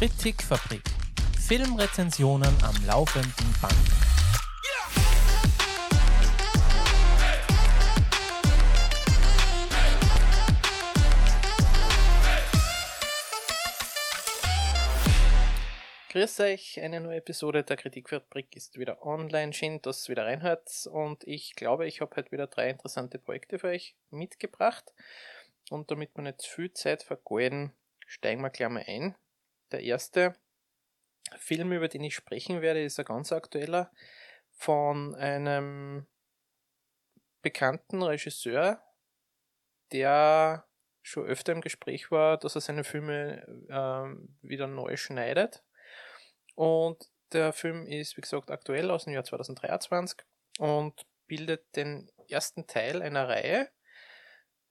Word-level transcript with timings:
Kritikfabrik. 0.00 0.80
Filmrezensionen 1.46 2.56
am 2.64 2.86
laufenden 2.86 3.54
Band. 3.60 3.74
Grüß 16.08 16.40
euch, 16.40 16.80
eine 16.80 17.02
neue 17.02 17.18
Episode 17.18 17.62
der 17.62 17.76
Kritikfabrik 17.76 18.56
ist 18.56 18.78
wieder 18.78 19.04
online. 19.04 19.52
Schön, 19.52 19.82
dass 19.82 20.08
ihr 20.08 20.12
wieder 20.12 20.24
reinhört. 20.24 20.88
Und 20.90 21.24
ich 21.24 21.54
glaube, 21.56 21.86
ich 21.86 22.00
habe 22.00 22.16
heute 22.16 22.32
wieder 22.32 22.46
drei 22.46 22.70
interessante 22.70 23.18
Projekte 23.18 23.58
für 23.58 23.66
euch 23.66 23.94
mitgebracht. 24.08 24.94
Und 25.68 25.90
damit 25.90 26.16
wir 26.16 26.22
nicht 26.22 26.46
viel 26.46 26.72
Zeit 26.72 27.02
vergeuden, 27.02 27.74
steigen 28.06 28.40
wir 28.40 28.48
gleich 28.48 28.70
mal 28.70 28.84
ein. 28.86 29.14
Der 29.72 29.82
erste 29.82 30.34
Film, 31.36 31.72
über 31.72 31.88
den 31.88 32.04
ich 32.04 32.14
sprechen 32.14 32.60
werde, 32.60 32.82
ist 32.82 32.98
ein 32.98 33.04
ganz 33.04 33.32
aktueller 33.32 33.90
von 34.52 35.14
einem 35.14 36.06
bekannten 37.42 38.02
Regisseur, 38.02 38.82
der 39.92 40.66
schon 41.02 41.26
öfter 41.26 41.52
im 41.52 41.60
Gespräch 41.60 42.10
war, 42.10 42.36
dass 42.36 42.54
er 42.54 42.60
seine 42.60 42.84
Filme 42.84 43.42
äh, 43.68 44.46
wieder 44.46 44.66
neu 44.66 44.96
schneidet. 44.96 45.62
Und 46.54 47.10
der 47.32 47.52
Film 47.52 47.86
ist, 47.86 48.16
wie 48.16 48.20
gesagt, 48.20 48.50
aktuell 48.50 48.90
aus 48.90 49.04
dem 49.04 49.14
Jahr 49.14 49.24
2023 49.24 50.18
und 50.58 51.06
bildet 51.26 51.74
den 51.76 52.10
ersten 52.28 52.66
Teil 52.66 53.02
einer 53.02 53.28
Reihe, 53.28 53.70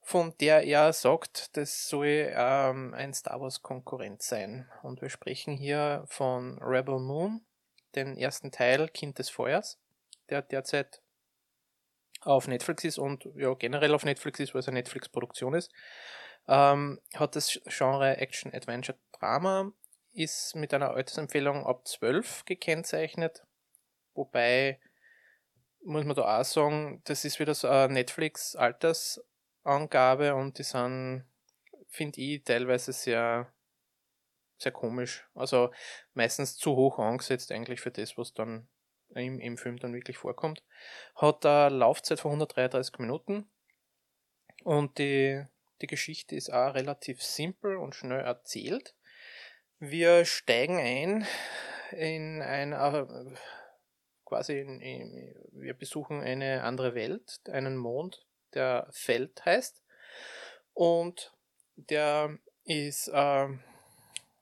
von 0.09 0.33
der 0.39 0.63
er 0.63 0.91
sagt, 0.91 1.55
das 1.55 1.87
soll 1.87 2.33
ähm, 2.35 2.95
ein 2.95 3.13
Star 3.13 3.39
Wars 3.41 3.61
Konkurrent 3.61 4.23
sein. 4.23 4.67
Und 4.81 5.03
wir 5.03 5.09
sprechen 5.09 5.55
hier 5.55 6.03
von 6.07 6.57
Rebel 6.63 6.97
Moon, 6.97 7.45
den 7.93 8.17
ersten 8.17 8.51
Teil 8.51 8.89
Kind 8.89 9.19
des 9.19 9.29
Feuers, 9.29 9.77
der 10.31 10.41
derzeit 10.41 11.03
auf 12.21 12.47
Netflix 12.47 12.85
ist 12.85 12.97
und 12.97 13.29
ja 13.35 13.53
generell 13.53 13.93
auf 13.93 14.03
Netflix 14.03 14.39
ist, 14.39 14.55
weil 14.55 14.61
es 14.61 14.67
eine 14.67 14.79
Netflix-Produktion 14.79 15.53
ist. 15.53 15.71
Ähm, 16.47 16.99
hat 17.13 17.35
das 17.35 17.59
Genre 17.67 18.17
Action 18.17 18.51
Adventure 18.51 18.97
Drama, 19.11 19.71
ist 20.11 20.55
mit 20.55 20.73
einer 20.73 20.89
Altersempfehlung 20.89 21.67
ab 21.67 21.87
12 21.87 22.45
gekennzeichnet, 22.45 23.43
wobei 24.15 24.79
muss 25.83 26.03
man 26.03 26.15
da 26.15 26.39
auch 26.39 26.43
sagen, 26.43 27.03
das 27.05 27.25
ist 27.25 27.39
wieder 27.39 27.53
so 27.53 27.67
eine 27.67 27.93
Netflix-Alters- 27.93 29.21
Angabe 29.63 30.35
und 30.35 30.57
die 30.57 30.63
sind, 30.63 31.25
finde 31.87 32.21
ich, 32.21 32.43
teilweise 32.43 32.93
sehr, 32.93 33.51
sehr 34.57 34.71
komisch. 34.71 35.27
Also 35.33 35.71
meistens 36.13 36.57
zu 36.57 36.75
hoch 36.75 36.99
angesetzt 36.99 37.51
eigentlich 37.51 37.81
für 37.81 37.91
das, 37.91 38.17
was 38.17 38.33
dann 38.33 38.67
im, 39.15 39.39
im 39.39 39.57
Film 39.57 39.77
dann 39.77 39.93
wirklich 39.93 40.17
vorkommt. 40.17 40.63
Hat 41.15 41.45
eine 41.45 41.75
Laufzeit 41.75 42.19
von 42.19 42.31
133 42.31 42.99
Minuten 42.99 43.49
und 44.63 44.97
die, 44.97 45.43
die 45.81 45.87
Geschichte 45.87 46.35
ist 46.35 46.51
auch 46.51 46.73
relativ 46.73 47.23
simpel 47.23 47.77
und 47.77 47.95
schnell 47.95 48.21
erzählt. 48.21 48.95
Wir 49.79 50.25
steigen 50.25 50.77
ein 50.77 51.25
in 51.91 52.41
ein, 52.41 53.37
quasi 54.25 54.59
in, 54.59 54.79
in, 54.81 55.35
wir 55.53 55.73
besuchen 55.73 56.21
eine 56.21 56.63
andere 56.63 56.93
Welt, 56.93 57.39
einen 57.49 57.77
Mond, 57.77 58.25
der 58.53 58.87
Feld 58.91 59.43
heißt. 59.45 59.83
Und 60.73 61.33
der 61.75 62.37
ist, 62.63 63.07
äh, 63.09 63.47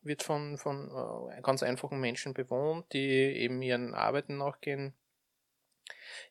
wird 0.02 0.24
von, 0.24 0.58
von 0.58 0.90
äh, 1.32 1.42
ganz 1.42 1.64
einfachen 1.64 2.00
Menschen 2.00 2.34
bewohnt, 2.34 2.92
die 2.94 3.10
eben 3.10 3.62
ihren 3.62 3.94
Arbeiten 3.94 4.38
nachgehen. 4.38 4.94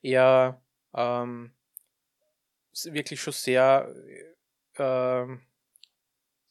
Eher 0.03 0.61
ähm, 0.95 1.55
wirklich 2.85 3.21
schon 3.21 3.33
sehr 3.33 3.95
äh, 4.75 5.27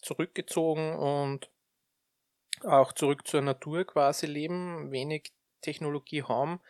zurückgezogen 0.02 0.96
und 0.96 1.50
auch 2.64 2.94
zurück 2.94 3.28
zur 3.28 3.42
Natur 3.42 3.86
quasi 3.86 4.26
leben, 4.26 4.92
wenig 4.92 5.34
Technologie 5.62 6.24
haben, 6.24 6.62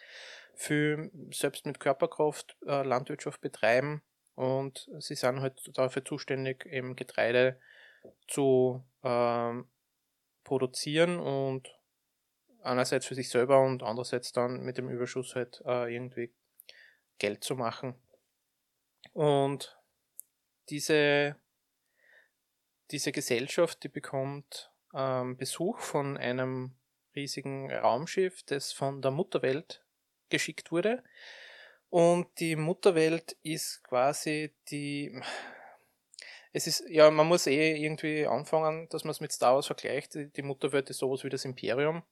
für 0.55 1.09
selbst 1.31 1.65
mit 1.65 1.79
Körperkraft 1.79 2.57
äh, 2.65 2.83
Landwirtschaft 2.83 3.41
betreiben 3.41 4.01
und 4.35 4.89
sie 4.99 5.15
sind 5.15 5.41
halt 5.41 5.59
dafür 5.77 6.03
zuständig, 6.03 6.65
eben 6.65 6.95
Getreide 6.95 7.59
zu 8.27 8.83
ähm, 9.03 9.67
produzieren 10.43 11.19
und 11.19 11.69
einerseits 12.61 13.05
für 13.05 13.15
sich 13.15 13.29
selber 13.29 13.61
und 13.61 13.83
andererseits 13.83 14.31
dann 14.31 14.61
mit 14.61 14.77
dem 14.77 14.89
Überschuss 14.89 15.35
halt 15.35 15.61
äh, 15.65 15.93
irgendwie 15.93 16.33
Geld 17.17 17.43
zu 17.43 17.55
machen. 17.55 17.95
Und 19.13 19.77
diese, 20.69 21.35
diese 22.91 23.11
Gesellschaft, 23.11 23.83
die 23.83 23.89
bekommt 23.89 24.71
ähm, 24.93 25.37
Besuch 25.37 25.79
von 25.79 26.17
einem 26.17 26.75
riesigen 27.15 27.71
Raumschiff, 27.71 28.43
das 28.43 28.73
von 28.73 29.01
der 29.01 29.11
Mutterwelt 29.11 29.83
geschickt 30.29 30.71
wurde. 30.71 31.03
Und 31.89 32.27
die 32.39 32.55
Mutterwelt 32.55 33.37
ist 33.43 33.83
quasi 33.83 34.53
die. 34.69 35.19
Es 36.51 36.67
ist, 36.67 36.85
ja, 36.89 37.11
man 37.11 37.27
muss 37.27 37.47
eh 37.47 37.75
irgendwie 37.75 38.25
anfangen, 38.25 38.87
dass 38.89 39.03
man 39.03 39.11
es 39.11 39.19
mit 39.19 39.31
Star 39.31 39.55
Wars 39.55 39.67
vergleicht. 39.67 40.15
Die 40.15 40.41
Mutterwelt 40.41 40.89
ist 40.89 40.99
sowas 40.99 41.23
wie 41.23 41.29
das 41.29 41.43
Imperium. 41.43 42.03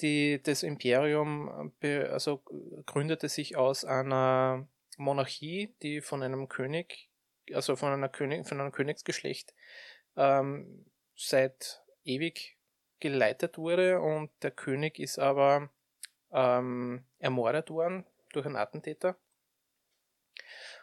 Die, 0.00 0.42
das 0.42 0.62
Imperium 0.62 1.72
also 1.82 2.42
gründete 2.86 3.28
sich 3.28 3.56
aus 3.56 3.84
einer 3.84 4.66
Monarchie, 4.96 5.74
die 5.82 6.00
von 6.00 6.22
einem 6.22 6.48
König, 6.48 7.10
also 7.52 7.76
von 7.76 7.92
einer 7.92 8.08
König, 8.08 8.48
von 8.48 8.60
einem 8.60 8.72
Königsgeschlecht 8.72 9.54
ähm, 10.16 10.86
seit 11.16 11.82
ewig 12.04 12.56
geleitet 13.00 13.58
wurde 13.58 14.00
und 14.00 14.30
der 14.42 14.50
König 14.50 14.98
ist 14.98 15.18
aber 15.18 15.70
ähm, 16.32 17.04
ermordet 17.18 17.70
worden 17.70 18.06
durch 18.32 18.46
einen 18.46 18.56
Attentäter. 18.56 19.16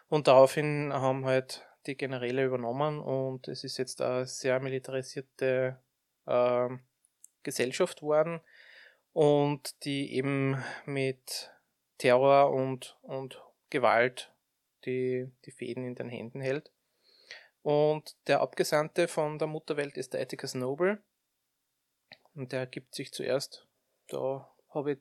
Und 0.10 0.28
daraufhin 0.28 0.94
haben 0.94 1.26
halt 1.26 1.66
die 1.86 1.96
Generäle 1.96 2.46
übernommen 2.46 3.00
und 3.00 3.48
es 3.48 3.64
ist 3.64 3.78
jetzt 3.78 4.02
eine 4.02 4.26
sehr 4.26 4.60
militarisierte 4.60 5.82
äh, 6.26 6.70
Gesellschaft 7.44 8.02
worden 8.02 8.42
und 9.14 9.84
die 9.86 10.14
eben 10.14 10.64
mit 10.86 11.52
Terror 11.98 12.52
und, 12.52 12.98
und 13.02 13.42
Gewalt 13.70 14.34
die, 14.86 15.32
die 15.46 15.52
Fäden 15.52 15.86
in 15.86 15.96
den 15.96 16.10
Händen 16.10 16.42
hält. 16.42 16.72
Und 17.64 18.16
der 18.28 18.42
Abgesandte 18.42 19.08
von 19.08 19.40
der 19.40 19.48
Mutterwelt 19.48 19.98
ist 19.98 20.14
der 20.14 20.22
Atticus 20.22 20.54
Noble. 20.54 21.02
Und 22.34 22.52
der 22.52 22.68
gibt 22.68 22.96
sich 22.96 23.12
zuerst, 23.12 23.68
da 24.08 24.50
habe 24.70 24.94
ich 24.94 25.00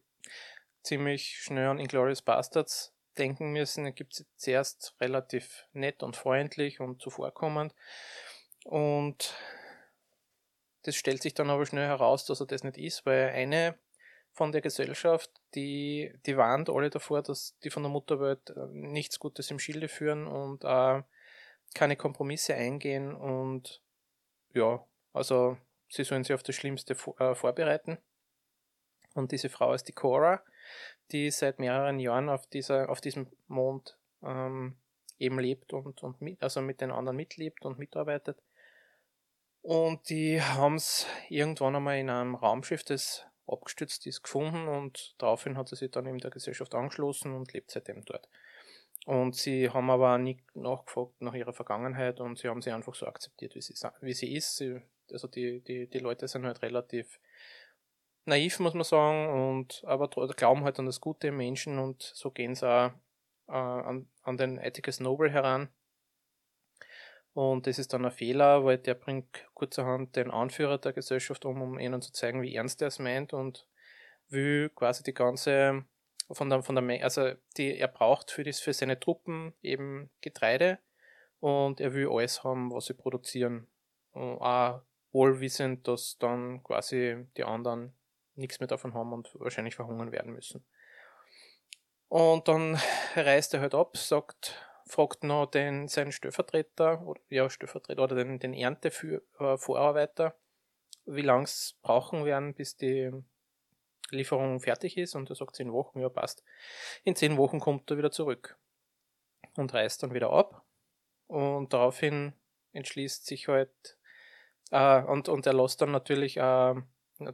ziemlich 0.83 1.39
schnell 1.39 1.69
an 1.69 1.79
Inglourious 1.79 2.23
Bastards 2.23 2.95
denken 3.19 3.53
müssen. 3.53 3.85
Er 3.85 3.93
gibt 3.93 4.15
sie 4.15 4.27
zuerst 4.37 4.95
relativ 5.01 5.67
nett 5.73 6.03
und 6.03 6.17
freundlich 6.17 6.81
und 6.81 7.01
zuvorkommend. 7.01 7.75
Und 8.65 9.35
das 10.83 10.97
stellt 10.97 11.23
sich 11.23 11.35
dann 11.35 11.51
aber 11.51 11.67
schnell 11.67 11.87
heraus, 11.87 12.25
dass 12.25 12.41
er 12.41 12.47
das 12.47 12.63
nicht 12.63 12.79
ist, 12.79 13.07
weil 13.07 13.31
eine 13.31 13.79
von 14.33 14.53
der 14.53 14.61
Gesellschaft, 14.61 15.31
die, 15.55 16.13
die 16.27 16.37
warnt 16.37 16.69
alle 16.69 16.91
davor, 16.91 17.23
dass 17.23 17.57
die 17.65 17.71
von 17.71 17.83
der 17.83 17.91
Mutterwelt 17.91 18.51
äh, 18.51 18.67
nichts 18.71 19.19
Gutes 19.19 19.51
im 19.51 19.59
Schilde 19.59 19.89
führen 19.89 20.27
und 20.27 20.63
äh, 20.63 21.03
keine 21.75 21.97
Kompromisse 21.97 22.55
eingehen 22.55 23.15
und 23.15 23.83
ja, 24.53 24.85
also 25.13 25.57
sie 25.89 26.05
sollen 26.05 26.23
sich 26.23 26.35
auf 26.35 26.43
das 26.43 26.55
Schlimmste 26.55 26.95
äh, 27.19 27.35
vorbereiten. 27.35 27.99
Und 29.17 29.33
diese 29.33 29.49
Frau 29.49 29.73
ist 29.73 29.89
die 29.89 29.93
Cora 29.93 30.43
die 31.13 31.31
seit 31.31 31.59
mehreren 31.59 31.99
Jahren 31.99 32.29
auf, 32.29 32.47
dieser, 32.47 32.89
auf 32.89 33.01
diesem 33.01 33.29
Mond 33.47 33.99
ähm, 34.23 34.77
eben 35.19 35.39
lebt 35.39 35.73
und, 35.73 36.03
und 36.03 36.21
mit, 36.21 36.43
also 36.43 36.61
mit 36.61 36.81
den 36.81 36.91
anderen 36.91 37.17
mitlebt 37.17 37.65
und 37.65 37.79
mitarbeitet. 37.79 38.39
Und 39.63 40.09
die 40.09 40.41
haben 40.41 40.77
es 40.77 41.07
irgendwann 41.29 41.77
einmal 41.77 41.99
in 41.99 42.11
einem 42.11 42.35
Raumschiff, 42.35 42.85
das 42.85 43.25
abgestürzt 43.47 44.07
ist, 44.07 44.23
gefunden 44.23 44.69
und 44.69 45.15
daraufhin 45.19 45.57
hat 45.57 45.69
sie 45.69 45.77
sich 45.77 45.91
dann 45.91 46.07
eben 46.07 46.19
der 46.19 46.31
Gesellschaft 46.31 46.75
angeschlossen 46.75 47.33
und 47.33 47.53
lebt 47.53 47.71
seitdem 47.71 48.05
dort. 48.05 48.29
Und 49.07 49.37
sie 49.37 49.71
haben 49.71 49.89
aber 49.91 50.19
nie 50.19 50.43
nachgefragt 50.55 51.21
nach 51.21 51.35
ihrer 51.35 51.53
Vergangenheit 51.53 52.19
und 52.19 52.39
sie 52.39 52.49
haben 52.49 52.61
sie 52.61 52.73
einfach 52.73 52.97
so 52.97 53.07
akzeptiert, 53.07 53.55
wie 53.55 53.61
sie, 53.61 53.75
wie 54.01 54.13
sie 54.13 54.35
ist. 54.35 54.57
Sie, 54.57 54.81
also 55.13 55.29
die, 55.29 55.61
die, 55.61 55.89
die 55.89 55.99
Leute 56.01 56.27
sind 56.27 56.45
halt 56.45 56.63
relativ 56.63 57.21
naiv, 58.27 58.59
muss 58.61 58.75
man 58.75 58.85
sagen, 58.85 59.51
und 59.51 59.83
aber 59.87 60.09
glauben 60.09 60.65
halt 60.65 60.79
an 60.79 60.87
das 60.87 61.01
Gute 61.01 61.29
im 61.29 61.37
Menschen 61.37 61.79
und 61.79 62.03
so 62.03 62.31
gehen 62.31 62.55
sie 62.55 62.69
auch 62.69 62.91
äh, 63.49 63.53
an, 63.53 64.09
an 64.23 64.37
den 64.37 64.59
Atticus 64.59 65.01
Noble 65.01 65.31
heran. 65.31 65.69
Und 67.33 67.67
das 67.67 67.79
ist 67.79 67.93
dann 67.93 68.05
ein 68.05 68.11
Fehler, 68.11 68.65
weil 68.65 68.79
der 68.79 68.95
bringt 68.95 69.47
kurzerhand 69.55 70.17
den 70.17 70.31
Anführer 70.31 70.79
der 70.79 70.95
Gesellschaft 70.95 71.45
um, 71.45 71.61
um 71.61 71.79
ihnen 71.79 72.01
zu 72.01 72.13
zeigen, 72.13 72.43
wie 72.43 72.55
ernst 72.55 72.81
er 72.81 72.89
es 72.89 72.99
meint 72.99 73.33
und 73.33 73.69
will 74.29 74.71
quasi 74.71 75.03
die 75.03 75.15
ganze 75.15 75.85
von 76.31 76.51
der, 76.51 76.63
von 76.63 76.75
der 76.75 77.05
also 77.05 77.33
die 77.57 77.79
er 77.79 77.89
braucht 77.89 78.31
für, 78.31 78.43
das, 78.43 78.59
für 78.61 78.73
seine 78.73 78.99
Truppen 78.99 79.55
eben 79.63 80.11
Getreide 80.21 80.79
und 81.41 81.81
er 81.81 81.95
will 81.95 82.09
alles 82.11 82.43
haben, 82.43 82.73
was 82.73 82.87
sie 82.87 82.95
produzieren. 82.95 83.69
Und 84.13 84.39
auch 84.39 84.83
wohl 85.13 85.41
wissend, 85.41 85.87
dass 85.87 86.19
dann 86.19 86.63
quasi 86.63 87.27
die 87.37 87.45
anderen 87.45 87.95
nichts 88.37 88.61
mehr 88.61 88.67
davon 88.67 88.95
haben 88.95 89.13
und 89.13 89.31
wahrscheinlich 89.35 89.75
verhungern 89.75 90.13
werden 90.13 90.33
müssen. 90.33 90.65
Und 92.09 92.49
dann 92.49 92.79
reist 93.17 93.55
er 93.55 93.61
halt 93.61 93.75
ab, 93.75 93.97
sagt, 93.97 94.55
fragt 94.87 95.25
noch 95.25 95.47
den, 95.47 95.89
seinen 95.89 96.13
Stellvertreter, 96.13 97.03
oder, 97.03 97.21
ja, 97.29 97.51
Stellvertreter 97.51 98.05
oder 98.05 98.17
den, 98.17 98.39
den 98.39 98.55
Erntevorarbeiter, 98.55 100.27
äh, 100.27 100.33
wie 101.07 101.23
lang 101.23 101.43
es 101.43 101.77
brauchen 101.83 102.25
werden, 102.25 102.55
bis 102.55 102.77
die 102.77 103.11
Lieferung 104.11 104.61
fertig 104.61 104.97
ist. 104.97 105.15
Und 105.15 105.31
er 105.31 105.37
sagt 105.37 105.57
zehn 105.57 105.73
Wochen, 105.73 106.01
ja, 106.01 106.09
passt. 106.09 106.45
In 107.03 107.17
zehn 107.17 107.37
Wochen 107.37 107.59
kommt 107.59 107.91
er 107.91 107.99
wieder 107.99 108.13
zurück 108.13 108.57
und 109.57 109.75
reist 109.75 110.03
dann 110.03 110.15
wieder 110.15 110.31
ab. 110.31 110.65
Und 111.27 111.73
daraufhin 111.73 112.35
entschließt 112.73 113.27
sich 113.27 113.49
halt, 113.49 113.99
äh, 114.71 115.03
und, 115.03 115.29
und 115.29 115.47
er 115.47 115.55
lässt 115.55 115.81
dann 115.81 115.91
natürlich 115.91 116.37
äh, 116.37 116.75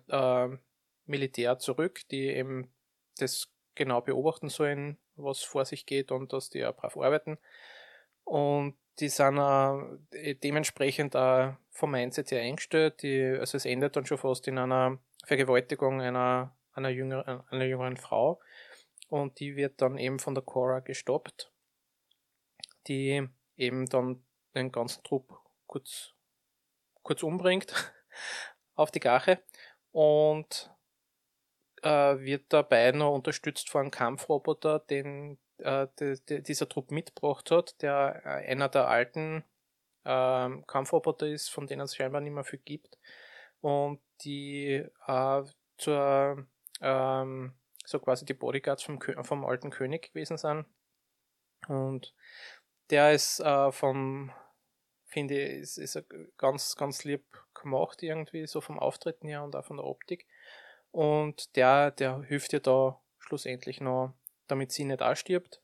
äh, 0.09 0.59
Militär 1.07 1.59
zurück, 1.59 2.03
die 2.11 2.29
eben 2.29 2.73
das 3.19 3.49
genau 3.75 4.01
beobachten 4.01 4.49
sollen, 4.49 4.99
was 5.17 5.43
vor 5.43 5.65
sich 5.65 5.87
geht 5.87 6.13
und 6.13 6.33
dass 6.33 6.51
die 6.51 6.65
auch 6.65 6.75
brav 6.77 6.97
arbeiten. 6.97 7.39
Und 8.25 8.77
die 8.99 9.09
sind 9.09 9.39
äh, 9.39 10.35
dementsprechend 10.35 11.17
auch 11.17 11.55
vom 11.71 11.93
Mindset 11.93 12.31
her 12.31 12.43
eingestellt. 12.43 13.03
Die, 13.03 13.23
also 13.39 13.57
es 13.57 13.65
endet 13.65 13.97
dann 13.97 14.07
schon 14.07 14.19
fast 14.19 14.47
in 14.49 14.59
einer 14.59 14.99
Vergewaltigung 15.25 16.01
einer, 16.01 16.55
einer, 16.73 16.91
jüngeren, 16.91 17.43
einer 17.49 17.65
jüngeren 17.65 17.97
Frau. 17.97 18.41
Und 19.09 19.41
die 19.41 19.57
wird 19.57 19.81
dann 19.81 19.99
eben 19.99 20.19
von 20.19 20.35
der 20.35 20.43
Cora 20.43 20.81
gestoppt, 20.81 21.53
die 22.87 23.27
eben 23.57 23.87
dann 23.87 24.25
den 24.55 24.73
ganzen 24.73 25.03
Trupp 25.03 25.39
kurz, 25.67 26.15
kurz 27.03 27.23
umbringt 27.23 27.95
auf 28.75 28.91
die 28.91 29.01
Gache. 29.01 29.43
Und 29.91 30.72
äh, 31.83 32.19
wird 32.21 32.53
dabei 32.53 32.93
noch 32.93 33.15
unterstützt 33.15 33.71
von 33.71 33.83
einem 33.83 33.91
Kampfroboter, 33.91 34.81
den 34.81 35.39
äh, 35.59 35.87
de, 35.99 36.19
de, 36.29 36.41
dieser 36.41 36.69
Trupp 36.69 36.91
mitgebracht 36.91 37.51
hat, 37.51 37.81
der 37.83 38.23
äh, 38.25 38.51
einer 38.51 38.69
der 38.69 38.89
alten 38.89 39.45
äh, 40.05 40.51
Kampfroboter 40.67 41.27
ist, 41.27 41.49
von 41.49 41.67
denen 41.67 41.83
es 41.83 41.97
scheinbar 41.97 42.21
nicht 42.21 42.33
mehr 42.33 42.45
viel 42.45 42.61
gibt 42.61 42.99
und 43.61 44.01
die 44.25 44.85
äh, 45.07 45.43
zur 45.79 46.47
ähm, 46.81 47.55
so 47.85 47.99
quasi 47.99 48.25
die 48.25 48.35
Bodyguards 48.35 48.83
vom, 48.83 49.01
vom 49.01 49.45
alten 49.45 49.71
König 49.71 50.13
gewesen 50.13 50.37
sind 50.37 50.67
und 51.69 52.15
der 52.91 53.13
ist 53.13 53.41
äh, 53.41 53.73
vom 53.73 54.33
finde 55.13 55.39
ich, 55.39 55.61
ist, 55.61 55.79
ist 55.79 56.05
ganz, 56.39 56.75
ganz 56.75 57.05
lieb 57.05 57.25
gemacht 57.55 58.03
irgendwie, 58.03 58.47
so 58.47 58.61
vom 58.61 58.79
Auftreten 58.79 59.29
her 59.29 59.45
und 59.45 59.55
auch 59.55 59.65
von 59.65 59.77
der 59.77 59.87
Optik. 59.87 60.27
Und 60.93 61.57
der, 61.57 61.91
der 61.91 62.23
hilft 62.23 62.53
ihr 62.53 62.61
da 62.61 63.01
schlussendlich 63.19 63.81
noch, 63.81 64.15
damit 64.47 64.73
sie 64.73 64.85
nicht 64.85 65.03
ausstirbt. 65.03 65.61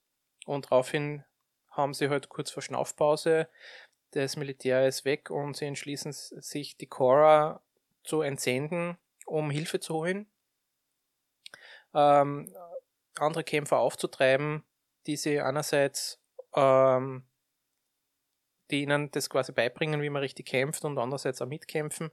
Und 0.46 0.66
daraufhin 0.66 1.25
haben 1.70 1.94
sie 1.94 2.08
halt 2.08 2.28
kurz 2.28 2.50
vor 2.50 2.62
Schnaufpause, 2.62 3.48
das 4.12 4.36
Militär 4.36 4.88
ist 4.88 5.04
weg 5.04 5.30
und 5.30 5.54
sie 5.54 5.66
entschließen 5.66 6.12
sich, 6.12 6.78
die 6.78 6.86
Cora 6.86 7.62
zu 8.04 8.22
entsenden, 8.22 8.96
um 9.26 9.50
Hilfe 9.50 9.80
zu 9.80 9.94
holen. 9.94 10.26
Ähm, 11.94 12.50
andere 13.19 13.44
Kämpfer 13.44 13.78
aufzutreiben, 13.78 14.64
die 15.06 15.16
sie 15.16 15.40
einerseits 15.40 16.22
ähm, 16.54 17.28
die 18.70 18.82
ihnen 18.82 19.10
das 19.10 19.30
quasi 19.30 19.52
beibringen, 19.52 20.02
wie 20.02 20.10
man 20.10 20.22
richtig 20.22 20.46
kämpft 20.46 20.84
und 20.84 20.98
andererseits 20.98 21.40
auch 21.40 21.46
mitkämpfen 21.46 22.10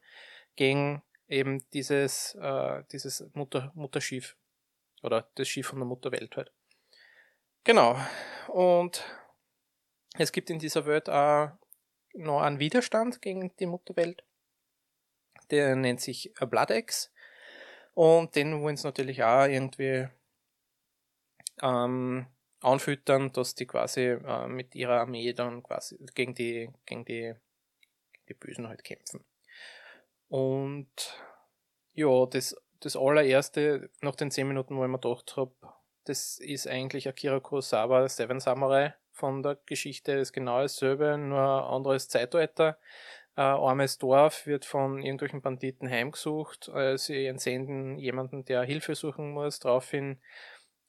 gegen 0.56 1.02
eben 1.28 1.68
dieses, 1.72 2.36
äh, 2.36 2.84
dieses 2.92 3.26
Mutter, 3.34 3.72
Mutterschiff 3.76 4.38
oder 5.02 5.30
das 5.36 5.48
Schiff 5.48 5.68
von 5.68 5.80
der 5.80 5.88
Mutterwelt 5.88 6.36
halt. 6.36 6.52
Genau. 7.64 7.98
Und 8.48 9.04
es 10.18 10.32
gibt 10.32 10.50
in 10.50 10.60
dieser 10.60 10.86
Welt 10.86 11.10
auch 11.10 11.52
noch 12.14 12.42
einen 12.42 12.60
Widerstand 12.60 13.22
gegen 13.22 13.56
die 13.58 13.66
Mutterwelt. 13.66 14.24
Der 15.52 15.76
nennt 15.76 16.02
sich 16.02 16.34
Bloodex. 16.40 17.12
Und 17.94 18.36
den 18.36 18.62
wollen 18.62 18.78
sie 18.78 18.88
natürlich 18.88 19.24
auch 19.24 19.46
irgendwie 19.46 20.08
ähm, 21.62 22.28
anfüttern, 22.60 23.32
dass 23.32 23.56
die 23.56 23.66
quasi 23.66 24.02
äh, 24.02 24.48
mit 24.48 24.76
ihrer 24.76 25.00
Armee 25.00 25.34
dann 25.34 25.64
quasi 25.64 25.98
gegen 26.14 26.36
die, 26.36 26.70
gegen 26.86 27.06
die, 27.06 27.34
gegen 28.12 28.26
die 28.28 28.34
Bösen 28.34 28.68
halt 28.68 28.84
kämpfen. 28.84 29.24
Und 30.28 30.88
ja, 31.94 32.26
das, 32.26 32.56
das 32.80 32.96
allererste, 32.96 33.90
nach 34.02 34.16
den 34.16 34.32
10 34.32 34.48
Minuten, 34.48 34.76
wo 34.76 34.84
ich 34.84 34.90
mir 34.90 35.00
gedacht 35.00 35.38
habe, 35.38 35.54
das 36.06 36.40
ist 36.40 36.68
eigentlich 36.68 37.08
Akira 37.08 37.40
Kurosawa, 37.40 38.08
Seven 38.08 38.40
Samurai 38.40 38.94
von 39.12 39.42
der 39.42 39.58
Geschichte, 39.66 40.14
ist 40.14 40.34
genau 40.34 40.62
dasselbe, 40.62 41.18
nur 41.18 41.40
ein 41.40 41.74
anderes 41.76 42.10
Zeitalter. 42.10 42.78
Ein 43.36 43.44
armes 43.44 43.98
Dorf 43.98 44.46
wird 44.46 44.66
von 44.66 45.02
irgendwelchen 45.02 45.42
Banditen 45.42 45.90
heimgesucht. 45.90 46.70
Äh, 46.70 46.98
sie 46.98 47.26
entsenden 47.26 47.98
jemanden, 47.98 48.46
der 48.46 48.64
Hilfe 48.64 48.96
suchen 48.96 49.32
muss. 49.32 49.60
Daraufhin 49.60 50.22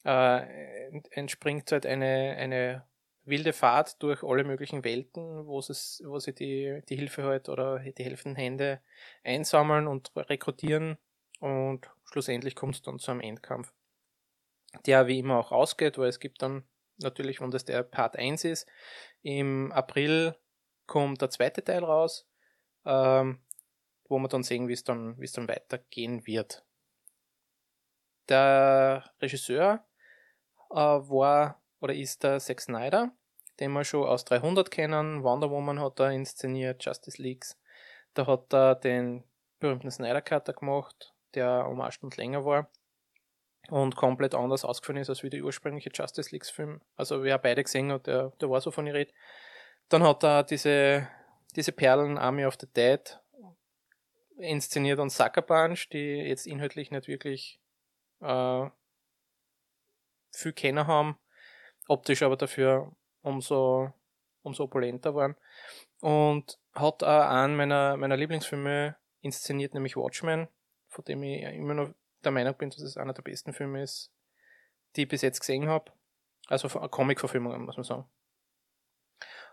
äh, 0.05 1.01
entspringt 1.11 1.73
halt 1.73 1.87
eine, 1.87 2.37
eine 2.39 2.85
wilde 3.27 3.53
Fahrt 3.53 4.03
durch 4.03 4.23
alle 4.23 4.45
möglichen 4.45 4.85
Welten, 4.85 5.47
wo, 5.47 5.59
es, 5.59 6.03
wo 6.05 6.19
sie 6.19 6.35
die, 6.35 6.81
die 6.89 6.97
Hilfe 6.97 7.25
halt 7.25 7.49
oder 7.49 7.81
die 7.81 8.05
helfenden 8.05 8.37
Hände 8.37 8.81
einsammeln 9.25 9.87
und 9.89 10.13
rekrutieren 10.17 10.97
und 11.41 11.91
schlussendlich 12.05 12.55
kommt 12.55 12.77
es 12.77 12.83
dann 12.83 12.99
zu 12.99 13.11
einem 13.11 13.21
Endkampf, 13.21 13.73
der 14.87 15.07
wie 15.07 15.19
immer 15.19 15.39
auch 15.39 15.53
ausgeht, 15.53 15.99
weil 15.99 16.09
es 16.09 16.21
gibt 16.21 16.41
dann 16.41 16.65
natürlich, 16.99 17.41
wenn 17.41 17.51
das 17.51 17.65
der 17.65 17.83
Part 17.83 18.17
1 18.17 18.45
ist, 18.45 18.67
im 19.23 19.73
April 19.73 20.37
kommt 20.87 21.21
der 21.21 21.31
zweite 21.31 21.63
Teil 21.63 21.85
raus, 21.85 22.27
ähm, 22.85 23.41
wo 24.09 24.19
wir 24.19 24.29
dann 24.29 24.45
sehen, 24.45 24.69
wie 24.69 24.73
es 24.73 24.85
dann, 24.85 25.21
es 25.21 25.33
dann 25.33 25.49
weitergehen 25.49 26.27
wird. 26.27 26.65
Der 28.29 29.13
Regisseur 29.21 29.85
äh, 30.71 30.77
war 30.77 31.61
oder 31.87 31.95
ist 31.95 32.25
der 32.25 32.41
Zack 32.41 32.61
Snyder, 32.61 33.13
den 33.61 33.71
wir 33.71 33.85
schon 33.85 34.09
aus 34.09 34.25
300 34.25 34.73
kennen. 34.73 35.23
Wonder 35.23 35.51
Woman 35.51 35.81
hat 35.81 36.01
er 36.01 36.11
inszeniert, 36.11 36.85
Justice 36.85 37.23
Leagues. 37.23 37.57
Da 38.13 38.27
hat 38.27 38.53
er 38.53 38.75
den 38.75 39.23
berühmten 39.61 39.93
Snyder 39.93 40.21
Cutter 40.21 40.53
gemacht, 40.53 41.15
der 41.35 41.69
um 41.69 41.81
eine 41.81 41.93
Stunde 41.93 42.17
länger 42.17 42.45
war 42.45 42.69
und 43.69 43.95
komplett 43.95 44.35
anders 44.35 44.65
ausgefallen 44.65 45.01
ist 45.01 45.11
als 45.11 45.23
wie 45.23 45.31
der 45.31 45.45
ursprüngliche 45.45 45.91
Justice 45.95 46.31
Leagues 46.33 46.51
Film. 46.51 46.81
Also 46.97 47.23
wer 47.23 47.39
beide 47.39 47.63
gesehen 47.63 47.93
hat, 47.93 48.09
der, 48.09 48.33
der 48.41 48.51
war 48.51 48.61
so 48.61 48.73
von 48.73 48.87
ihr 48.89 48.95
Rede. 48.95 49.13
Dann 49.89 50.03
hat 50.03 50.25
er 50.25 50.43
diese, 50.43 51.09
diese 51.55 51.71
Perlen 51.71 52.19
Army 52.19 52.47
of 52.47 52.57
the 52.61 52.67
Dead 52.67 53.21
inszeniert 54.39 54.99
und 54.99 55.11
Sucker 55.11 55.43
Punch, 55.43 55.89
die 55.93 56.17
jetzt 56.17 56.49
inhaltlich 56.49 56.91
nicht 56.91 57.07
wirklich 57.07 57.61
äh, 58.23 58.69
viel 60.33 60.53
Kenner 60.53 60.89
haben, 60.89 61.17
optisch 61.87 62.23
aber 62.23 62.37
dafür 62.37 62.93
umso, 63.23 63.93
umso 64.43 64.65
opulenter 64.65 65.15
waren. 65.15 65.37
Und 66.01 66.59
hat 66.75 67.03
auch 67.03 67.29
einen 67.29 67.57
meiner, 67.57 67.97
meiner 67.97 68.17
Lieblingsfilme 68.17 68.97
inszeniert, 69.21 69.75
nämlich 69.75 69.97
Watchmen, 69.97 70.49
von 70.89 71.05
dem 71.05 71.23
ich 71.23 71.43
immer 71.43 71.75
noch 71.75 71.95
der 72.25 72.33
Meinung 72.33 72.55
bin, 72.55 72.71
dass 72.71 72.81
es 72.81 72.97
einer 72.97 73.15
der 73.15 73.23
besten 73.23 73.53
Filme 73.53 73.83
ist, 73.83 74.11
die 74.95 75.03
ich 75.03 75.09
bis 75.09 75.23
jetzt 75.23 75.41
gesehen 75.41 75.69
habe. 75.69 75.93
Also 76.49 76.69
Comic-Verfilmungen, 76.69 77.65
muss 77.65 77.77
man 77.77 77.85
sagen. 77.85 78.09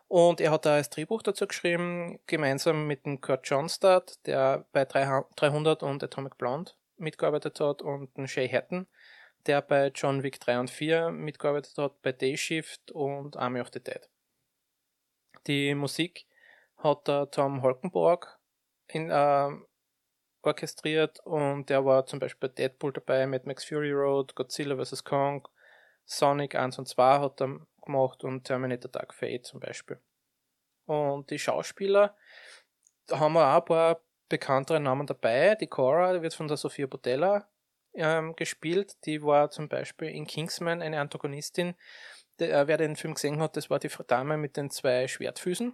Und 0.08 0.42
er 0.42 0.52
hat 0.52 0.66
da 0.66 0.78
das 0.78 0.90
Drehbuch 0.90 1.24
dazu 1.24 1.48
geschrieben, 1.48 2.20
gemeinsam 2.28 2.86
mit 2.86 3.06
dem 3.06 3.20
Kurt 3.20 3.48
Johnstad, 3.48 4.20
der 4.28 4.68
bei 4.72 4.86
300 4.86 5.82
und 5.82 6.04
Atomic 6.04 6.38
Blonde 6.38 6.74
mitgearbeitet 6.98 7.60
hat, 7.60 7.82
und 7.82 8.16
dem 8.16 8.28
Shay 8.28 8.48
Hatton, 8.48 8.88
der 9.46 9.62
bei 9.62 9.88
John 9.94 10.24
Wick 10.24 10.40
3 10.40 10.60
und 10.60 10.70
4 10.70 11.12
mitgearbeitet 11.12 11.78
hat, 11.78 12.02
bei 12.02 12.12
Day 12.12 12.38
Shift 12.38 12.92
und 12.92 13.38
Army 13.38 13.62
of 13.62 13.70
the 13.74 13.84
Dead. 13.84 14.10
Die 15.48 15.76
Musik 15.76 16.26
hat 16.78 17.08
der 17.08 17.30
Tom 17.32 17.62
Holkenborg 17.62 18.40
in, 18.88 19.10
äh, 19.10 19.50
orchestriert 20.42 21.20
und 21.22 21.70
der 21.70 21.86
war 21.86 22.06
zum 22.06 22.20
Beispiel 22.20 22.50
bei 22.50 22.54
Deadpool 22.56 22.94
dabei, 22.94 23.26
Mad 23.26 23.46
Max 23.46 23.66
Fury 23.66 23.92
Road, 23.92 24.36
Godzilla 24.36 24.76
vs. 24.84 25.04
Kong, 25.04 25.48
Sonic 26.06 26.56
1 26.56 26.80
und 26.80 26.88
2 26.88 27.20
hat 27.20 27.42
er 27.42 27.60
gemacht 27.84 28.24
und 28.24 28.44
Terminator 28.44 28.92
Dark 28.92 29.14
Fate 29.14 29.46
zum 29.46 29.60
Beispiel. 29.60 30.00
Und 30.86 31.30
die 31.30 31.40
Schauspieler, 31.40 32.16
da 33.08 33.20
haben 33.20 33.34
wir 33.34 33.48
auch 33.48 33.62
ein 33.62 33.66
paar 33.66 34.02
bekanntere 34.28 34.80
Namen 34.80 35.08
dabei. 35.08 35.56
Die 35.56 35.68
Cora, 35.68 36.14
die 36.14 36.22
wird 36.22 36.34
von 36.34 36.48
der 36.48 36.58
Sophia 36.58 36.88
Botella 36.88 37.48
ähm, 37.94 38.36
gespielt. 38.36 38.96
Die 39.06 39.22
war 39.24 39.50
zum 39.50 39.70
Beispiel 39.70 40.10
in 40.10 40.26
Kingsman 40.26 40.82
eine 40.82 41.00
Antagonistin. 41.00 41.76
Der, 42.40 42.62
äh, 42.62 42.68
wer 42.68 42.78
den 42.78 42.96
Film 42.96 43.14
gesehen 43.14 43.42
hat, 43.42 43.56
das 43.58 43.70
war 43.70 43.80
die 43.80 43.92
Dame 44.08 44.38
mit 44.38 44.58
den 44.58 44.70
zwei 44.70 45.08
Schwertfüßen. 45.08 45.74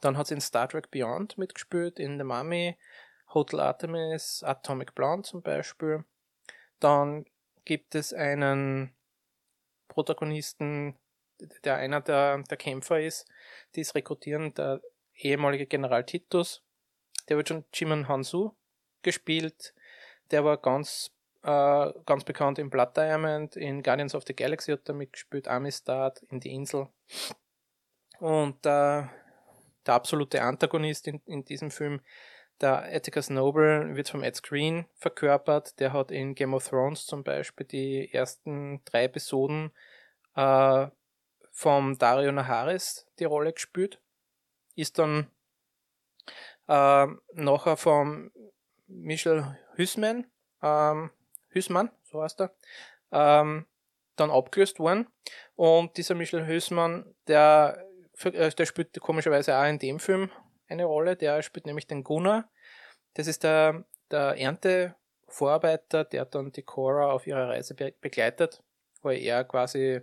Dann 0.00 0.16
hat 0.16 0.26
sie 0.26 0.34
in 0.34 0.40
Star 0.40 0.68
Trek 0.68 0.90
Beyond 0.90 1.38
mitgespielt, 1.38 1.98
in 1.98 2.18
The 2.18 2.24
Mummy, 2.24 2.76
Hotel 3.34 3.60
Artemis, 3.60 4.42
Atomic 4.42 4.94
Blonde 4.94 5.28
zum 5.28 5.42
Beispiel. 5.42 6.04
Dann 6.80 7.26
gibt 7.64 7.94
es 7.94 8.12
einen 8.12 8.94
Protagonisten, 9.88 10.98
der 11.64 11.76
einer 11.76 12.00
der, 12.00 12.38
der 12.38 12.56
Kämpfer 12.56 13.00
ist, 13.00 13.28
die 13.74 13.80
es 13.80 13.94
rekrutieren, 13.94 14.54
der 14.54 14.80
ehemalige 15.14 15.66
General 15.66 16.04
Titus. 16.04 16.62
Der 17.28 17.36
wird 17.36 17.48
schon 17.48 17.64
Jimon 17.72 18.08
Hansu 18.08 18.52
gespielt. 19.02 19.74
Der 20.32 20.44
war 20.44 20.56
ganz, 20.56 21.10
äh, 21.42 21.92
ganz 22.06 22.24
bekannt 22.24 22.58
in 22.58 22.70
Blood 22.70 22.96
Diamond, 22.96 23.54
in 23.54 23.82
Guardians 23.82 24.14
of 24.14 24.24
the 24.26 24.34
Galaxy 24.34 24.72
hat 24.72 24.88
er 24.88 24.94
mitgespielt, 24.94 25.46
Amistad, 25.46 26.22
in 26.30 26.40
Die 26.40 26.52
Insel. 26.52 26.88
Und 28.18 28.56
äh, 28.66 29.04
der 29.86 29.94
absolute 29.94 30.42
Antagonist 30.42 31.06
in, 31.06 31.20
in 31.26 31.44
diesem 31.44 31.70
Film, 31.70 32.00
der 32.60 32.84
Atticus 32.94 33.28
Noble, 33.28 33.94
wird 33.94 34.08
vom 34.08 34.22
Ed 34.22 34.36
Screen 34.36 34.86
verkörpert. 34.94 35.78
Der 35.80 35.92
hat 35.92 36.10
in 36.10 36.34
Game 36.34 36.54
of 36.54 36.66
Thrones 36.66 37.04
zum 37.04 37.24
Beispiel 37.24 37.66
die 37.66 38.12
ersten 38.12 38.82
drei 38.84 39.04
Episoden 39.04 39.72
äh, 40.34 40.86
vom 41.50 41.98
Dario 41.98 42.32
Naharis 42.32 43.06
die 43.18 43.24
Rolle 43.24 43.52
gespielt. 43.52 44.00
Ist 44.76 44.98
dann 44.98 45.30
äh, 46.68 47.06
nachher 47.34 47.76
vom 47.76 48.30
Michel 48.94 49.58
Hüssmann, 49.74 50.26
ähm, 50.62 51.10
Hüssmann, 51.48 51.90
so 52.04 52.22
heißt 52.22 52.40
er, 52.40 52.54
ähm, 53.10 53.66
dann 54.16 54.30
abgelöst 54.30 54.78
worden. 54.78 55.08
Und 55.54 55.96
dieser 55.96 56.14
Michel 56.14 56.46
Hüssmann, 56.46 57.14
der 57.26 57.86
äh, 58.24 58.50
der 58.50 58.66
spielt 58.66 58.98
komischerweise 59.00 59.56
auch 59.56 59.64
in 59.64 59.78
dem 59.78 59.98
Film 59.98 60.30
eine 60.68 60.84
Rolle. 60.84 61.16
Der 61.16 61.42
spielt 61.42 61.66
nämlich 61.66 61.86
den 61.86 62.04
Gunnar. 62.04 62.48
Das 63.14 63.26
ist 63.26 63.42
der, 63.42 63.84
der 64.10 64.38
Erntevorarbeiter, 64.38 66.04
der 66.04 66.24
dann 66.24 66.52
die 66.52 66.62
Cora 66.62 67.10
auf 67.10 67.26
ihrer 67.26 67.48
Reise 67.48 67.74
be 67.74 67.92
begleitet, 68.00 68.62
weil 69.02 69.18
er 69.18 69.44
quasi 69.44 70.00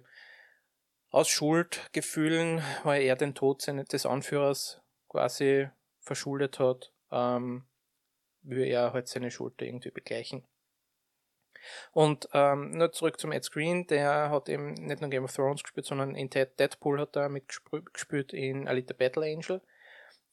aus 1.11 1.27
Schuldgefühlen, 1.27 2.61
weil 2.83 3.01
er 3.01 3.15
den 3.15 3.33
Tod 3.33 3.61
seines, 3.61 3.87
des 3.87 4.05
Anführers 4.05 4.81
quasi 5.07 5.67
verschuldet 6.01 6.59
hat, 6.59 6.91
ähm, 7.11 7.65
will 8.41 8.63
er 8.63 8.93
halt 8.93 9.07
seine 9.07 9.31
Schuld 9.31 9.61
irgendwie 9.61 9.91
begleichen. 9.91 10.43
Und 11.91 12.29
ähm, 12.33 12.71
nur 12.71 12.91
zurück 12.91 13.19
zum 13.19 13.31
Ed 13.31 13.43
Screen, 13.43 13.85
der 13.87 14.29
hat 14.29 14.49
eben 14.49 14.73
nicht 14.73 15.01
nur 15.01 15.09
Game 15.09 15.25
of 15.25 15.33
Thrones 15.33 15.63
gespielt, 15.63 15.85
sondern 15.85 16.15
in 16.15 16.29
Deadpool 16.29 16.99
hat 16.99 17.15
er 17.15 17.29
mitgespielt 17.29 18.33
in 18.33 18.67
Alita 18.67 18.93
Battle 18.93 19.25
Angel. 19.25 19.61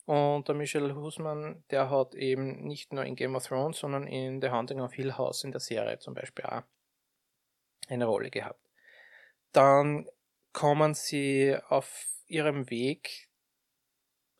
Und 0.04 0.46
der 0.46 0.54
Michel 0.54 0.94
Husmann, 0.94 1.64
der 1.70 1.90
hat 1.90 2.14
eben 2.14 2.64
nicht 2.64 2.92
nur 2.92 3.04
in 3.04 3.16
Game 3.16 3.34
of 3.34 3.44
Thrones, 3.44 3.78
sondern 3.78 4.06
in 4.06 4.40
The 4.40 4.50
Hunting 4.50 4.80
of 4.80 4.92
Hill 4.92 5.14
House 5.14 5.42
in 5.42 5.50
der 5.50 5.60
Serie 5.60 5.98
zum 5.98 6.14
Beispiel 6.14 6.44
auch 6.44 6.62
eine 7.88 8.04
Rolle 8.04 8.30
gehabt. 8.30 8.60
Dann 9.52 10.08
kommen 10.52 10.94
sie 10.94 11.56
auf 11.68 12.06
ihrem 12.28 12.70
Weg 12.70 13.25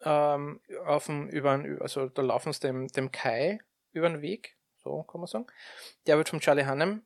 ähm, 0.03 0.61
auf 0.85 1.07
dem, 1.07 1.29
über, 1.29 1.63
also 1.81 2.09
da 2.09 2.23
laufen 2.23 2.53
sie 2.53 2.61
dem, 2.61 2.89
dem 2.89 3.13
Kai 3.13 3.59
über 3.93 4.09
den 4.09 4.23
Weg 4.23 4.57
so 4.87 5.03
kann 5.03 5.21
man 5.21 5.27
sagen. 5.27 5.47
Der 6.07 6.17
wird 6.17 6.29
von 6.29 6.41
Charlie 6.41 6.65
Hannem 6.65 7.05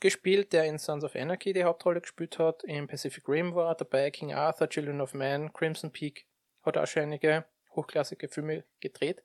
gespielt, 0.00 0.52
der 0.52 0.64
in 0.64 0.78
Sons 0.78 1.02
of 1.02 1.16
Anarchy 1.16 1.54
die 1.54 1.64
Hauptrolle 1.64 2.02
gespielt 2.02 2.38
hat. 2.38 2.62
In 2.64 2.86
Pacific 2.86 3.26
Rim 3.26 3.54
war 3.54 3.74
dabei, 3.74 4.10
King 4.10 4.34
Arthur, 4.34 4.68
Children 4.68 5.00
of 5.00 5.14
Man, 5.14 5.52
Crimson 5.52 5.90
Peak, 5.90 6.26
hat 6.62 6.76
auch 6.76 6.86
schon 6.86 7.04
einige 7.04 7.46
hochklassige 7.74 8.28
Filme 8.28 8.64
gedreht. 8.80 9.24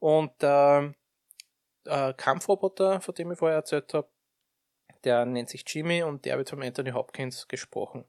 Und 0.00 0.32
der 0.42 0.94
äh, 1.84 2.12
Kampfroboter, 2.14 3.00
von 3.00 3.14
dem 3.14 3.30
ich 3.30 3.38
vorher 3.38 3.58
erzählt 3.58 3.94
habe, 3.94 4.08
der 5.04 5.24
nennt 5.24 5.48
sich 5.48 5.64
Jimmy 5.66 6.02
und 6.02 6.24
der 6.24 6.36
wird 6.36 6.50
von 6.50 6.62
Anthony 6.62 6.90
Hopkins 6.90 7.46
gesprochen. 7.46 8.04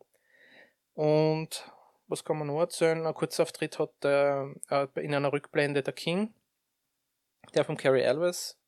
Und 0.93 1.71
was 2.11 2.23
kann 2.25 2.37
man 2.37 2.47
noch 2.47 2.59
erzählen? 2.59 3.05
Ein 3.07 3.13
Kurzauftritt 3.13 3.79
hat 3.79 3.91
der, 4.03 4.53
äh, 4.69 4.87
in 4.95 5.15
einer 5.15 5.31
Rückblende 5.31 5.81
der 5.81 5.93
King, 5.93 6.33
der 7.55 7.63
von 7.63 7.77
Carrie 7.77 8.01
Elwes 8.01 8.59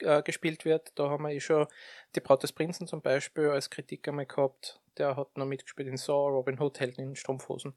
äh, 0.00 0.22
gespielt 0.22 0.64
wird. 0.64 0.98
Da 0.98 1.10
haben 1.10 1.24
wir 1.24 1.30
eh 1.30 1.40
schon 1.40 1.66
die 2.14 2.20
Braut 2.20 2.42
des 2.42 2.52
Prinzen 2.52 2.86
zum 2.86 3.02
Beispiel 3.02 3.50
als 3.50 3.70
Kritik 3.70 4.08
einmal 4.08 4.26
gehabt. 4.26 4.80
Der 4.96 5.14
hat 5.14 5.36
noch 5.36 5.46
mitgespielt 5.46 5.88
in 5.88 5.98
Saw, 5.98 6.30
Robin 6.30 6.58
Hood, 6.58 6.80
Helden 6.80 7.02
in 7.02 7.16
Strumpfhosen 7.16 7.74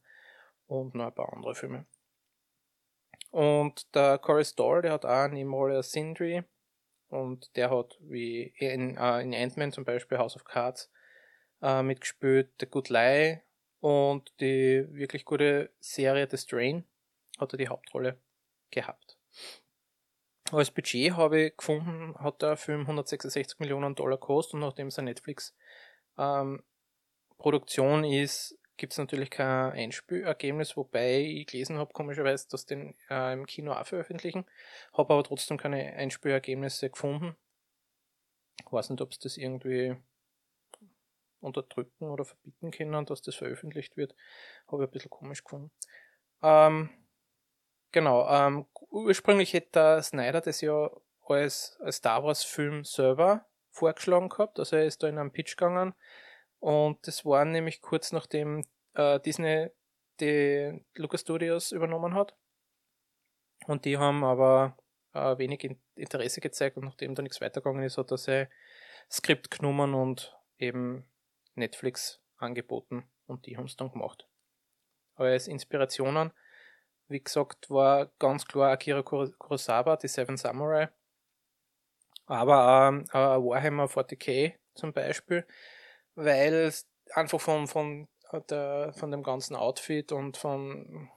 und 0.67 0.95
noch 0.95 1.07
ein 1.07 1.13
paar 1.15 1.33
andere 1.33 1.53
Filme. 1.53 1.85
Und 3.31 3.93
der 3.93 4.17
Corey 4.17 4.45
Stoll, 4.45 4.81
der 4.81 4.93
hat 4.93 5.05
auch 5.05 5.09
eine 5.09 5.35
Nebenrolle 5.35 5.75
als 5.75 5.91
Sindri 5.91 6.43
und 7.09 7.55
der 7.57 7.69
hat 7.69 7.97
wie 8.01 8.53
in, 8.57 8.97
äh, 8.97 9.21
in 9.21 9.35
Ant-Man 9.35 9.71
zum 9.71 9.83
Beispiel 9.83 10.17
House 10.17 10.35
of 10.35 10.45
Cards 10.45 10.89
äh, 11.61 11.83
mitgespielt, 11.83 12.53
The 12.59 12.67
Good 12.67 12.89
Lie 12.89 13.43
und 13.79 14.31
die 14.39 14.87
wirklich 14.91 15.25
gute 15.25 15.71
Serie 15.79 16.27
The 16.29 16.37
Strain 16.37 16.85
hat 17.37 17.53
er 17.53 17.57
die 17.57 17.69
Hauptrolle 17.69 18.19
gehabt. 18.71 19.17
Als 20.51 20.71
Budget 20.71 21.15
habe 21.15 21.41
ich 21.41 21.57
gefunden, 21.57 22.15
hat 22.15 22.41
der 22.41 22.57
Film 22.57 22.81
166 22.81 23.59
Millionen 23.59 23.93
Dollar 23.95 24.17
gekostet 24.17 24.55
und 24.55 24.61
nachdem 24.61 24.87
es 24.87 24.97
eine 24.97 25.11
Netflix-Produktion 25.11 28.03
ähm, 28.03 28.11
ist, 28.11 28.59
gibt 28.79 28.93
es 28.93 28.97
natürlich 28.97 29.29
kein 29.29 29.73
Einspielergebnis, 29.73 30.75
wobei 30.75 31.21
ich 31.21 31.47
gelesen 31.47 31.77
habe, 31.77 31.93
komischerweise, 31.93 32.47
dass 32.49 32.65
den 32.65 32.95
äh, 33.09 33.33
im 33.33 33.45
Kino 33.45 33.73
auch 33.73 33.85
veröffentlichen. 33.85 34.45
Habe 34.93 35.13
aber 35.13 35.23
trotzdem 35.23 35.57
keine 35.57 35.93
Einspielergebnisse 35.93 36.89
gefunden. 36.89 37.35
Ich 38.59 38.71
weiß 38.71 38.89
nicht, 38.89 39.01
ob 39.01 39.11
es 39.11 39.19
das 39.19 39.37
irgendwie 39.37 39.95
unterdrücken 41.41 42.09
oder 42.09 42.25
verbieten 42.25 42.71
können, 42.71 43.05
dass 43.05 43.21
das 43.21 43.35
veröffentlicht 43.35 43.97
wird. 43.97 44.15
Habe 44.67 44.83
ich 44.83 44.89
ein 44.89 44.91
bisschen 44.91 45.09
komisch 45.09 45.43
gefunden. 45.43 45.71
Ähm, 46.41 46.89
Genau, 47.91 48.27
ähm, 48.29 48.67
ursprünglich 48.91 49.53
hätte 49.53 49.71
der 49.73 50.03
Snyder 50.03 50.41
das 50.41 50.61
ja 50.61 50.91
als, 51.27 51.77
als 51.81 51.97
Star 51.97 52.23
Wars 52.23 52.43
Film 52.43 52.83
selber 52.83 53.45
vorgeschlagen 53.71 54.29
gehabt, 54.29 54.59
also 54.59 54.75
er 54.75 54.85
ist 54.85 55.01
da 55.01 55.07
in 55.07 55.17
einem 55.17 55.31
Pitch 55.31 55.57
gegangen 55.57 55.95
und 56.59 56.99
das 57.07 57.25
war 57.25 57.45
nämlich 57.45 57.81
kurz 57.81 58.11
nachdem 58.11 58.63
äh, 58.93 59.19
Disney 59.19 59.69
die 60.19 60.85
Lucas 60.95 61.21
Studios 61.21 61.71
übernommen 61.71 62.13
hat 62.13 62.35
und 63.65 63.85
die 63.85 63.97
haben 63.97 64.23
aber 64.23 64.77
äh, 65.13 65.37
wenig 65.39 65.75
Interesse 65.95 66.41
gezeigt 66.41 66.77
und 66.77 66.85
nachdem 66.85 67.15
da 67.15 67.23
nichts 67.23 67.41
weitergegangen 67.41 67.83
ist, 67.83 67.97
hat 67.97 68.11
er 68.11 68.17
sein 68.17 68.47
Skript 69.09 69.49
genommen 69.49 69.95
und 69.95 70.37
eben 70.59 71.09
Netflix 71.55 72.21
angeboten 72.37 73.09
und 73.27 73.45
die 73.45 73.57
haben 73.57 73.65
es 73.65 73.75
dann 73.75 73.91
gemacht. 73.91 74.27
Aber 75.15 75.27
als 75.27 75.47
Inspirationen 75.47 76.31
wie 77.09 77.23
gesagt, 77.23 77.69
war 77.69 78.11
ganz 78.19 78.45
klar 78.45 78.71
Akira 78.71 79.01
Kurosawa, 79.01 79.97
die 79.97 80.07
Seven 80.07 80.37
Samurai. 80.37 80.89
Aber 82.27 82.89
ähm, 82.89 83.05
äh, 83.11 83.17
Warhammer 83.17 83.85
40k 83.85 84.53
zum 84.75 84.93
Beispiel, 84.93 85.45
weil 86.13 86.53
es 86.53 86.87
einfach 87.15 87.41
von, 87.41 87.67
von, 87.67 88.07
der, 88.49 88.93
von 88.93 89.09
dem 89.09 89.23
ganzen 89.23 89.55
Outfit 89.55 90.11
und 90.11 90.37
von, 90.37 91.09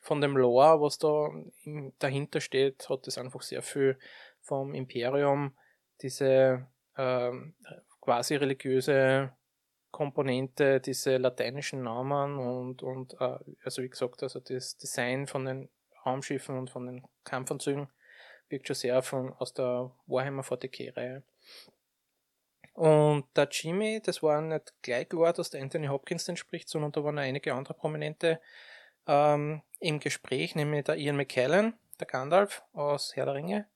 von 0.00 0.20
dem 0.20 0.36
Lore, 0.36 0.80
was 0.80 0.98
da 0.98 1.30
dahinter 2.00 2.40
steht, 2.40 2.88
hat 2.90 3.06
es 3.06 3.16
einfach 3.16 3.42
sehr 3.42 3.62
viel 3.62 3.96
vom 4.40 4.74
Imperium, 4.74 5.56
diese 6.02 6.66
ähm, 6.96 7.54
quasi 8.00 8.34
religiöse 8.34 9.32
Komponente, 9.96 10.78
diese 10.78 11.16
lateinischen 11.16 11.82
Namen 11.82 12.38
und, 12.38 12.82
und 12.82 13.14
äh, 13.18 13.38
also 13.64 13.82
wie 13.82 13.88
gesagt, 13.88 14.22
also 14.22 14.40
das 14.40 14.76
Design 14.76 15.26
von 15.26 15.46
den 15.46 15.70
Raumschiffen 16.04 16.58
und 16.58 16.68
von 16.68 16.84
den 16.84 17.02
Kampfanzügen 17.24 17.88
wirkt 18.50 18.66
schon 18.66 18.76
sehr 18.76 19.00
von, 19.00 19.32
aus 19.32 19.54
der 19.54 19.90
Warhammer 20.06 20.42
40k-Reihe. 20.42 21.22
Und 22.74 23.24
der 23.34 23.48
Jimmy, 23.50 24.02
das 24.04 24.22
war 24.22 24.42
nicht 24.42 24.74
gleich 24.82 25.08
klar, 25.08 25.32
dass 25.32 25.48
der 25.48 25.62
Anthony 25.62 25.86
Hopkins 25.86 26.28
entspricht, 26.28 26.68
sondern 26.68 26.92
da 26.92 27.02
waren 27.02 27.18
einige 27.18 27.54
andere 27.54 27.72
Prominente 27.72 28.38
ähm, 29.06 29.62
im 29.80 29.98
Gespräch, 29.98 30.54
nämlich 30.54 30.84
der 30.84 30.96
Ian 30.96 31.16
McKellen, 31.16 31.72
der 31.98 32.06
Gandalf 32.06 32.62
aus 32.74 33.16
Herr 33.16 33.24
der 33.24 33.34
Ringe. 33.34 33.66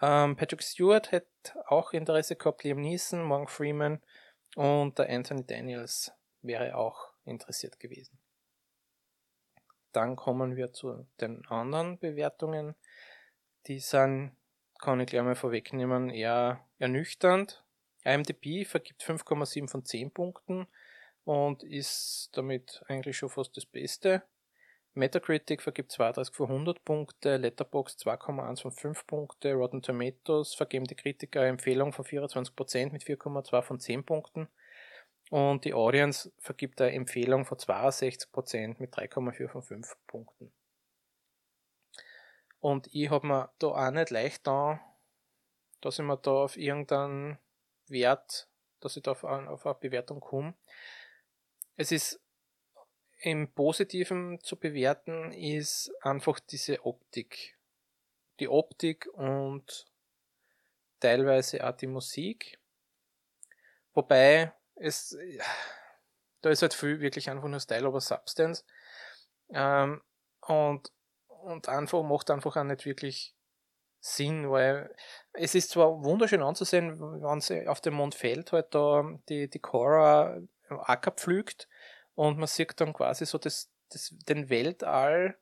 Ähm, 0.00 0.36
Patrick 0.36 0.62
Stewart 0.62 1.10
hat 1.10 1.26
auch 1.66 1.92
Interesse 1.92 2.36
gehabt, 2.36 2.62
Liam 2.62 2.80
Neeson, 2.80 3.24
Morgan 3.24 3.48
Freeman 3.48 4.00
und 4.56 4.98
der 4.98 5.08
Anthony 5.10 5.44
Daniels 5.46 6.12
wäre 6.42 6.76
auch 6.76 7.12
interessiert 7.24 7.78
gewesen. 7.80 8.18
dann 9.92 10.16
kommen 10.16 10.56
wir 10.56 10.72
zu 10.72 11.06
den 11.20 11.46
anderen 11.46 11.98
Bewertungen. 11.98 12.74
Die 13.66 13.78
sind, 13.78 14.36
kann 14.80 15.00
ich 15.00 15.06
gleich 15.06 15.22
mal 15.22 15.36
vorwegnehmen, 15.36 16.10
eher 16.10 16.66
ernüchternd. 16.78 17.64
IMDb 18.04 18.66
vergibt 18.66 19.02
5,7 19.02 19.68
von 19.68 19.84
10 19.84 20.12
Punkten 20.12 20.66
und 21.24 21.62
ist 21.62 22.30
damit 22.32 22.82
eigentlich 22.88 23.16
schon 23.16 23.30
fast 23.30 23.56
das 23.56 23.66
Beste. 23.66 24.22
Metacritic 24.94 25.60
vergibt 25.60 25.90
32 25.90 26.34
von 26.34 26.48
100 26.48 26.84
Punkte, 26.84 27.36
Letterboxd 27.36 28.06
2,1 28.06 28.62
von 28.62 28.70
5 28.70 29.06
Punkte, 29.06 29.54
Rotten 29.54 29.82
Tomatoes 29.82 30.54
vergeben 30.54 30.86
die 30.86 30.94
Kritiker 30.94 31.40
eine 31.40 31.50
Empfehlung 31.50 31.92
von 31.92 32.04
24% 32.04 32.92
mit 32.92 33.02
4,2 33.02 33.62
von 33.62 33.80
10 33.80 34.04
Punkten 34.04 34.48
und 35.30 35.64
die 35.64 35.74
Audience 35.74 36.32
vergibt 36.38 36.80
eine 36.80 36.92
Empfehlung 36.92 37.44
von 37.44 37.58
62% 37.58 38.76
mit 38.78 38.94
3,4 38.94 39.48
von 39.48 39.62
5 39.62 39.96
Punkten. 40.06 40.52
Und 42.60 42.88
ich 42.94 43.10
habe 43.10 43.26
mir 43.26 43.52
da 43.58 43.66
auch 43.66 43.90
nicht 43.90 44.10
leicht 44.10 44.46
da, 44.46 44.80
dass 45.80 45.98
ich 45.98 46.04
mir 46.04 46.16
da 46.16 46.30
auf 46.30 46.56
irgendeinen 46.56 47.38
Wert, 47.88 48.48
dass 48.80 48.96
ich 48.96 49.02
da 49.02 49.10
auf, 49.10 49.24
auf 49.24 49.66
eine 49.66 49.74
Bewertung 49.74 50.20
komme. 50.20 50.54
Es 51.76 51.90
ist 51.90 52.23
im 53.24 53.48
Positiven 53.48 54.38
zu 54.40 54.56
bewerten, 54.56 55.32
ist 55.32 55.90
einfach 56.02 56.38
diese 56.40 56.84
Optik. 56.84 57.56
Die 58.38 58.48
Optik 58.48 59.06
und 59.14 59.86
teilweise 61.00 61.66
auch 61.66 61.74
die 61.74 61.86
Musik. 61.86 62.58
Wobei 63.94 64.52
es, 64.74 65.16
da 66.42 66.50
ist 66.50 66.60
halt 66.60 66.74
viel 66.74 67.00
wirklich 67.00 67.30
einfach 67.30 67.48
nur 67.48 67.60
Style 67.60 67.86
aber 67.86 68.02
Substance. 68.02 68.64
Ähm, 69.54 70.02
und, 70.40 70.92
und 71.28 71.68
einfach 71.70 72.02
macht 72.02 72.30
einfach 72.30 72.56
auch 72.56 72.64
nicht 72.64 72.84
wirklich 72.84 73.34
Sinn, 74.00 74.50
weil 74.50 74.94
es 75.32 75.54
ist 75.54 75.70
zwar 75.70 76.04
wunderschön 76.04 76.42
anzusehen, 76.42 77.00
wenn 77.00 77.40
sie 77.40 77.66
auf 77.68 77.80
dem 77.80 77.94
Mond 77.94 78.14
fällt, 78.14 78.52
halt 78.52 78.74
da 78.74 79.18
die, 79.30 79.48
die 79.48 79.60
Cora 79.60 80.42
Acker 80.68 81.12
pflügt 81.12 81.68
und 82.14 82.38
man 82.38 82.46
sieht 82.46 82.80
dann 82.80 82.92
quasi 82.92 83.26
so 83.26 83.38
das, 83.38 83.70
das, 83.90 84.14
den 84.28 84.48
Weltall 84.48 85.36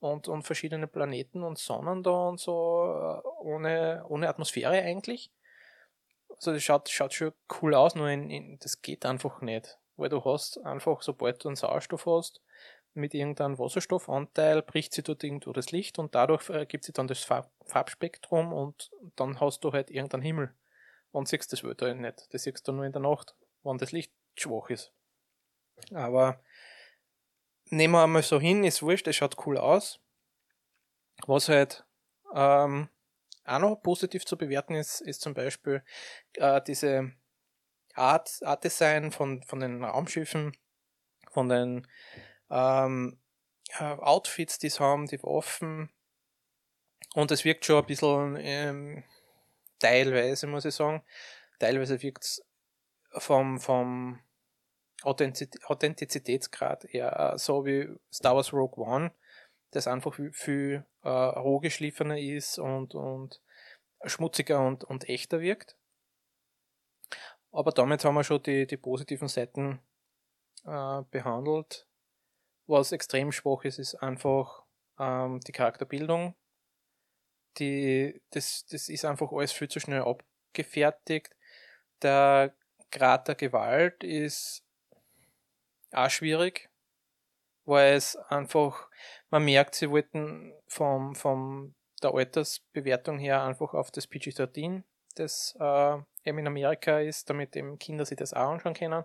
und, 0.00 0.28
und 0.28 0.42
verschiedene 0.42 0.86
Planeten 0.86 1.42
und 1.42 1.58
Sonnen 1.58 2.02
da 2.02 2.28
und 2.28 2.40
so 2.40 2.52
äh, 2.52 3.28
ohne, 3.40 4.04
ohne 4.08 4.28
Atmosphäre 4.28 4.82
eigentlich. 4.82 5.30
Also 6.28 6.52
das 6.52 6.62
schaut, 6.62 6.88
schaut 6.88 7.14
schon 7.14 7.32
cool 7.60 7.74
aus, 7.74 7.94
nur 7.94 8.08
in, 8.08 8.30
in, 8.30 8.58
das 8.60 8.82
geht 8.82 9.04
einfach 9.04 9.40
nicht. 9.40 9.78
Weil 9.96 10.10
du 10.10 10.24
hast 10.24 10.64
einfach, 10.64 11.02
sobald 11.02 11.42
du 11.42 11.48
einen 11.48 11.56
Sauerstoff 11.56 12.06
hast, 12.06 12.40
mit 12.94 13.14
irgendeinem 13.14 13.58
Wasserstoffanteil 13.58 14.62
bricht 14.62 14.92
sie 14.92 15.02
dort 15.02 15.24
irgendwo 15.24 15.52
das 15.52 15.72
Licht 15.72 15.98
und 15.98 16.14
dadurch 16.14 16.48
ergibt 16.50 16.84
sich 16.84 16.94
dann 16.94 17.06
das 17.06 17.24
Farb 17.24 17.50
Farbspektrum 17.66 18.52
und 18.52 18.90
dann 19.16 19.40
hast 19.40 19.62
du 19.62 19.72
halt 19.72 19.90
irgendeinen 19.90 20.22
Himmel 20.22 20.54
und 21.12 21.28
siehst 21.28 21.52
das 21.52 21.64
Wetter 21.64 21.92
nicht. 21.94 22.32
Das 22.32 22.44
siehst 22.44 22.66
du 22.66 22.72
nur 22.72 22.84
in 22.84 22.92
der 22.92 23.02
Nacht, 23.02 23.34
wenn 23.62 23.78
das 23.78 23.92
Licht 23.92 24.12
schwach 24.36 24.70
ist. 24.70 24.92
Aber 25.92 26.40
nehmen 27.66 27.94
wir 27.94 28.04
einmal 28.04 28.22
so 28.22 28.40
hin, 28.40 28.64
ist 28.64 28.82
wurscht, 28.82 29.06
es 29.06 29.16
schaut 29.16 29.46
cool 29.46 29.58
aus. 29.58 30.00
Was 31.26 31.48
halt 31.48 31.84
ähm, 32.34 32.88
auch 33.44 33.58
noch 33.58 33.76
positiv 33.76 34.24
zu 34.24 34.36
bewerten 34.36 34.74
ist, 34.74 35.00
ist 35.00 35.20
zum 35.20 35.34
Beispiel 35.34 35.82
äh, 36.34 36.60
diese 36.66 37.12
Art, 37.94 38.38
Art 38.42 38.64
Design 38.64 39.10
von, 39.10 39.42
von 39.42 39.60
den 39.60 39.82
Raumschiffen, 39.82 40.56
von 41.30 41.48
den 41.48 41.86
ähm, 42.50 43.18
äh, 43.78 43.84
Outfits, 43.84 44.58
die 44.58 44.68
sie 44.68 44.80
haben, 44.80 45.06
die 45.06 45.22
Waffen. 45.22 45.90
Und 47.14 47.30
es 47.30 47.44
wirkt 47.44 47.64
schon 47.64 47.78
ein 47.78 47.86
bisschen 47.86 48.36
ähm, 48.40 49.04
teilweise, 49.78 50.46
muss 50.46 50.64
ich 50.64 50.74
sagen. 50.74 51.02
Teilweise 51.58 52.00
wirkt 52.02 52.24
es 52.24 52.44
vom, 53.12 53.58
vom 53.58 54.20
Authentizitätsgrad 55.02 56.84
eher 56.86 57.34
so 57.36 57.64
wie 57.64 57.88
Star 58.12 58.34
Wars 58.34 58.52
Rogue 58.52 58.84
One, 58.84 59.12
das 59.70 59.86
einfach 59.86 60.14
viel 60.32 60.84
äh, 61.02 61.08
roh 61.08 61.60
geschliffener 61.60 62.18
ist 62.18 62.58
und, 62.58 62.94
und 62.94 63.40
schmutziger 64.04 64.66
und, 64.66 64.84
und 64.84 65.08
echter 65.08 65.40
wirkt. 65.40 65.76
Aber 67.52 67.72
damit 67.72 68.04
haben 68.04 68.14
wir 68.14 68.24
schon 68.24 68.42
die, 68.42 68.66
die 68.66 68.76
positiven 68.76 69.28
Seiten 69.28 69.80
äh, 70.64 71.02
behandelt. 71.10 71.86
Was 72.66 72.92
extrem 72.92 73.32
schwach 73.32 73.64
ist, 73.64 73.78
ist 73.78 73.94
einfach 73.96 74.64
ähm, 74.98 75.40
die 75.40 75.52
Charakterbildung. 75.52 76.34
Die, 77.58 78.20
das, 78.30 78.66
das 78.66 78.88
ist 78.88 79.04
einfach 79.04 79.32
alles 79.32 79.52
viel 79.52 79.68
zu 79.68 79.80
schnell 79.80 80.02
abgefertigt. 80.02 81.34
Der 82.02 82.54
Grad 82.90 83.28
der 83.28 83.34
Gewalt 83.34 84.04
ist 84.04 84.64
auch 85.92 86.10
schwierig, 86.10 86.70
weil 87.64 87.94
es 87.94 88.16
einfach, 88.16 88.88
man 89.30 89.44
merkt, 89.44 89.74
sie 89.74 89.90
wollten 89.90 90.52
vom, 90.66 91.14
vom 91.14 91.74
der 92.02 92.14
Altersbewertung 92.14 93.18
her 93.18 93.42
einfach 93.42 93.74
auf 93.74 93.90
das 93.90 94.06
PG-13, 94.06 94.82
das 95.16 95.56
äh, 95.58 95.98
eben 96.24 96.38
in 96.38 96.46
Amerika 96.46 97.00
ist, 97.00 97.28
damit 97.28 97.56
eben 97.56 97.78
Kinder 97.78 98.04
sich 98.04 98.16
das 98.16 98.32
auch 98.32 98.50
anschauen 98.50 98.74
können. 98.74 99.04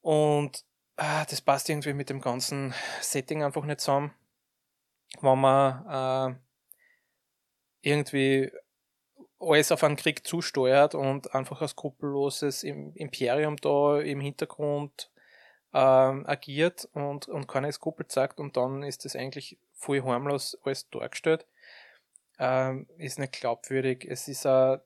Und 0.00 0.64
äh, 0.96 1.24
das 1.28 1.40
passt 1.40 1.68
irgendwie 1.68 1.92
mit 1.92 2.10
dem 2.10 2.20
ganzen 2.20 2.74
Setting 3.00 3.42
einfach 3.42 3.64
nicht 3.64 3.80
zusammen. 3.80 4.14
Wenn 5.20 5.38
man 5.40 6.36
äh, 7.82 7.88
irgendwie 7.88 8.52
alles 9.40 9.72
auf 9.72 9.84
einen 9.84 9.96
Krieg 9.96 10.26
zusteuert 10.26 10.94
und 10.94 11.34
einfach 11.34 11.62
ein 11.62 11.68
skrupelloses 11.68 12.64
Imperium 12.64 13.56
da 13.56 14.00
im 14.00 14.20
Hintergrund 14.20 15.10
ähm, 15.74 16.26
agiert 16.26 16.88
und, 16.92 17.28
und 17.28 17.46
keine 17.46 17.72
Skrupel 17.72 18.06
zeigt 18.06 18.40
und 18.40 18.56
dann 18.56 18.82
ist 18.82 19.04
das 19.04 19.16
eigentlich 19.16 19.58
voll 19.74 20.02
harmlos 20.02 20.58
alles 20.64 20.88
dargestellt. 20.90 21.46
Ähm, 22.38 22.86
ist 22.98 23.18
nicht 23.18 23.32
glaubwürdig. 23.32 24.06
Es 24.08 24.28
ist 24.28 24.46
auch 24.46 24.80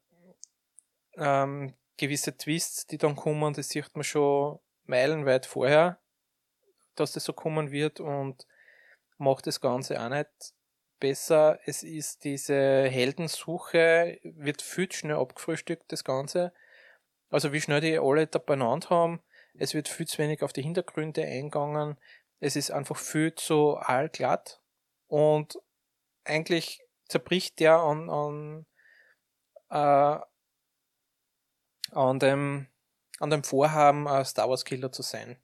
ähm, 1.16 1.74
gewisse 1.96 2.36
Twists, 2.36 2.86
die 2.86 2.98
dann 2.98 3.16
kommen, 3.16 3.54
das 3.54 3.68
sieht 3.68 3.94
man 3.94 4.04
schon 4.04 4.58
meilenweit 4.86 5.46
vorher, 5.46 5.98
dass 6.96 7.12
das 7.12 7.24
so 7.24 7.32
kommen 7.32 7.70
wird 7.70 8.00
und 8.00 8.46
macht 9.18 9.46
das 9.46 9.60
Ganze 9.60 10.00
auch 10.00 10.08
nicht 10.08 10.54
besser. 10.98 11.58
Es 11.64 11.82
ist 11.82 12.24
diese 12.24 12.88
Heldensuche, 12.88 14.18
wird 14.22 14.62
viel 14.62 14.90
schnell 14.90 15.16
abgefrühstückt, 15.16 15.92
das 15.92 16.04
Ganze. 16.04 16.52
Also 17.30 17.52
wie 17.52 17.60
schnell 17.60 17.80
die 17.80 17.98
alle 17.98 18.26
da 18.26 18.38
beieinander 18.38 18.90
haben, 18.90 19.22
es 19.54 19.74
wird 19.74 19.88
viel 19.88 20.06
zu 20.06 20.18
wenig 20.18 20.42
auf 20.42 20.52
die 20.52 20.62
Hintergründe 20.62 21.24
eingegangen. 21.24 21.98
Es 22.40 22.56
ist 22.56 22.70
einfach 22.70 22.96
viel 22.96 23.34
zu 23.34 23.76
allglatt. 23.76 24.60
Und 25.06 25.58
eigentlich 26.24 26.82
zerbricht 27.08 27.60
der 27.60 27.76
an, 27.76 28.08
an, 28.08 28.66
äh, 29.70 30.18
an, 31.92 32.18
dem, 32.18 32.68
an 33.18 33.30
dem 33.30 33.44
Vorhaben, 33.44 34.08
ein 34.08 34.24
Star 34.24 34.48
Wars 34.48 34.64
Killer 34.64 34.90
zu 34.90 35.02
sein. 35.02 35.36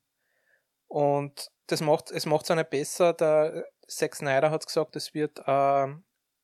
Und 0.86 1.50
das 1.66 1.80
macht, 1.82 2.10
es 2.10 2.24
macht 2.24 2.44
es 2.44 2.50
auch 2.50 2.56
nicht 2.56 2.70
besser. 2.70 3.12
Der 3.12 3.66
Zack 3.86 4.16
Snyder 4.16 4.50
hat 4.50 4.66
gesagt, 4.66 4.96
es 4.96 5.14
wird 5.14 5.38
äh, 5.46 5.86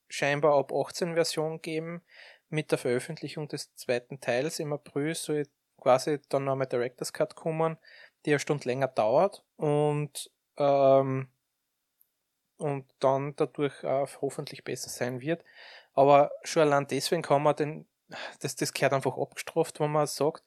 scheinbar 0.08 0.58
ab 0.58 0.72
18 0.72 1.14
Version 1.14 1.60
geben. 1.62 2.04
Mit 2.50 2.70
der 2.70 2.78
Veröffentlichung 2.78 3.48
des 3.48 3.74
zweiten 3.74 4.20
Teils 4.20 4.60
im 4.60 4.72
April 4.72 5.14
soll 5.14 5.48
quasi 5.84 6.18
dann 6.30 6.44
nochmal 6.44 6.66
Director's 6.66 7.12
Cut 7.12 7.36
kommen, 7.36 7.76
die 8.24 8.30
eine 8.30 8.38
Stunde 8.40 8.64
länger 8.64 8.88
dauert 8.88 9.44
und, 9.56 10.30
ähm, 10.56 11.28
und 12.56 12.86
dann 13.00 13.36
dadurch 13.36 13.84
auch 13.84 14.08
hoffentlich 14.22 14.64
besser 14.64 14.88
sein 14.88 15.20
wird. 15.20 15.44
Aber 15.92 16.30
schon 16.42 16.62
allein 16.62 16.86
deswegen 16.86 17.22
kann 17.22 17.42
man 17.42 17.54
den, 17.54 17.86
das, 18.40 18.56
das 18.56 18.72
gehört 18.72 18.94
einfach 18.94 19.18
abgestraft, 19.18 19.78
wenn 19.78 19.92
man 19.92 20.06
sagt, 20.06 20.42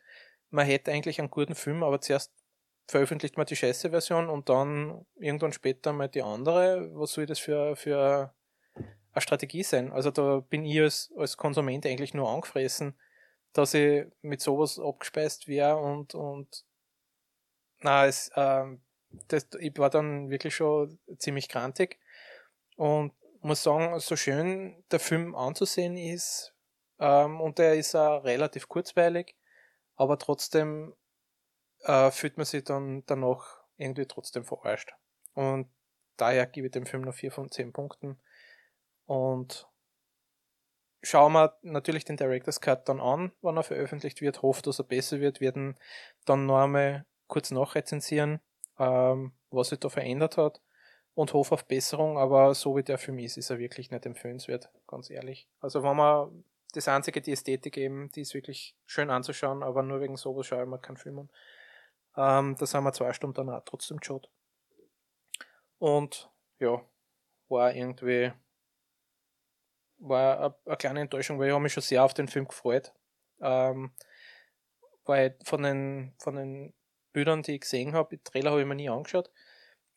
man 0.49 0.65
hätte 0.65 0.91
eigentlich 0.91 1.19
einen 1.19 1.29
guten 1.29 1.53
Film, 1.53 1.83
aber 1.83 2.01
zuerst 2.01 2.33
veröffentlicht 2.87 3.37
man 3.37 3.45
die 3.45 3.55
scheiße 3.55 3.91
Version 3.91 4.29
und 4.29 4.49
dann 4.49 5.05
irgendwann 5.17 5.53
später 5.53 5.93
mal 5.93 6.09
die 6.09 6.23
andere. 6.23 6.89
Was 6.95 7.13
soll 7.13 7.27
das 7.27 7.37
für, 7.37 7.75
für 7.75 8.33
eine 9.13 9.21
Strategie 9.21 9.63
sein? 9.63 9.91
Also 9.91 10.09
da 10.09 10.39
bin 10.39 10.65
ich 10.65 10.81
als, 10.81 11.13
als 11.15 11.37
Konsument 11.37 11.85
eigentlich 11.85 12.15
nur 12.15 12.27
angefressen, 12.27 12.97
dass 13.57 13.73
ich 13.73 14.05
mit 14.21 14.39
sowas 14.41 14.79
abgespeist 14.79 15.47
wäre 15.47 15.77
und, 15.77 16.13
und 16.13 16.63
na, 17.79 18.05
es, 18.05 18.31
ähm, 18.35 18.81
das, 19.27 19.47
ich 19.59 19.77
war 19.77 19.89
dann 19.89 20.29
wirklich 20.29 20.55
schon 20.55 20.99
ziemlich 21.17 21.49
krantig 21.49 21.99
und 22.75 23.13
muss 23.41 23.63
sagen, 23.63 23.99
so 23.99 24.15
schön 24.15 24.83
der 24.91 24.99
Film 24.99 25.35
anzusehen 25.35 25.97
ist 25.97 26.53
ähm, 26.99 27.41
und 27.41 27.57
der 27.57 27.75
ist 27.75 27.95
auch 27.95 28.23
relativ 28.23 28.67
kurzweilig, 28.67 29.35
aber 29.95 30.19
trotzdem 30.19 30.95
äh, 31.81 32.11
fühlt 32.11 32.37
man 32.37 32.45
sich 32.45 32.63
dann 32.63 33.03
danach 33.07 33.63
irgendwie 33.77 34.05
trotzdem 34.05 34.45
verarscht. 34.45 34.93
Und 35.33 35.69
daher 36.17 36.45
gebe 36.45 36.67
ich 36.67 36.73
dem 36.73 36.85
Film 36.85 37.03
noch 37.03 37.13
4 37.13 37.31
von 37.31 37.51
10 37.51 37.73
Punkten. 37.73 38.19
Und 39.05 39.67
schauen 41.01 41.33
wir 41.33 41.57
natürlich 41.61 42.05
den 42.05 42.17
Director's 42.17 42.61
Cut 42.61 42.87
dann 42.89 42.99
an, 42.99 43.31
wann 43.41 43.57
er 43.57 43.63
veröffentlicht 43.63 44.21
wird, 44.21 44.41
hoffe, 44.41 44.61
dass 44.61 44.79
er 44.79 44.85
besser 44.85 45.19
wird, 45.19 45.41
werden 45.41 45.77
dann 46.25 46.45
noch 46.45 46.63
einmal 46.63 47.05
kurz 47.27 47.51
nachrezensieren, 47.51 48.39
ähm, 48.79 49.33
was 49.49 49.69
sich 49.69 49.79
da 49.79 49.89
verändert 49.89 50.37
hat 50.37 50.61
und 51.13 51.33
hoffe 51.33 51.55
auf 51.55 51.65
Besserung, 51.65 52.17
aber 52.17 52.53
so 52.53 52.75
wie 52.75 52.83
der 52.83 52.97
Film 52.97 53.19
ist, 53.19 53.37
ist 53.37 53.49
er 53.49 53.59
wirklich 53.59 53.91
nicht 53.91 54.05
empfehlenswert, 54.05 54.69
ganz 54.87 55.09
ehrlich. 55.09 55.47
Also 55.59 55.83
wenn 55.83 55.95
man 55.95 56.43
das 56.73 56.87
einzige, 56.87 57.21
die 57.21 57.31
Ästhetik 57.31 57.77
eben, 57.77 58.09
die 58.11 58.21
ist 58.21 58.33
wirklich 58.33 58.75
schön 58.85 59.09
anzuschauen, 59.09 59.63
aber 59.63 59.83
nur 59.83 60.01
wegen 60.01 60.17
sowas 60.17 60.45
schaue 60.45 60.63
ich 60.63 60.69
mir 60.69 60.79
keinen 60.79 60.97
Film 60.97 61.19
an. 61.19 61.29
Ähm, 62.17 62.55
da 62.57 62.65
sind 62.65 62.83
wir 62.83 62.93
zwei 62.93 63.13
Stunden 63.13 63.35
dann 63.35 63.49
auch 63.49 63.63
trotzdem 63.65 63.97
geschaut. 63.97 64.29
Und 65.79 66.29
ja, 66.59 66.81
war 67.49 67.73
irgendwie 67.73 68.31
war 69.99 70.57
eine, 70.65 70.77
kleine 70.77 71.01
Enttäuschung, 71.01 71.39
weil 71.39 71.47
ich 71.47 71.53
habe 71.53 71.63
mich 71.63 71.73
schon 71.73 71.83
sehr 71.83 72.03
auf 72.03 72.13
den 72.13 72.27
Film 72.27 72.47
gefreut. 72.47 72.93
Ähm, 73.39 73.93
weil 75.05 75.37
von 75.43 75.63
den, 75.63 76.13
von 76.19 76.35
den 76.35 76.73
Bildern, 77.13 77.41
die 77.41 77.55
ich 77.55 77.61
gesehen 77.61 77.93
habe, 77.93 78.15
die 78.15 78.23
Trailer 78.23 78.51
habe 78.51 78.61
ich 78.61 78.67
mir 78.67 78.75
nie 78.75 78.89
angeschaut, 78.89 79.31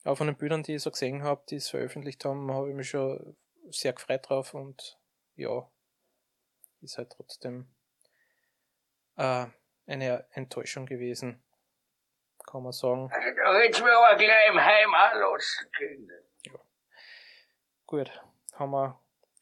aber 0.05 0.17
von 0.17 0.27
den 0.27 0.37
Bildern, 0.37 0.63
die 0.63 0.77
ich 0.77 0.83
so 0.83 0.91
gesehen 0.91 1.23
habe, 1.23 1.43
die 1.51 1.57
es 1.57 1.69
veröffentlicht 1.69 2.25
haben, 2.25 2.53
habe 2.53 2.71
ich 2.71 2.75
mich 2.75 2.89
schon 2.89 3.37
sehr 3.71 3.93
gefreut 3.93 4.29
drauf 4.29 4.55
und 4.55 4.99
ja, 5.35 5.69
ist 6.81 6.99
halt 6.99 7.11
trotzdem 7.11 7.69
äh, 9.17 9.47
eine 9.87 10.27
Enttäuschung 10.33 10.87
gewesen, 10.87 11.43
kann 12.47 12.63
man 12.63 12.73
sagen. 12.73 13.09
Da 13.11 13.21
hätten 13.59 13.85
wir 13.85 13.99
aber 13.99 14.17
gleich 14.17 14.51
im 14.51 14.61
Heim 14.61 14.95
anlassen 14.95 15.71
können. 15.73 16.11
Ja. 16.47 16.59
Gut, 17.87 18.23
haben 18.55 18.71
wir 18.71 19.01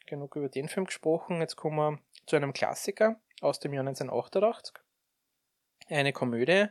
genug 0.09 0.37
über 0.37 0.49
den 0.49 0.69
Film 0.69 0.87
gesprochen. 0.87 1.41
Jetzt 1.41 1.57
kommen 1.57 1.77
wir 1.77 1.99
zu 2.27 2.37
einem 2.37 2.53
Klassiker 2.53 3.21
aus 3.41 3.61
dem 3.61 3.73
Jahr 3.73 3.87
1988. 3.87 4.75
Eine 5.89 6.13
Komödie, 6.13 6.67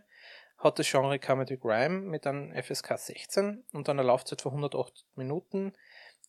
hat 0.58 0.80
das 0.80 0.89
Genre 0.89 1.19
Comedy 1.19 1.58
Crime 1.58 2.02
mit 2.02 2.26
einem 2.26 2.52
FSK 2.52 2.97
16 2.97 3.63
und 3.73 3.88
einer 3.89 4.04
Laufzeit 4.04 4.41
von 4.41 4.52
108 4.54 5.06
Minuten, 5.15 5.73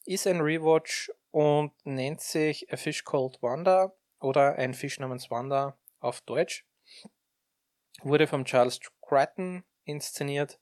ist 0.05 0.27
ein 0.27 0.41
Rewatch 0.41 1.11
und 1.31 1.73
nennt 1.85 2.21
sich 2.21 2.73
A 2.73 2.77
Fish 2.77 3.05
Called 3.05 3.43
Wanda 3.43 3.93
oder 4.21 4.57
Ein 4.57 4.75
Fisch 4.75 4.99
namens 5.01 5.31
Wanda 5.31 5.79
auf 6.01 6.21
Deutsch. 6.23 6.67
Wurde 8.03 8.27
von 8.27 8.45
Charles 8.45 8.81
Crichton 9.01 9.65
inszeniert. 9.85 10.61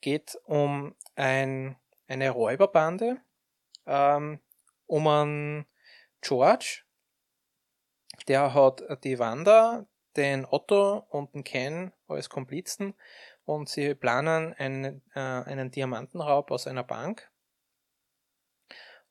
Geht 0.00 0.38
um 0.44 0.94
ein, 1.14 1.76
eine 2.06 2.30
Räuberbande, 2.30 3.18
ähm, 3.86 4.40
um 4.86 5.06
einen 5.06 5.66
George, 6.20 6.82
der 8.28 8.54
hat 8.54 8.82
die 9.04 9.18
Wanda, 9.18 9.86
den 10.16 10.46
Otto 10.46 11.06
und 11.10 11.34
den 11.34 11.44
Ken 11.44 11.92
als 12.08 12.28
Komplizen 12.28 12.94
und 13.44 13.68
sie 13.68 13.94
planen 13.94 14.54
einen, 14.54 15.02
äh, 15.14 15.20
einen 15.20 15.70
Diamantenraub 15.70 16.50
aus 16.50 16.66
einer 16.66 16.84
Bank 16.84 17.30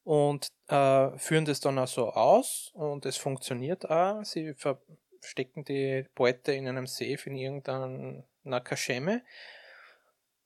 und 0.04 0.48
äh, 0.68 1.18
führen 1.18 1.46
das 1.46 1.60
dann 1.60 1.80
auch 1.80 1.88
so 1.88 2.12
aus 2.12 2.72
und 2.74 3.06
es 3.06 3.18
funktioniert 3.18 3.90
auch. 3.90 4.24
Sie 4.24 4.54
verstecken 4.54 5.64
die 5.64 6.06
Beute 6.16 6.54
in 6.54 6.68
einem 6.68 6.88
Safe 6.88 7.20
in 7.26 7.36
irgendeiner 7.36 8.62
Kaschemme 8.64 9.24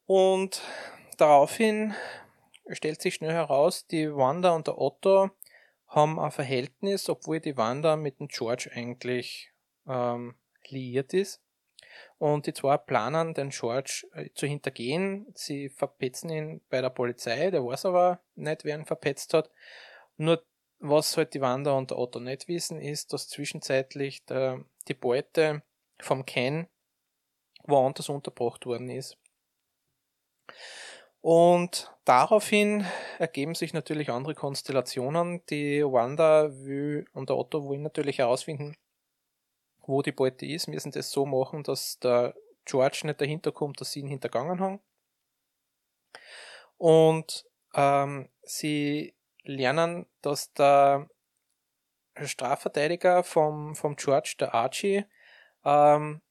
und 0.06 0.62
daraufhin 1.18 1.96
stellt 2.72 3.02
sich 3.02 3.16
schnell 3.16 3.34
heraus, 3.34 3.88
die 3.88 4.14
Wanda 4.14 4.52
und 4.52 4.68
der 4.68 4.78
Otto 4.78 5.32
haben 5.90 6.20
ein 6.20 6.32
Verhältnis, 6.32 7.10
obwohl 7.10 7.40
die 7.40 7.58
Wanda 7.58 7.96
mit 7.96 8.20
dem 8.20 8.28
George 8.28 8.70
eigentlich 8.74 9.52
ähm, 9.88 10.36
liiert 10.68 11.14
ist. 11.14 11.42
Und 12.18 12.46
die 12.46 12.54
zwei 12.54 12.78
planen, 12.78 13.34
den 13.34 13.50
George 13.50 14.08
äh, 14.14 14.30
zu 14.36 14.46
hintergehen. 14.46 15.26
Sie 15.36 15.70
verpetzen 15.70 16.30
ihn 16.30 16.62
bei 16.70 16.82
der 16.82 16.90
Polizei, 16.90 17.50
der 17.50 17.66
weiß 17.66 17.86
aber 17.86 18.22
nicht, 18.36 18.64
wer 18.64 18.78
ihn 18.78 18.86
verpetzt 18.86 19.34
hat. 19.34 19.50
Nur 20.18 20.44
was 20.80 21.18
halt 21.18 21.34
die 21.34 21.42
Wanda 21.42 21.72
und 21.72 21.92
der 21.92 21.98
Otto 21.98 22.20
nicht 22.20 22.48
wissen, 22.48 22.80
ist, 22.80 23.12
dass 23.12 23.28
zwischenzeitlich 23.28 24.24
der, 24.26 24.64
die 24.88 24.94
Beute 24.94 25.64
vom 26.00 26.26
Ken 26.26 26.68
woanders 27.64 28.10
unterbracht 28.10 28.66
worden 28.66 28.90
ist. 28.90 29.18
Und 31.22 31.94
daraufhin 32.06 32.86
ergeben 33.18 33.54
sich 33.54 33.74
natürlich 33.74 34.10
andere 34.10 34.36
Konstellationen. 34.36 35.46
Die 35.48 35.84
Wanda 35.84 36.50
will 36.64 37.06
und 37.14 37.30
der 37.30 37.38
Otto 37.38 37.66
wollen 37.66 37.82
natürlich 37.82 38.20
herausfinden, 38.20 38.78
wo 39.82 40.02
die 40.02 40.14
Beute 40.14 40.46
ist. 40.46 40.68
Wir 40.68 40.76
müssen 40.76 40.92
das 40.92 41.12
so 41.12 41.26
machen, 41.26 41.64
dass 41.64 42.00
der 42.00 42.36
George 42.66 43.02
nicht 43.04 43.20
dahinter 43.20 43.52
kommt, 43.52 43.82
dass 43.82 43.92
sie 43.92 44.00
ihn 44.00 44.08
hintergangen 44.08 44.62
haben. 44.62 44.80
Und 46.78 47.46
ähm, 47.74 48.30
sie 48.44 49.14
lernen, 49.44 50.06
dass 50.22 50.54
der 50.54 51.10
Strafverteidiger 52.16 53.24
vom, 53.24 53.76
vom 53.76 53.96
George, 53.96 54.36
der 54.40 54.54
Archie, 54.54 55.06
ähm, 55.66 56.22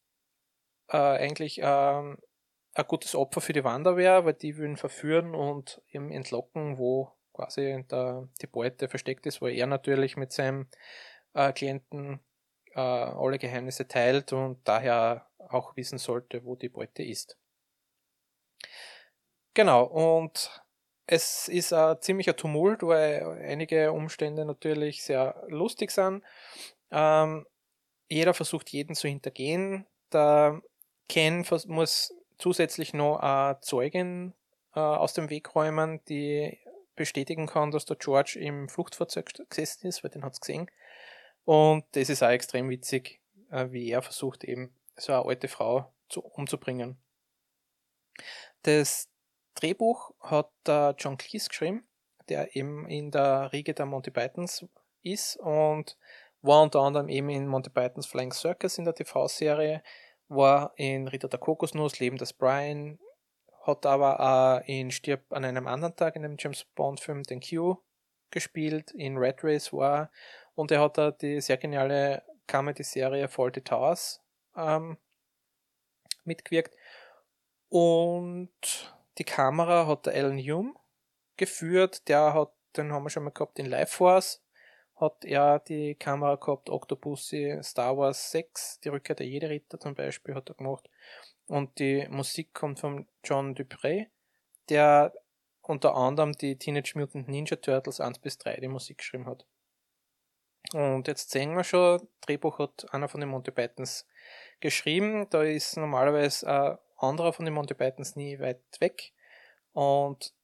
äh, 0.88 0.96
eigentlich 0.96 1.60
ähm, 1.62 2.18
ein 2.78 2.86
gutes 2.86 3.16
Opfer 3.16 3.40
für 3.40 3.52
die 3.52 3.64
Wanderwehr, 3.64 4.24
weil 4.24 4.34
die 4.34 4.56
würden 4.56 4.76
verführen 4.76 5.34
und 5.34 5.82
ihm 5.90 6.12
entlocken, 6.12 6.78
wo 6.78 7.12
quasi 7.32 7.84
der, 7.90 8.28
die 8.40 8.46
Beute 8.46 8.88
versteckt 8.88 9.26
ist, 9.26 9.42
weil 9.42 9.54
er 9.54 9.66
natürlich 9.66 10.16
mit 10.16 10.30
seinem 10.32 10.68
äh, 11.34 11.52
Klienten 11.52 12.20
äh, 12.74 12.80
alle 12.80 13.38
Geheimnisse 13.38 13.88
teilt 13.88 14.32
und 14.32 14.60
daher 14.66 15.26
auch 15.38 15.76
wissen 15.76 15.98
sollte, 15.98 16.44
wo 16.44 16.54
die 16.54 16.68
Beute 16.68 17.02
ist. 17.02 17.36
Genau, 19.54 19.82
und 19.82 20.62
es 21.06 21.48
ist 21.48 21.72
ein 21.72 22.00
ziemlicher 22.00 22.36
Tumult, 22.36 22.84
weil 22.84 23.40
einige 23.42 23.90
Umstände 23.90 24.44
natürlich 24.44 25.02
sehr 25.02 25.42
lustig 25.48 25.90
sind. 25.90 26.22
Ähm, 26.92 27.44
jeder 28.08 28.34
versucht 28.34 28.70
jeden 28.70 28.94
zu 28.94 29.08
hintergehen. 29.08 29.84
Der 30.12 30.62
Ken 31.08 31.44
muss 31.66 32.12
zusätzlich 32.38 32.94
noch 32.94 33.18
eine 33.18 33.60
Zeugin 33.60 34.34
äh, 34.74 34.80
aus 34.80 35.14
dem 35.14 35.30
Weg 35.30 35.54
räumen, 35.54 36.00
die 36.08 36.58
bestätigen 36.94 37.46
kann, 37.46 37.70
dass 37.70 37.84
der 37.84 37.96
George 37.96 38.38
im 38.40 38.68
Fluchtfahrzeug 38.68 39.32
gesessen 39.48 39.86
ist, 39.86 40.02
weil 40.02 40.10
den 40.10 40.24
hat 40.24 40.32
es 40.34 40.40
gesehen. 40.40 40.70
Und 41.44 41.84
das 41.92 42.10
ist 42.10 42.22
auch 42.22 42.28
extrem 42.28 42.68
witzig, 42.68 43.20
äh, 43.50 43.68
wie 43.70 43.90
er 43.90 44.02
versucht, 44.02 44.44
eben 44.44 44.74
so 44.96 45.12
eine 45.12 45.24
alte 45.24 45.48
Frau 45.48 45.92
zu, 46.08 46.22
umzubringen. 46.22 46.98
Das 48.62 49.08
Drehbuch 49.54 50.12
hat 50.20 50.50
äh, 50.66 50.90
John 50.98 51.16
Cleese 51.16 51.48
geschrieben, 51.48 51.86
der 52.28 52.54
eben 52.56 52.86
in 52.88 53.10
der 53.10 53.52
Riege 53.52 53.74
der 53.74 53.86
Monty 53.86 54.10
Pythons 54.10 54.66
ist 55.02 55.36
und 55.36 55.96
war 56.42 56.62
unter 56.62 56.80
anderem 56.80 57.08
eben 57.08 57.30
in 57.30 57.46
Monty 57.46 57.70
Pythons 57.70 58.06
Flying 58.06 58.32
Circus 58.32 58.78
in 58.78 58.84
der 58.84 58.94
TV-Serie, 58.94 59.82
war 60.28 60.72
in 60.76 61.08
Ritter 61.08 61.28
der 61.28 61.38
Kokosnuss, 61.38 61.98
Leben 62.00 62.16
des 62.16 62.32
Brian, 62.32 62.98
hat 63.62 63.86
aber 63.86 64.20
auch 64.20 64.66
in 64.66 64.90
Stirb 64.90 65.32
an 65.32 65.44
einem 65.44 65.66
anderen 65.66 65.96
Tag 65.96 66.16
in 66.16 66.22
dem 66.22 66.36
James 66.38 66.64
Bond 66.74 67.00
Film 67.00 67.22
den 67.22 67.40
Q 67.40 67.76
gespielt, 68.30 68.90
in 68.92 69.16
Red 69.16 69.42
Race 69.42 69.72
war. 69.72 70.10
Und 70.54 70.70
er 70.70 70.80
hat 70.80 70.98
da 70.98 71.10
die 71.10 71.40
sehr 71.40 71.56
geniale 71.56 72.22
Comedy-Serie 72.46 73.28
Faulty 73.28 73.62
Towers 73.62 74.20
ähm, 74.56 74.98
mitgewirkt. 76.24 76.76
Und 77.68 78.50
die 79.18 79.24
Kamera 79.24 79.86
hat 79.86 80.06
der 80.06 80.14
Alan 80.14 80.38
Hume 80.38 80.74
geführt, 81.36 82.08
der 82.08 82.34
hat, 82.34 82.52
den 82.76 82.92
haben 82.92 83.04
wir 83.04 83.10
schon 83.10 83.24
mal 83.24 83.30
gehabt 83.30 83.58
in 83.58 83.66
Life 83.66 83.96
Force, 83.96 84.42
hat 85.00 85.24
er 85.24 85.60
die 85.60 85.94
Kamera 85.94 86.36
gehabt, 86.36 86.70
Octopussy, 86.70 87.58
Star 87.62 87.96
Wars 87.96 88.30
6, 88.30 88.80
die 88.80 88.88
Rückkehr 88.88 89.16
der 89.16 89.26
Jedi-Ritter 89.26 89.78
zum 89.78 89.94
Beispiel 89.94 90.34
hat 90.34 90.48
er 90.48 90.54
gemacht. 90.54 90.88
Und 91.46 91.78
die 91.78 92.06
Musik 92.10 92.52
kommt 92.52 92.80
von 92.80 93.06
John 93.24 93.54
Dupré, 93.54 94.06
der 94.68 95.12
unter 95.62 95.94
anderem 95.94 96.32
die 96.32 96.56
Teenage 96.56 96.98
Mutant 96.98 97.28
Ninja 97.28 97.56
Turtles 97.56 98.00
1 98.00 98.18
bis 98.18 98.38
3 98.38 98.56
die 98.56 98.68
Musik 98.68 98.98
geschrieben 98.98 99.26
hat. 99.26 99.46
Und 100.72 101.08
jetzt 101.08 101.30
sehen 101.30 101.56
wir 101.56 101.64
schon, 101.64 102.06
Drehbuch 102.20 102.58
hat 102.58 102.92
einer 102.92 103.08
von 103.08 103.20
den 103.20 103.30
Monty 103.30 103.50
Pythons 103.50 104.06
geschrieben. 104.60 105.28
Da 105.30 105.42
ist 105.42 105.76
normalerweise 105.76 106.46
ein 106.48 106.78
anderer 106.98 107.32
von 107.32 107.44
den 107.44 107.54
Monty 107.54 107.74
Pythons 107.74 108.16
nie 108.16 108.38
weit 108.38 108.60
weg. 108.80 109.12
Und 109.72 110.34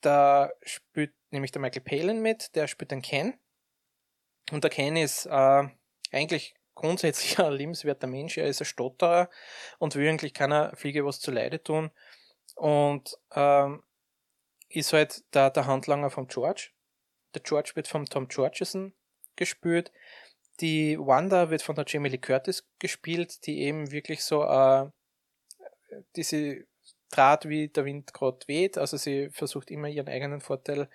da 0.00 0.50
spielt 0.62 1.12
nämlich 1.30 1.52
der 1.52 1.60
Michael 1.60 1.82
Palin 1.82 2.22
mit, 2.22 2.54
der 2.54 2.66
spielt 2.66 2.90
den 2.90 3.02
Ken. 3.02 3.38
Und 4.52 4.64
der 4.64 4.70
Ken 4.70 4.96
ist 4.96 5.26
äh, 5.26 5.68
eigentlich 6.12 6.54
grundsätzlich 6.74 7.38
ein 7.44 7.52
liebenswerter 7.52 8.06
Mensch. 8.06 8.38
Er 8.38 8.46
ist 8.46 8.60
ein 8.60 8.66
Stotterer 8.66 9.28
und 9.78 9.94
will 9.94 10.08
eigentlich 10.08 10.34
keiner 10.34 10.74
Fliege 10.76 11.04
was 11.04 11.20
zu 11.20 11.30
Leide 11.30 11.62
tun. 11.62 11.90
Und 12.54 13.16
ähm, 13.34 13.82
ist 14.68 14.92
halt 14.92 15.22
der, 15.34 15.50
der 15.50 15.66
Handlanger 15.66 16.10
vom 16.10 16.26
George. 16.26 16.70
Der 17.34 17.42
George 17.42 17.72
wird 17.74 17.88
vom 17.88 18.06
Tom 18.06 18.28
Georgeson 18.28 18.92
gespielt. 19.36 19.92
Die 20.60 20.98
Wanda 20.98 21.50
wird 21.50 21.62
von 21.62 21.76
der 21.76 21.84
Jamie 21.86 22.08
Lee 22.08 22.18
Curtis 22.18 22.66
gespielt, 22.78 23.46
die 23.46 23.60
eben 23.60 23.90
wirklich 23.92 24.24
so 24.24 24.44
äh, 24.44 24.90
diese 26.16 26.66
Draht 27.10 27.48
wie 27.48 27.68
der 27.68 27.84
Wind 27.84 28.12
gerade 28.12 28.46
weht. 28.48 28.76
Also 28.76 28.96
sie 28.96 29.30
versucht 29.30 29.70
immer 29.70 29.88
ihren 29.88 30.08
eigenen 30.08 30.40
Vorteil 30.40 30.90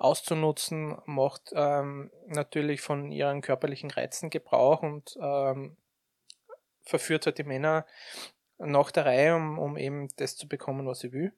auszunutzen, 0.00 0.96
macht 1.04 1.52
ähm, 1.54 2.10
natürlich 2.26 2.80
von 2.80 3.12
ihren 3.12 3.42
körperlichen 3.42 3.90
Reizen 3.90 4.30
Gebrauch 4.30 4.82
und 4.82 5.16
ähm, 5.20 5.76
verführt 6.84 7.26
halt 7.26 7.38
die 7.38 7.44
Männer 7.44 7.86
nach 8.58 8.90
der 8.90 9.06
Reihe, 9.06 9.36
um, 9.36 9.58
um 9.58 9.76
eben 9.76 10.08
das 10.16 10.36
zu 10.36 10.48
bekommen, 10.48 10.86
was 10.86 11.00
sie 11.00 11.12
will. 11.12 11.32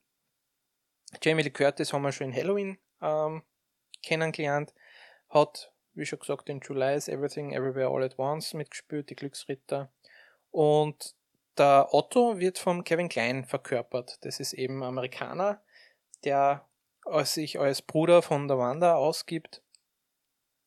Jamie 1.22 1.42
Lee 1.42 1.50
Curtis 1.50 1.92
haben 1.92 2.02
wir 2.02 2.12
schon 2.12 2.28
in 2.28 2.36
Halloween 2.36 2.78
ähm, 3.00 3.42
kennengelernt, 4.02 4.72
hat, 5.28 5.72
wie 5.94 6.06
schon 6.06 6.20
gesagt, 6.20 6.48
in 6.48 6.60
July's 6.60 7.08
Everything 7.08 7.52
Everywhere 7.52 7.88
All 7.88 8.04
at 8.04 8.18
Once 8.18 8.54
mitgespielt, 8.54 9.10
die 9.10 9.16
Glücksritter. 9.16 9.92
Und 10.50 11.14
der 11.58 11.88
Otto 11.92 12.38
wird 12.38 12.58
vom 12.58 12.84
Kevin 12.84 13.08
Klein 13.08 13.44
verkörpert. 13.44 14.24
Das 14.24 14.40
ist 14.40 14.52
eben 14.52 14.82
Amerikaner, 14.82 15.62
der 16.24 16.66
sich 17.24 17.58
als 17.58 17.82
Bruder 17.82 18.22
von 18.22 18.48
der 18.48 18.58
Wanda 18.58 18.94
ausgibt. 18.94 19.62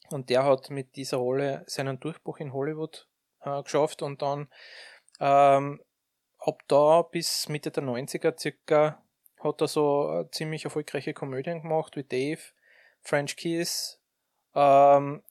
Und 0.10 0.30
der 0.30 0.44
hat 0.44 0.70
mit 0.70 0.96
dieser 0.96 1.18
Rolle 1.18 1.64
seinen 1.66 2.00
Durchbruch 2.00 2.38
in 2.38 2.54
Hollywood 2.54 3.08
äh, 3.42 3.64
geschafft 3.64 4.02
und 4.02 4.22
dann 4.22 4.48
ähm, 5.20 5.82
ab 6.40 6.62
da 6.68 7.02
bis 7.02 7.50
Mitte 7.50 7.72
der 7.72 7.84
90er 7.84 8.40
circa 8.40 9.02
hat 9.40 9.62
er 9.62 9.68
so 9.68 10.26
ziemlich 10.32 10.66
erfolgreiche 10.66 11.14
Komödien 11.14 11.62
gemacht 11.62 11.96
wie 11.96 12.04
Dave, 12.04 12.42
French 13.02 13.36
Kiss. 13.36 14.00
Ähm, 14.54 15.24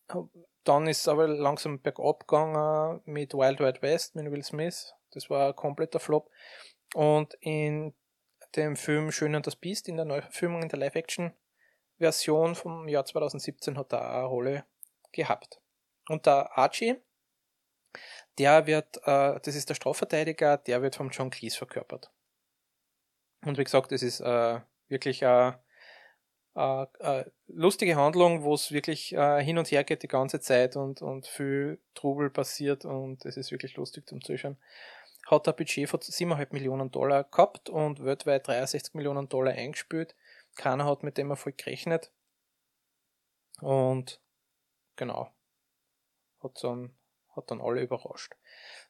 dann 0.65 0.87
ist 0.87 1.01
es 1.01 1.09
aber 1.09 1.29
langsam 1.29 1.81
bergab 1.81 2.27
gegangen 2.27 3.01
mit 3.05 3.35
Wild 3.35 3.61
Wild 3.61 3.83
West 3.83 4.15
mit 4.15 4.31
Will 4.31 4.43
Smith. 4.43 4.95
Das 5.13 5.31
war 5.31 5.49
ein 5.49 5.57
kompletter 5.57 6.01
Flop. 6.01 6.31
Und 6.95 7.35
in 7.41 7.95
dem 8.57 8.77
Film 8.77 9.11
Schön 9.13 9.35
und 9.35 9.47
das 9.47 9.57
Biest, 9.57 9.89
in 9.89 9.97
der 9.97 10.05
Neuverfilmung, 10.05 10.63
in 10.63 10.69
der 10.69 10.79
Live-Action-Version 10.79 12.55
vom 12.55 12.89
Jahr 12.89 13.05
2017, 13.05 13.79
hat 13.79 13.93
er 13.93 14.11
eine 14.11 14.25
Rolle 14.25 14.65
gehabt. 15.13 15.61
Und 16.09 16.27
der 16.27 16.57
Archie, 16.57 16.97
der 18.39 18.67
wird, 18.67 18.97
äh, 19.05 19.41
das 19.41 19.55
ist 19.55 19.69
der 19.69 19.75
Strafverteidiger, 19.75 20.59
der 20.59 20.83
wird 20.83 20.97
vom 20.97 21.11
John 21.11 21.31
Cleese 21.31 21.57
verkörpert. 21.57 22.11
Und 23.45 23.59
wie 23.59 23.65
gesagt, 23.65 23.93
das 23.93 24.03
ist 24.03 24.21
äh, 24.21 24.61
wirklich 24.89 25.25
eine, 25.25 25.61
eine, 26.55 26.89
eine 27.01 27.33
lustige 27.47 27.97
Handlung, 27.97 28.43
wo 28.43 28.55
es 28.55 28.73
wirklich 28.73 29.13
äh, 29.15 29.43
hin 29.43 29.59
und 29.59 29.71
her 29.71 29.85
geht 29.85 30.03
die 30.03 30.09
ganze 30.09 30.41
Zeit 30.41 30.77
und, 30.77 31.03
und 31.03 31.27
viel 31.27 31.81
Trubel 31.95 32.31
passiert 32.31 32.85
und 32.85 33.25
es 33.25 33.37
ist 33.37 33.51
wirklich 33.51 33.77
lustig 33.77 34.09
zum 34.09 34.23
Zuschauen. 34.23 34.57
Hat 35.27 35.49
ein 35.49 35.57
Budget 35.57 35.89
von 35.89 36.01
7,5 36.01 36.53
Millionen 36.53 36.91
Dollar 36.91 37.25
gehabt 37.25 37.71
und 37.71 38.05
weltweit 38.05 38.47
63 38.47 38.95
Millionen 38.95 39.29
Dollar 39.29 39.55
eingespielt. 39.55 40.15
Keiner 40.55 40.85
hat 40.85 41.03
mit 41.03 41.19
dem 41.19 41.31
Erfolg 41.31 41.59
gerechnet. 41.59 42.13
Und 43.61 44.21
genau, 44.97 45.31
hat 46.43 46.63
dann, 46.63 46.95
hat 47.35 47.51
dann 47.51 47.61
alle 47.61 47.81
überrascht 47.81 48.35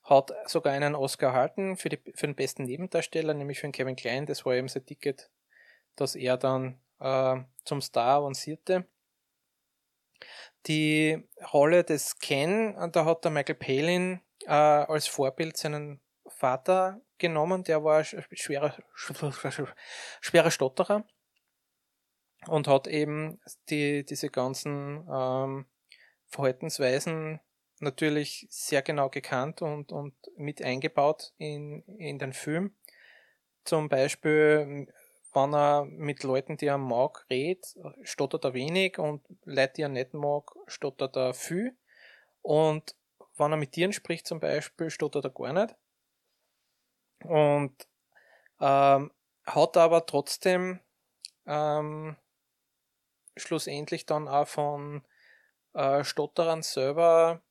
hat 0.05 0.33
sogar 0.47 0.75
einen 0.75 0.95
Oscar 0.95 1.29
erhalten 1.29 1.77
für, 1.77 1.89
die, 1.89 1.99
für 2.15 2.27
den 2.27 2.37
besten 2.37 2.65
Nebendarsteller, 2.65 3.35
nämlich 3.35 3.59
für 3.59 3.67
den 3.67 3.73
Kevin 3.73 3.97
Klein. 3.97 4.27
Das 4.27 4.45
war 4.45 4.55
eben 4.55 4.69
sein 4.69 4.85
Ticket, 4.85 5.31
dass 5.97 6.15
er 6.15 6.37
dann 6.37 6.79
äh, 7.01 7.37
zum 7.65 7.81
Star 7.81 8.19
avancierte. 8.19 8.87
Die 10.67 11.27
Rolle 11.53 11.85
des 11.85 12.19
Ken, 12.19 12.77
da 12.93 13.05
hat 13.05 13.25
der 13.25 13.31
Michael 13.31 13.55
Palin 13.57 14.21
äh, 14.45 14.51
als 14.51 15.07
Vorbild 15.07 15.57
seinen 15.57 16.01
Vater 16.45 17.01
genommen, 17.17 17.65
der 17.65 17.85
war 17.85 18.05
schwerer, 18.05 18.75
schwerer 20.21 20.51
Stotterer 20.51 21.07
und 22.47 22.69
hat 22.69 22.87
eben 22.87 23.41
die, 23.71 24.05
diese 24.05 24.29
ganzen 24.29 25.09
ähm, 25.11 25.65
Verhaltensweisen 26.27 27.41
natürlich 27.81 28.47
sehr 28.51 28.83
genau 28.83 29.09
gekannt 29.09 29.63
und, 29.63 29.91
und 29.91 30.13
mit 30.37 30.61
eingebaut 30.61 31.33
in, 31.39 31.83
in 31.97 32.19
den 32.19 32.35
Film. 32.35 32.77
Zum 33.65 33.89
Beispiel, 33.89 34.87
wenn 35.33 35.55
er 35.55 35.87
mit 35.87 36.25
Leuten, 36.25 36.59
die 36.59 36.67
er 36.67 36.77
mag, 36.77 37.25
redet, 37.31 37.75
stottert 38.03 38.45
er 38.45 38.53
wenig 38.53 38.99
und 38.99 39.23
Leute, 39.45 39.73
die 39.79 39.83
er 39.83 39.89
nicht 39.89 40.13
mag, 40.13 40.51
stottert 40.67 41.17
er 41.17 41.33
viel. 41.33 41.75
Und 42.43 42.95
wenn 43.39 43.51
er 43.51 43.57
mit 43.57 43.73
Tieren 43.73 43.95
spricht 43.95 44.27
zum 44.27 44.41
Beispiel, 44.41 44.91
stottert 44.91 45.25
er 45.25 45.31
gar 45.31 45.55
nicht. 45.55 45.75
Und 47.25 47.89
ähm, 48.61 49.11
hat 49.47 49.77
aber 49.77 50.07
trotzdem 50.07 50.81
ähm, 51.47 52.17
schlussendlich 53.37 54.07
dann 54.07 54.29
auch 54.29 54.49
von 54.49 55.03
äh, 55.75 56.05
Stotterern 56.05 56.63
selber 56.63 57.43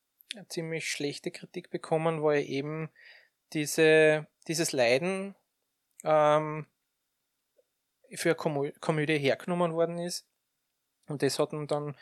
ziemlich 0.50 0.90
schlechte 0.90 1.32
Kritik 1.32 1.70
bekommen, 1.70 2.24
weil 2.24 2.44
eben 2.44 2.90
diese, 3.54 4.28
dieses 4.48 4.72
Leiden 4.72 5.36
ähm, 6.04 6.66
für 8.16 8.30
eine 8.30 8.36
Komö 8.36 8.72
Komödie 8.80 9.18
hergenommen 9.18 9.74
worden 9.74 10.00
ist. 10.00 10.26
Und 11.08 11.22
das 11.22 11.38
hat 11.38 11.54
ihn 11.54 11.68
dann 11.68 11.96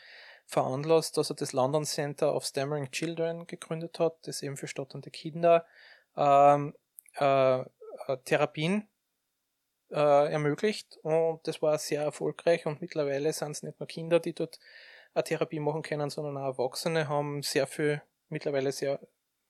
veranlasst, 0.46 1.16
dass 1.16 1.30
er 1.30 1.36
das 1.36 1.52
London 1.52 1.84
Center 1.84 2.34
of 2.34 2.44
Stammering 2.44 2.90
Children 2.90 3.46
gegründet 3.46 3.98
hat, 3.98 4.16
das 4.26 4.42
eben 4.42 4.56
für 4.56 4.68
stotternde 4.68 5.10
Kinder 5.10 5.66
ähm, 6.16 6.74
äh, 7.18 7.60
äh 7.60 7.66
Therapien 8.24 8.88
äh, 9.90 10.32
ermöglicht. 10.32 10.96
Und 11.02 11.46
das 11.46 11.62
war 11.62 11.78
sehr 11.78 12.02
erfolgreich 12.02 12.66
und 12.66 12.80
mittlerweile 12.80 13.32
sind 13.32 13.52
es 13.52 13.62
nicht 13.62 13.78
nur 13.78 13.86
Kinder, 13.86 14.20
die 14.20 14.34
dort 14.34 14.58
eine 15.14 15.24
Therapie 15.24 15.60
machen 15.60 15.82
können, 15.82 16.10
sondern 16.10 16.36
auch 16.36 16.58
Erwachsene 16.58 17.08
haben 17.08 17.42
sehr 17.42 17.66
viel 17.66 18.02
mittlerweile 18.28 18.72
sehr, 18.72 18.98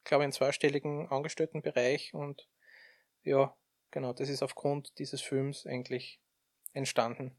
glaube 0.04 0.22
ich, 0.22 0.26
einen 0.26 0.32
zweistelligen 0.32 1.08
Angestelltenbereich 1.08 2.12
und 2.14 2.48
ja, 3.22 3.56
genau, 3.92 4.12
das 4.12 4.28
ist 4.28 4.42
aufgrund 4.42 4.98
dieses 4.98 5.22
Films 5.22 5.66
eigentlich 5.66 6.20
entstanden. 6.72 7.36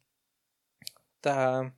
Der 1.24 1.74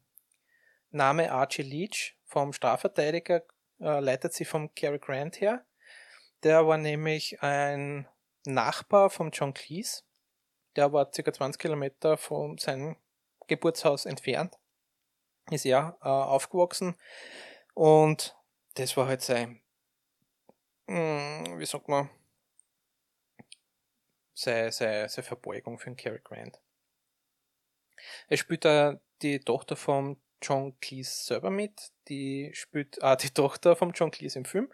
Name 0.91 1.31
Archie 1.31 1.63
Leach 1.63 2.15
vom 2.25 2.53
Strafverteidiger 2.53 3.43
äh, 3.79 3.99
leitet 3.99 4.33
sich 4.33 4.47
vom 4.47 4.73
Cary 4.75 4.99
Grant 4.99 5.41
her. 5.41 5.65
Der 6.43 6.67
war 6.67 6.77
nämlich 6.77 7.41
ein 7.41 8.07
Nachbar 8.45 9.09
von 9.09 9.31
John 9.31 9.53
Cleese. 9.53 10.03
Der 10.75 10.91
war 10.93 11.09
ca. 11.09 11.33
20 11.33 11.59
Kilometer 11.59 12.17
von 12.17 12.57
seinem 12.57 12.95
Geburtshaus 13.47 14.05
entfernt. 14.05 14.57
Ist 15.51 15.65
er 15.65 15.97
äh, 16.01 16.07
aufgewachsen 16.07 16.95
und 17.75 18.35
das 18.75 18.97
war 18.97 19.07
halt 19.07 19.21
sein, 19.21 19.61
hm, 20.87 21.59
wie 21.59 21.65
sagt 21.65 21.87
man, 21.87 22.09
seine, 24.33 24.71
seine, 24.71 25.09
seine 25.09 25.23
Verbeugung 25.23 25.77
für 25.77 25.89
den 25.89 25.97
Cary 25.97 26.19
Grant. 26.23 26.59
Er 28.27 28.37
spielt 28.37 28.65
da 28.65 28.99
die 29.21 29.39
Tochter 29.39 29.75
von 29.75 30.19
John 30.41 30.79
Cleese 30.79 31.23
selber 31.23 31.49
mit, 31.49 31.91
die 32.07 32.51
spielt 32.53 33.01
ah, 33.01 33.15
die 33.15 33.29
Tochter 33.33 33.75
von 33.75 33.91
John 33.91 34.11
Cleese 34.11 34.39
im 34.39 34.45
Film. 34.45 34.71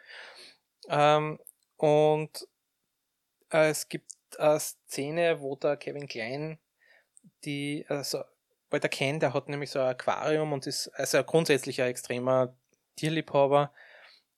Ähm, 0.90 1.40
und 1.78 2.48
es 3.52 3.90
gibt 3.90 4.12
eine 4.40 4.60
Szene, 4.60 5.42
wo 5.42 5.56
der 5.56 5.78
Kevin 5.78 6.08
Klein 6.08 6.58
die, 7.44 7.86
also, 7.88 8.24
weil 8.70 8.80
der 8.80 8.90
Ken, 8.90 9.20
der 9.20 9.34
hat 9.34 9.50
nämlich 9.50 9.72
so 9.72 9.80
ein 9.80 9.90
Aquarium 9.90 10.54
und 10.54 10.68
ist 10.68 10.88
also 10.90 11.24
grundsätzlich 11.24 11.82
ein 11.82 11.90
extremer 11.90 12.56
Tierliebhaber 12.96 13.74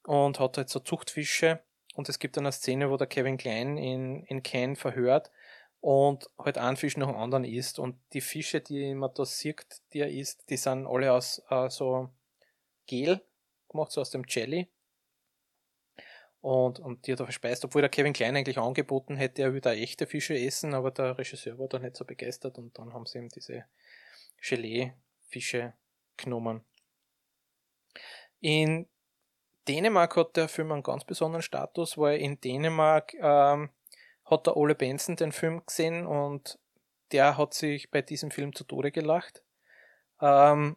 und 0.04 0.39
hat 0.39 0.58
halt 0.58 0.69
so 0.69 0.80
Zuchtfische. 0.80 1.62
Und 1.95 2.10
es 2.10 2.19
gibt 2.19 2.38
dann 2.38 2.45
eine 2.45 2.52
Szene, 2.52 2.89
wo 2.89 2.97
der 2.97 3.08
Kevin 3.08 3.38
Klein 3.38 3.78
in, 3.78 4.23
in 4.23 4.41
Ken 4.41 4.76
verhört 4.76 5.32
und 5.80 6.30
halt 6.39 6.58
einen 6.58 6.78
Fisch 6.78 6.97
nach 6.97 7.08
dem 7.08 7.17
anderen 7.17 7.43
isst. 7.43 7.78
Und 7.78 7.97
die 8.13 8.21
Fische, 8.21 8.62
die 8.62 8.95
man 8.95 9.12
da 9.13 9.26
sieht, 9.26 9.65
die 9.93 9.99
er 9.99 10.10
isst, 10.10 10.49
die 10.49 10.58
sind 10.58 10.88
alle 10.88 11.13
aus 11.13 11.43
äh, 11.49 11.69
so 11.69 12.10
Gel 12.88 13.21
gemacht, 13.69 13.91
so 13.91 14.02
aus 14.02 14.10
dem 14.10 14.23
Jelly. 14.28 14.67
Und, 16.44 16.82
und 16.82 17.08
die 17.08 17.14
hat 17.14 17.22
er 17.22 17.26
verspeist, 17.26 17.64
obwohl 17.64 17.84
der 17.84 17.90
Kevin 17.90 18.12
Klein 18.12 18.36
eigentlich 18.36 18.58
angeboten 18.58 19.16
hätte, 19.16 19.44
er 19.44 19.54
würde 19.54 19.72
echte 19.72 20.06
Fische 20.06 20.38
essen, 20.38 20.74
aber 20.74 20.92
der 20.92 21.18
Regisseur 21.18 21.58
war 21.58 21.70
da 21.70 21.80
nicht 21.80 21.96
so 21.96 22.04
begeistert 22.04 22.58
und 22.58 22.78
dann 22.78 22.94
haben 22.94 23.06
sie 23.06 23.20
ihm 23.20 23.30
diese 23.30 23.64
Gelee-Fische 24.42 25.72
genommen. 26.18 26.66
In 28.42 28.90
Dänemark 29.70 30.18
hat 30.18 30.36
der 30.36 30.50
Film 30.50 30.74
einen 30.74 30.84
ganz 30.84 31.06
besonderen 31.06 31.42
Status, 31.42 31.98
weil 31.98 32.20
in 32.20 32.42
Dänemark 32.42 33.14
ähm, 33.14 33.70
hat 34.26 34.46
der 34.46 34.58
Ole 34.58 34.76
Benson 34.76 35.16
den 35.16 35.32
Film 35.32 35.66
gesehen 35.66 36.06
und 36.06 36.60
der 37.14 37.38
hat 37.38 37.54
sich 37.54 37.90
bei 37.90 38.02
diesem 38.02 38.32
Film 38.32 38.54
zu 38.54 38.66
Tode 38.66 38.92
gelacht. 38.92 39.44
Ähm, 40.20 40.76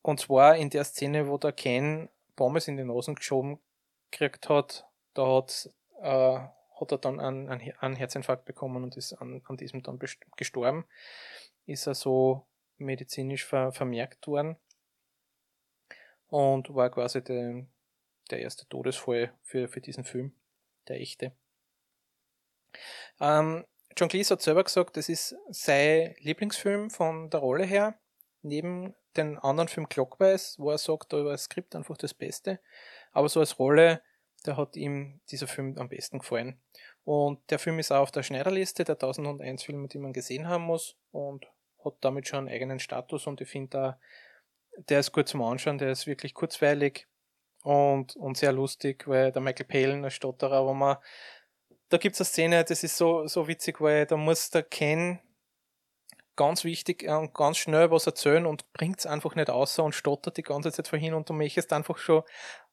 und 0.00 0.20
zwar 0.20 0.56
in 0.56 0.70
der 0.70 0.84
Szene, 0.84 1.28
wo 1.28 1.36
der 1.36 1.52
Ken 1.52 2.08
Pommes 2.36 2.68
in 2.68 2.78
die 2.78 2.84
Nosen 2.84 3.16
geschoben 3.16 3.60
gekriegt 4.12 4.48
hat, 4.48 4.86
da 5.14 5.26
hat, 5.26 5.70
äh, 6.00 6.38
hat 6.80 6.92
er 6.92 6.98
dann 6.98 7.18
einen, 7.18 7.48
einen 7.48 7.96
Herzinfarkt 7.96 8.44
bekommen 8.44 8.84
und 8.84 8.96
ist 8.96 9.14
an, 9.14 9.42
an 9.46 9.56
diesem 9.56 9.82
dann 9.82 9.98
gestorben. 10.36 10.86
Ist 11.66 11.86
er 11.86 11.94
so 11.94 12.46
medizinisch 12.76 13.44
ver, 13.44 13.72
vermerkt 13.72 14.26
worden 14.26 14.56
und 16.28 16.74
war 16.74 16.90
quasi 16.90 17.22
der, 17.22 17.66
der 18.30 18.40
erste 18.40 18.66
Todesfall 18.68 19.32
für, 19.42 19.68
für 19.68 19.80
diesen 19.80 20.04
Film, 20.04 20.34
der 20.88 21.00
echte. 21.00 21.32
Ähm, 23.20 23.66
John 23.96 24.08
Cleese 24.08 24.34
hat 24.34 24.42
selber 24.42 24.64
gesagt, 24.64 24.96
das 24.96 25.08
ist 25.08 25.36
sein 25.50 26.14
Lieblingsfilm 26.18 26.90
von 26.90 27.28
der 27.28 27.40
Rolle 27.40 27.64
her, 27.64 27.98
neben 28.40 28.94
den 29.16 29.38
anderen 29.38 29.68
Film 29.68 29.88
Clockwise, 29.88 30.54
wo 30.58 30.70
er 30.70 30.78
sagt, 30.78 31.12
da 31.12 31.18
war 31.18 31.32
das 31.32 31.44
Skript 31.44 31.76
einfach 31.76 31.98
das 31.98 32.14
Beste, 32.14 32.60
aber 33.12 33.28
so 33.28 33.40
als 33.40 33.58
Rolle, 33.58 34.02
da 34.44 34.56
hat 34.56 34.76
ihm 34.76 35.20
dieser 35.30 35.46
Film 35.46 35.76
am 35.78 35.88
besten 35.88 36.18
gefallen. 36.18 36.60
Und 37.04 37.38
der 37.50 37.58
Film 37.58 37.78
ist 37.78 37.92
auch 37.92 38.00
auf 38.00 38.10
der 38.10 38.22
Schneiderliste 38.22 38.84
der 38.84 38.94
1001 38.94 39.62
Filme, 39.64 39.88
die 39.88 39.98
man 39.98 40.12
gesehen 40.12 40.48
haben 40.48 40.64
muss 40.64 40.96
und 41.10 41.46
hat 41.84 41.94
damit 42.00 42.28
schon 42.28 42.40
einen 42.40 42.48
eigenen 42.48 42.78
Status 42.78 43.26
und 43.26 43.40
ich 43.40 43.48
finde 43.48 43.70
da, 43.70 44.00
der 44.88 45.00
ist 45.00 45.12
gut 45.12 45.28
zum 45.28 45.42
Anschauen, 45.42 45.78
der 45.78 45.90
ist 45.90 46.06
wirklich 46.06 46.34
kurzweilig 46.34 47.06
und, 47.62 48.16
und 48.16 48.36
sehr 48.36 48.52
lustig, 48.52 49.06
weil 49.06 49.32
der 49.32 49.42
Michael 49.42 49.66
Palin, 49.66 50.02
der 50.02 50.10
Stotterer, 50.10 50.64
wo 50.64 50.74
man, 50.74 50.96
da 51.88 51.98
gibt's 51.98 52.20
eine 52.20 52.26
Szene, 52.26 52.64
das 52.64 52.82
ist 52.82 52.96
so, 52.96 53.26
so 53.26 53.48
witzig, 53.48 53.80
weil 53.80 54.06
da 54.06 54.16
muss 54.16 54.50
der 54.50 54.62
Ken 54.62 55.20
ganz 56.36 56.64
wichtig 56.64 57.02
und 57.08 57.24
äh, 57.26 57.30
ganz 57.32 57.58
schnell 57.58 57.90
was 57.90 58.06
erzählen 58.06 58.46
und 58.46 58.70
bringt's 58.72 59.06
einfach 59.06 59.34
nicht 59.34 59.50
aus 59.50 59.78
und 59.78 59.94
stottert 59.94 60.36
die 60.36 60.42
ganze 60.42 60.72
Zeit 60.72 60.88
vorhin 60.88 61.14
und 61.14 61.28
du 61.28 61.32
möchtest 61.32 61.72
einfach 61.72 61.98
schon, 61.98 62.22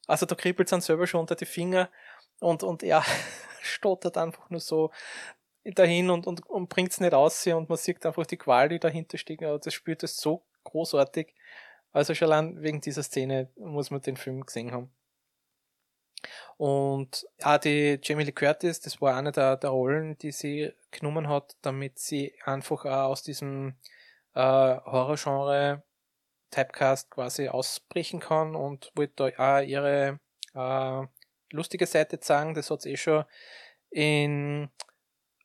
also 0.08 0.26
da 0.26 0.36
kribbelt's 0.36 0.72
dann 0.72 0.82
selber 0.82 1.08
schon 1.08 1.22
unter 1.22 1.36
die 1.36 1.46
Finger 1.46 1.90
und, 2.40 2.64
und 2.64 2.84
er 2.84 3.04
stottert 3.62 4.18
einfach 4.18 4.50
nur 4.50 4.62
so 4.62 4.92
dahin 5.66 6.10
und, 6.10 6.28
und, 6.28 6.48
und 6.50 6.70
bringt's 6.70 7.00
nicht 7.00 7.14
aus 7.14 7.46
und 7.48 7.70
man 7.70 7.78
sieht 7.78 8.06
einfach 8.06 8.26
die 8.26 8.38
Qual, 8.38 8.70
die 8.70 8.80
dahinter 8.80 9.18
steht. 9.18 9.44
Aber 9.44 9.60
das 9.60 9.74
spielt 9.74 10.04
es 10.04 10.18
so 10.18 10.44
großartig. 10.64 11.36
Also 11.92 12.14
schon 12.14 12.32
allein 12.32 12.62
wegen 12.62 12.82
dieser 12.82 13.04
Szene 13.04 13.50
muss 13.56 13.92
man 13.92 14.02
den 14.02 14.18
Film 14.18 14.46
gesehen 14.46 14.72
haben. 14.72 14.92
Und 16.58 17.26
auch 17.42 17.58
die 17.58 18.00
Jamie 18.02 18.24
Lee 18.24 18.32
Curtis, 18.32 18.82
das 18.82 19.02
war 19.02 19.16
eine 19.16 19.32
der, 19.32 19.58
der 19.58 19.70
Rollen, 19.70 20.18
die 20.18 20.32
sie 20.32 20.74
genommen 20.92 21.30
hat, 21.30 21.56
damit 21.62 22.00
sie 22.00 22.34
einfach 22.44 22.86
auch 22.86 23.10
aus 23.10 23.24
diesem 23.24 23.76
äh, 24.36 24.42
Horrorgenre 24.42 25.84
Typecast 26.52 27.12
quasi 27.12 27.48
ausbrechen 27.48 28.20
kann 28.20 28.56
und 28.56 28.92
wollte 28.96 29.32
da 29.38 29.58
auch 29.60 29.62
ihre 29.62 30.20
äh, 30.56 31.08
lustige 31.52 31.86
Seite 31.86 32.20
zeigen. 32.20 32.54
Das 32.54 32.72
hat 32.72 32.82
sie 32.82 32.94
eh 32.94 32.98
schon 32.98 33.26
in 33.92 34.70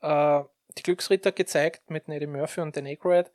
äh, 0.01 0.43
die 0.77 0.83
Glücksritter 0.83 1.33
gezeigt 1.33 1.91
mit 1.91 2.09
Eddie 2.09 2.27
Murphy 2.27 2.61
und 2.61 2.77
Dan 2.77 2.87
Aykroyd. 2.87 3.31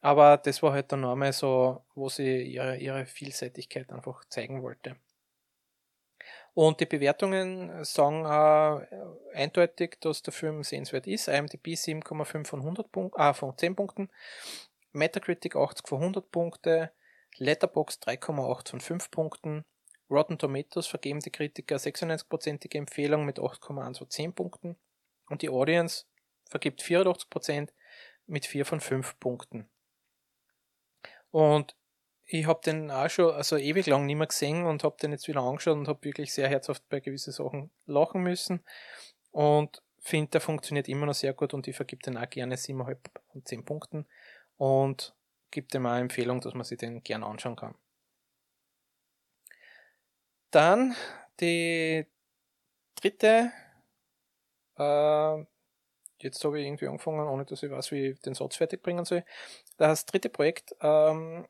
Aber 0.00 0.36
das 0.36 0.62
war 0.62 0.72
halt 0.72 0.90
der 0.90 0.98
Name 0.98 1.32
so, 1.32 1.84
wo 1.94 2.08
sie 2.08 2.42
ihre, 2.42 2.76
ihre 2.76 3.04
Vielseitigkeit 3.04 3.90
einfach 3.90 4.24
zeigen 4.26 4.62
wollte. 4.62 4.96
Und 6.58 6.80
die 6.80 6.86
Bewertungen 6.86 7.84
sagen 7.84 8.24
äh, 8.24 9.32
eindeutig, 9.32 9.98
dass 10.00 10.24
der 10.24 10.32
Film 10.32 10.64
sehenswert 10.64 11.06
ist. 11.06 11.28
IMDb 11.28 11.68
7,5 11.68 12.48
von 12.48 12.58
100 12.58 12.90
Punkten, 12.90 13.20
ah, 13.20 13.32
von 13.32 13.56
10 13.56 13.76
Punkten. 13.76 14.10
Metacritic 14.90 15.54
80 15.54 15.86
von 15.86 16.00
100 16.00 16.32
Punkte. 16.32 16.90
Letterbox 17.36 18.00
3,8 18.02 18.70
von 18.70 18.80
5 18.80 19.10
Punkten. 19.12 19.64
Rotten 20.10 20.36
Tomatoes 20.36 20.88
vergeben 20.88 21.20
die 21.20 21.30
Kritiker 21.30 21.76
96%ige 21.76 22.78
Empfehlung 22.78 23.24
mit 23.24 23.38
8,1 23.38 23.98
von 23.98 24.10
10 24.10 24.34
Punkten. 24.34 24.76
Und 25.28 25.42
die 25.42 25.50
Audience 25.50 26.06
vergibt 26.50 26.82
84% 26.82 27.68
mit 28.26 28.46
4 28.46 28.66
von 28.66 28.80
5 28.80 29.20
Punkten. 29.20 29.70
Und 31.30 31.76
ich 32.30 32.46
habe 32.46 32.60
den 32.64 32.90
auch 32.90 33.08
schon 33.08 33.34
also 33.34 33.56
ewig 33.56 33.86
lang 33.86 34.04
nicht 34.04 34.16
mehr 34.16 34.26
gesehen 34.26 34.66
und 34.66 34.84
habe 34.84 34.96
den 35.00 35.12
jetzt 35.12 35.26
wieder 35.28 35.40
angeschaut 35.40 35.78
und 35.78 35.88
habe 35.88 36.04
wirklich 36.04 36.32
sehr 36.32 36.48
herzhaft 36.48 36.86
bei 36.90 37.00
gewissen 37.00 37.32
Sachen 37.32 37.70
lachen 37.86 38.22
müssen. 38.22 38.62
Und 39.30 39.82
finde, 40.00 40.32
der 40.32 40.40
funktioniert 40.42 40.88
immer 40.88 41.06
noch 41.06 41.14
sehr 41.14 41.32
gut 41.32 41.54
und 41.54 41.66
ich 41.66 41.74
vergib 41.74 42.02
den 42.02 42.18
auch 42.18 42.28
gerne 42.28 42.56
7,5 42.56 42.98
von 43.32 43.44
10 43.44 43.64
Punkten 43.64 44.06
und 44.58 45.14
gibt 45.50 45.72
dem 45.72 45.86
auch 45.86 45.96
Empfehlung, 45.96 46.42
dass 46.42 46.52
man 46.52 46.64
sich 46.64 46.78
den 46.78 47.02
gerne 47.02 47.24
anschauen 47.24 47.56
kann. 47.56 47.74
Dann 50.50 50.94
die 51.40 52.06
dritte 52.94 53.52
äh, 54.76 55.44
jetzt 56.22 56.44
habe 56.44 56.60
ich 56.60 56.66
irgendwie 56.66 56.88
angefangen, 56.88 57.26
ohne 57.26 57.44
dass 57.44 57.62
ich 57.62 57.70
weiß, 57.70 57.90
wie 57.92 58.08
ich 58.08 58.20
den 58.20 58.34
Satz 58.34 58.56
fertig 58.56 58.82
bringen 58.82 59.04
soll. 59.04 59.24
Das 59.76 60.04
dritte 60.06 60.28
Projekt, 60.28 60.74
ähm, 60.80 61.46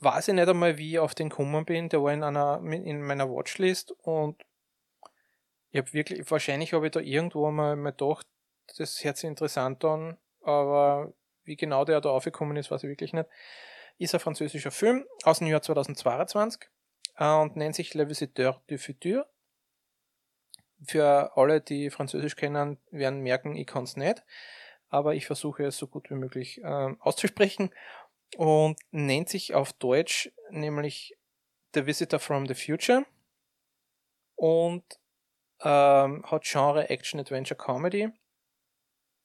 weiß 0.00 0.28
ich 0.28 0.34
nicht 0.34 0.48
einmal, 0.48 0.78
wie 0.78 0.92
ich 0.92 0.98
auf 0.98 1.14
den 1.14 1.28
gekommen 1.28 1.64
bin. 1.64 1.88
Der 1.88 2.02
war 2.02 2.12
in 2.12 2.22
einer, 2.22 2.60
in 2.62 3.02
meiner 3.02 3.30
Watchlist 3.30 3.92
und 4.02 4.42
ich 5.70 5.78
habe 5.78 5.92
wirklich, 5.92 6.28
wahrscheinlich 6.30 6.72
habe 6.72 6.86
ich 6.86 6.92
da 6.92 7.00
irgendwo 7.00 7.50
mal 7.50 7.76
gedacht, 7.76 8.26
das 8.76 9.02
hört 9.04 9.16
sich 9.16 9.28
interessant 9.28 9.84
an, 9.84 10.16
aber 10.42 11.12
wie 11.44 11.56
genau 11.56 11.84
der 11.84 12.00
da 12.00 12.10
aufgekommen 12.10 12.56
ist, 12.56 12.70
weiß 12.70 12.82
ich 12.84 12.88
wirklich 12.88 13.12
nicht. 13.12 13.28
Ist 13.98 14.14
ein 14.14 14.20
französischer 14.20 14.70
Film 14.70 15.04
aus 15.24 15.38
dem 15.38 15.48
Jahr 15.48 15.62
2022 15.62 16.68
äh, 17.16 17.24
und 17.28 17.56
nennt 17.56 17.74
sich 17.74 17.94
Le 17.94 18.08
Visiteur 18.08 18.62
du 18.66 18.78
Futur 18.78 19.26
für 20.82 21.36
alle, 21.36 21.60
die 21.60 21.90
Französisch 21.90 22.36
kennen, 22.36 22.78
werden 22.90 23.20
merken, 23.20 23.54
ich 23.56 23.66
kann 23.66 23.84
es 23.84 23.96
nicht. 23.96 24.24
Aber 24.88 25.14
ich 25.14 25.26
versuche 25.26 25.64
es 25.64 25.76
so 25.76 25.86
gut 25.86 26.10
wie 26.10 26.14
möglich 26.14 26.58
äh, 26.64 26.94
auszusprechen 26.98 27.70
und 28.36 28.78
nennt 28.90 29.28
sich 29.28 29.54
auf 29.54 29.72
Deutsch 29.72 30.30
nämlich 30.50 31.16
The 31.74 31.86
Visitor 31.86 32.18
from 32.18 32.46
the 32.46 32.54
Future 32.54 33.06
und 34.36 34.84
ähm, 35.62 36.24
hat 36.24 36.44
Genre 36.44 36.88
Action 36.88 37.20
Adventure 37.20 37.58
Comedy. 37.58 38.08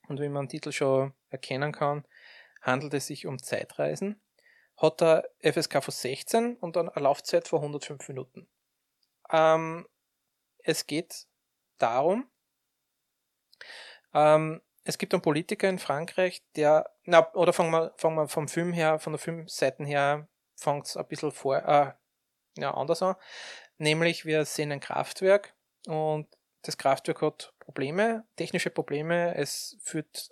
Und 0.07 0.19
wie 0.19 0.29
man 0.29 0.45
den 0.45 0.49
Titel 0.49 0.71
schon 0.71 1.13
erkennen 1.29 1.71
kann, 1.71 2.05
handelt 2.61 2.93
es 2.93 3.07
sich 3.07 3.25
um 3.25 3.41
Zeitreisen. 3.41 4.21
Hat 4.77 5.01
er 5.01 5.29
FSK 5.41 5.83
von 5.83 5.93
16 5.93 6.57
und 6.57 6.75
dann 6.75 6.89
eine 6.89 7.03
Laufzeit 7.03 7.47
von 7.47 7.59
105 7.61 8.07
Minuten. 8.09 8.47
Ähm, 9.31 9.87
es 10.59 10.85
geht 10.85 11.27
darum, 11.77 12.29
ähm, 14.13 14.61
es 14.85 14.99
gibt 14.99 15.13
einen 15.13 15.21
Politiker 15.21 15.67
in 15.67 15.79
Frankreich, 15.79 16.43
der, 16.55 16.89
na, 17.03 17.33
oder 17.33 17.53
fangen 17.53 17.71
wir, 17.71 17.93
fangen 17.97 18.15
wir 18.15 18.27
vom 18.27 18.47
Film 18.47 18.71
her, 18.71 18.99
von 18.99 19.13
der 19.13 19.19
Filmseiten 19.19 19.85
her, 19.85 20.27
fängt 20.55 20.85
es 20.85 20.95
ein 20.95 21.07
bisschen 21.07 21.31
vor, 21.31 21.57
äh, 21.57 21.91
ja, 22.57 22.71
anders 22.73 23.01
an. 23.01 23.15
Nämlich, 23.77 24.25
wir 24.25 24.45
sehen 24.45 24.71
ein 24.71 24.79
Kraftwerk 24.79 25.55
und 25.87 26.27
das 26.61 26.77
Kraftwerk 26.77 27.21
hat 27.21 27.53
Probleme, 27.59 28.25
technische 28.35 28.69
Probleme. 28.69 29.35
Es 29.35 29.75
führt 29.81 30.29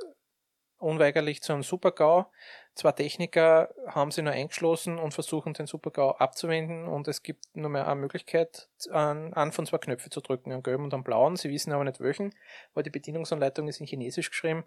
unweigerlich 0.77 1.41
zu 1.41 1.53
einem 1.53 1.63
Supergau. 1.63 2.31
Zwei 2.75 2.91
Techniker 2.91 3.73
haben 3.88 4.09
sie 4.09 4.23
nur 4.23 4.33
eingeschlossen 4.33 4.97
und 4.97 5.13
versuchen 5.13 5.53
den 5.53 5.67
Supergau 5.67 6.12
abzuwenden 6.13 6.88
und 6.88 7.07
es 7.07 7.21
gibt 7.21 7.55
nur 7.55 7.69
mehr 7.69 7.86
eine 7.88 7.99
Möglichkeit, 7.99 8.67
an, 8.89 9.31
an 9.33 9.51
von 9.51 9.67
zwei 9.67 9.77
Knöpfe 9.77 10.09
zu 10.09 10.21
drücken, 10.21 10.51
einen 10.51 10.63
gelben 10.63 10.86
und 10.86 10.93
einen 10.93 11.03
blauen. 11.03 11.36
Sie 11.36 11.51
wissen 11.51 11.71
aber 11.71 11.83
nicht 11.83 11.99
welchen, 11.99 12.33
weil 12.73 12.83
die 12.83 12.89
Bedienungsanleitung 12.89 13.67
ist 13.67 13.79
in 13.79 13.86
Chinesisch 13.86 14.31
geschrieben 14.31 14.63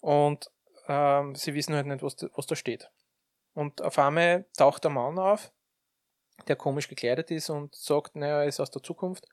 und 0.00 0.50
ähm, 0.88 1.36
sie 1.36 1.54
wissen 1.54 1.74
halt 1.76 1.86
nicht, 1.86 2.02
was, 2.02 2.16
was 2.34 2.46
da 2.46 2.56
steht. 2.56 2.90
Und 3.54 3.80
auf 3.80 3.96
einmal 3.98 4.46
taucht 4.56 4.82
der 4.82 4.90
Mann 4.90 5.18
auf, 5.18 5.52
der 6.48 6.56
komisch 6.56 6.88
gekleidet 6.88 7.30
ist 7.30 7.48
und 7.48 7.74
sagt, 7.76 8.16
naja, 8.16 8.42
er 8.42 8.48
ist 8.48 8.58
aus 8.58 8.72
der 8.72 8.82
Zukunft. 8.82 9.24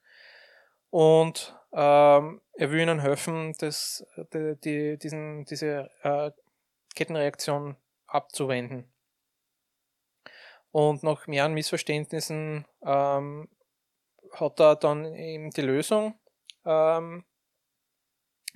Und 0.91 1.57
ähm, 1.71 2.41
er 2.53 2.71
will 2.71 2.79
ihnen 2.79 2.99
helfen, 2.99 3.55
das, 3.57 4.05
die, 4.31 4.55
die, 4.63 4.97
diesen, 4.99 5.45
diese 5.45 5.89
äh, 6.03 6.29
Kettenreaktion 6.95 7.75
abzuwenden. 8.13 8.91
Und 10.71 11.03
nach 11.03 11.27
mehreren 11.27 11.53
Missverständnissen 11.53 12.65
ähm, 12.83 13.49
hat 14.31 14.59
er 14.59 14.75
dann 14.75 15.13
eben 15.13 15.51
die 15.51 15.61
Lösung, 15.61 16.19
ähm, 16.65 17.25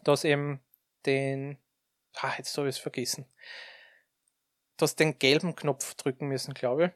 dass 0.04 0.24
eben 0.24 0.64
den, 1.06 1.58
ah, 2.16 2.34
jetzt 2.38 2.58
habe 2.58 2.70
ich 2.70 2.76
es 2.76 2.82
vergessen, 2.82 3.32
dass 4.78 4.96
den 4.96 5.20
gelben 5.20 5.56
Knopf 5.56 5.96
drücken 5.96 6.28
müssen, 6.28 6.54
glaube 6.54 6.86
ich. 6.86 6.92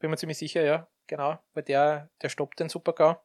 Bin 0.00 0.10
mir 0.10 0.16
ziemlich 0.16 0.38
sicher, 0.38 0.62
ja, 0.62 0.88
genau, 1.06 1.38
weil 1.52 1.62
der, 1.62 2.10
der 2.20 2.28
stoppt 2.28 2.58
den 2.58 2.68
Supergau 2.68 3.20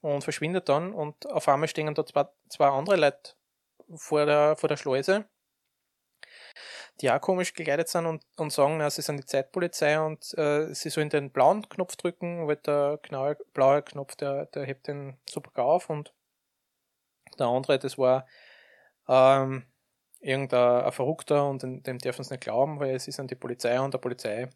und 0.00 0.24
verschwindet 0.24 0.68
dann 0.68 0.92
und 0.92 1.26
auf 1.26 1.48
einmal 1.48 1.68
stehen 1.68 1.94
da 1.94 2.04
zwei, 2.04 2.26
zwei 2.48 2.68
andere 2.68 2.96
Leute 2.96 3.34
vor 3.94 4.26
der, 4.26 4.56
vor 4.56 4.68
der 4.68 4.76
Schleuse 4.76 5.28
die 7.00 7.10
auch 7.10 7.20
komisch 7.20 7.52
gekleidet 7.52 7.88
sind 7.88 8.06
und, 8.06 8.24
und 8.36 8.52
sagen, 8.52 8.78
na, 8.78 8.88
sie 8.88 9.02
sind 9.02 9.18
die 9.18 9.26
Zeitpolizei 9.26 10.00
und 10.00 10.32
äh, 10.38 10.72
sie 10.74 10.90
sollen 10.90 11.10
den 11.10 11.30
blauen 11.30 11.68
Knopf 11.68 11.96
drücken, 11.96 12.46
weil 12.46 12.56
der 12.56 12.98
genau, 13.02 13.34
blaue 13.52 13.82
Knopf, 13.82 14.16
der, 14.16 14.46
der 14.46 14.64
hebt 14.64 14.88
den 14.88 15.18
super 15.28 15.64
auf 15.64 15.90
und 15.90 16.14
der 17.38 17.46
andere, 17.46 17.78
das 17.78 17.98
war 17.98 18.26
ähm, 19.08 19.66
irgendein 20.20 20.90
Verrückter 20.92 21.48
und 21.48 21.62
dem, 21.62 21.82
dem 21.82 21.98
dürfen 21.98 22.24
sie 22.24 22.34
nicht 22.34 22.44
glauben, 22.44 22.80
weil 22.80 22.98
sie 22.98 23.12
sind 23.12 23.30
die 23.30 23.36
Polizei 23.36 23.78
und 23.78 23.92
der 23.92 23.98
Polizei 23.98 24.48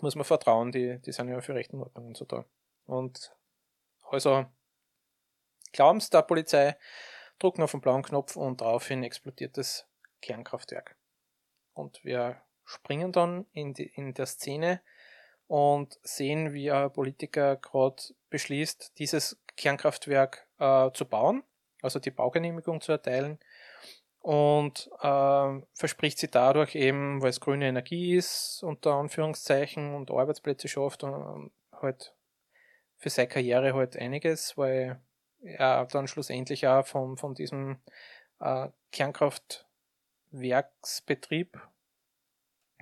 muss 0.00 0.14
man 0.14 0.24
vertrauen, 0.24 0.72
die, 0.72 0.98
die 1.00 1.12
sind 1.12 1.28
ja 1.28 1.40
für 1.40 1.54
Recht 1.54 1.72
und 1.72 1.82
Ordnung 1.82 2.08
und 2.08 2.16
so 2.16 2.24
da. 2.24 2.44
Und 2.86 3.34
also 4.10 4.44
glauben 5.72 6.00
sie 6.00 6.10
der 6.10 6.22
Polizei, 6.22 6.76
drucken 7.38 7.62
auf 7.62 7.70
den 7.70 7.80
blauen 7.80 8.02
Knopf 8.02 8.36
und 8.36 8.60
daraufhin 8.60 9.02
explodiert 9.02 9.56
das 9.56 9.86
Kernkraftwerk. 10.20 10.96
Und 11.74 12.04
wir 12.04 12.40
springen 12.64 13.12
dann 13.12 13.46
in, 13.52 13.74
die, 13.74 13.86
in 13.86 14.14
der 14.14 14.26
Szene 14.26 14.80
und 15.46 15.98
sehen, 16.02 16.52
wie 16.52 16.70
ein 16.70 16.92
Politiker 16.92 17.56
gerade 17.56 18.02
beschließt, 18.30 18.98
dieses 18.98 19.40
Kernkraftwerk 19.56 20.46
äh, 20.58 20.90
zu 20.92 21.04
bauen, 21.04 21.42
also 21.82 21.98
die 21.98 22.10
Baugenehmigung 22.10 22.80
zu 22.80 22.92
erteilen. 22.92 23.38
Und 24.20 24.88
äh, 25.00 25.60
verspricht 25.74 26.18
sie 26.18 26.28
dadurch 26.28 26.76
eben, 26.76 27.20
weil 27.20 27.30
es 27.30 27.40
grüne 27.40 27.66
Energie 27.66 28.16
ist, 28.16 28.62
unter 28.62 28.92
Anführungszeichen 28.92 29.94
und 29.94 30.10
Arbeitsplätze 30.10 30.68
schafft 30.68 31.02
und 31.02 31.50
halt 31.72 32.14
für 32.96 33.10
seine 33.10 33.28
Karriere 33.28 33.74
halt 33.74 33.96
einiges, 33.96 34.56
weil 34.56 35.02
er 35.42 35.86
dann 35.86 36.06
schlussendlich 36.06 36.68
auch 36.68 36.86
von, 36.86 37.16
von 37.16 37.34
diesem 37.34 37.80
äh, 38.38 38.68
Kernkraftwerksbetrieb 40.32 41.60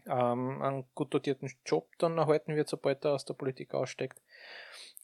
ähm, 0.07 0.63
einen 0.63 0.85
gut 0.95 1.13
dotierten 1.13 1.53
Job 1.67 1.89
dann 1.99 2.19
erhalten 2.19 2.57
wird, 2.57 2.69
sobald 2.69 3.05
er 3.05 3.13
aus 3.13 3.25
der 3.25 3.35
Politik 3.35 3.75
aussteigt. 3.75 4.21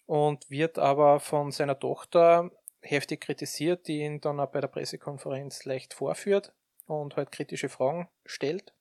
Und 0.06 0.48
wird 0.50 0.78
aber 0.78 1.20
von 1.20 1.50
seiner 1.50 1.78
Tochter 1.78 2.50
heftig 2.80 3.22
kritisiert, 3.22 3.88
die 3.88 4.00
ihn 4.00 4.20
dann 4.20 4.38
auch 4.38 4.50
bei 4.50 4.60
der 4.60 4.68
Pressekonferenz 4.68 5.64
leicht 5.64 5.94
vorführt 5.94 6.52
und 6.86 7.16
halt 7.16 7.32
kritische 7.32 7.68
Fragen 7.68 8.08
stellt. 8.24 8.72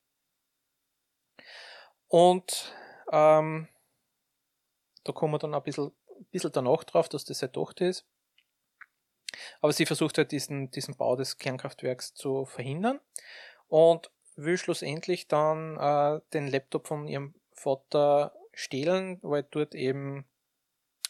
Und 2.07 2.73
ähm, 3.11 3.67
da 5.03 5.11
kommen 5.11 5.33
wir 5.33 5.39
dann 5.39 5.55
ein 5.55 5.63
bisschen, 5.63 5.91
bisschen 6.31 6.51
danach 6.51 6.83
drauf, 6.83 7.09
dass 7.09 7.25
das 7.25 7.39
seine 7.39 7.51
Tochter 7.51 7.87
ist. 7.87 8.05
Aber 9.59 9.73
sie 9.73 9.85
versucht 9.85 10.17
halt 10.17 10.31
diesen, 10.31 10.69
diesen 10.71 10.95
Bau 10.95 11.15
des 11.15 11.37
Kernkraftwerks 11.37 12.13
zu 12.13 12.45
verhindern 12.45 13.01
und 13.67 14.11
will 14.35 14.57
schlussendlich 14.57 15.27
dann 15.27 15.77
äh, 15.77 16.21
den 16.33 16.47
Laptop 16.47 16.87
von 16.87 17.07
ihrem 17.07 17.33
Vater 17.53 18.33
stehlen, 18.53 19.19
weil 19.21 19.43
dort 19.43 19.75
eben 19.75 20.25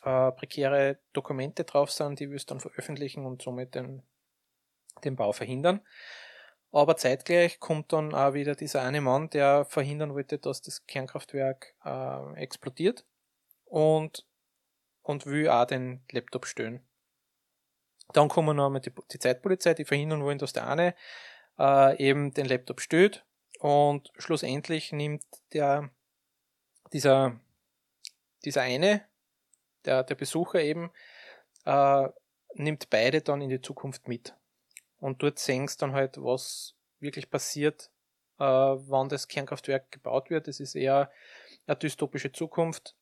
äh, 0.04 0.32
prekäre 0.32 1.00
Dokumente 1.14 1.64
drauf 1.64 1.92
sind, 1.92 2.20
die 2.20 2.30
wir 2.30 2.38
es 2.38 2.46
dann 2.46 2.60
veröffentlichen 2.60 3.26
und 3.26 3.42
somit 3.42 3.76
den, 3.76 4.04
den 5.04 5.16
Bau 5.16 5.32
verhindern. 5.32 5.82
Aber 6.72 6.98
zeitgleich 6.98 7.60
kommt 7.60 7.94
dann 7.94 8.14
auch 8.14 8.34
wieder 8.34 8.54
dieser 8.56 8.82
eine 8.82 9.02
Mann, 9.02 9.30
der 9.30 9.66
verhindern 9.66 10.14
wollte, 10.14 10.38
dass 10.38 10.62
das 10.62 10.86
Kernkraftwerk 10.86 11.74
äh, 11.86 12.34
explodiert 12.36 13.06
und, 13.66 14.26
und 15.02 15.26
will 15.26 15.50
auch 15.50 15.66
den 15.66 16.04
Laptop 16.12 16.46
stören. 16.46 16.86
Dann 18.14 18.28
kommen 18.28 18.58
noch 18.58 18.68
einmal 18.68 18.82
die, 18.82 18.92
die 19.12 19.20
Zeitpolizei, 19.20 19.74
die 19.74 19.86
verhindern 19.86 20.24
wollen, 20.24 20.38
dass 20.38 20.54
der 20.54 20.68
eine 20.68 20.96
äh, 21.60 21.98
eben 21.98 22.34
den 22.34 22.46
Laptop 22.46 22.82
stößt 22.82 23.24
und 23.60 24.12
schlussendlich 24.18 24.92
nimmt 24.92 25.24
der 25.54 25.90
dieser 26.94 27.40
dieser 28.44 28.62
eine 28.62 29.06
der, 29.86 30.04
der 30.04 30.16
Besucher 30.16 30.62
eben 30.62 30.92
äh, 31.66 32.08
nimmt 32.56 32.90
beide 32.90 33.22
dann 33.22 33.42
in 33.42 33.50
die 33.50 33.62
Zukunft 33.62 34.08
mit. 34.08 34.34
Und 35.00 35.22
dort 35.22 35.40
sie 35.40 35.66
dann 35.80 35.94
halt, 35.94 36.18
was 36.18 36.76
wirklich 37.00 37.30
passiert, 37.30 37.92
äh, 38.40 38.44
wann 38.44 39.10
das 39.10 39.28
Kernkraftwerk 39.28 39.92
gebaut 39.92 40.30
wird. 40.30 40.48
Es 40.48 40.60
ist 40.60 40.76
eher 40.76 41.12
eine 41.68 41.76
dystopische 41.76 42.32
Zukunft. 42.32 42.96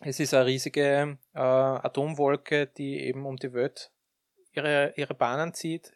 Es 0.00 0.18
ist 0.18 0.34
eine 0.34 0.46
riesige 0.46 1.18
äh, 1.34 1.38
Atomwolke, 1.38 2.66
die 2.66 3.00
eben 3.00 3.26
um 3.26 3.36
die 3.36 3.52
Welt 3.52 3.92
ihre, 4.52 4.92
ihre 4.96 5.14
Bahnen 5.14 5.54
zieht 5.54 5.92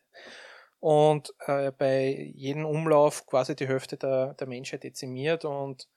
und 0.81 1.35
äh, 1.47 1.73
bei 1.73 2.33
jedem 2.35 2.65
Umlauf 2.65 3.27
quasi 3.27 3.57
die 3.57 3.67
Hälfte 3.67 3.97
der, 3.97 4.35
der 4.35 4.47
Menschheit 4.47 4.85
dezimiert 4.85 5.45
und 5.45 5.89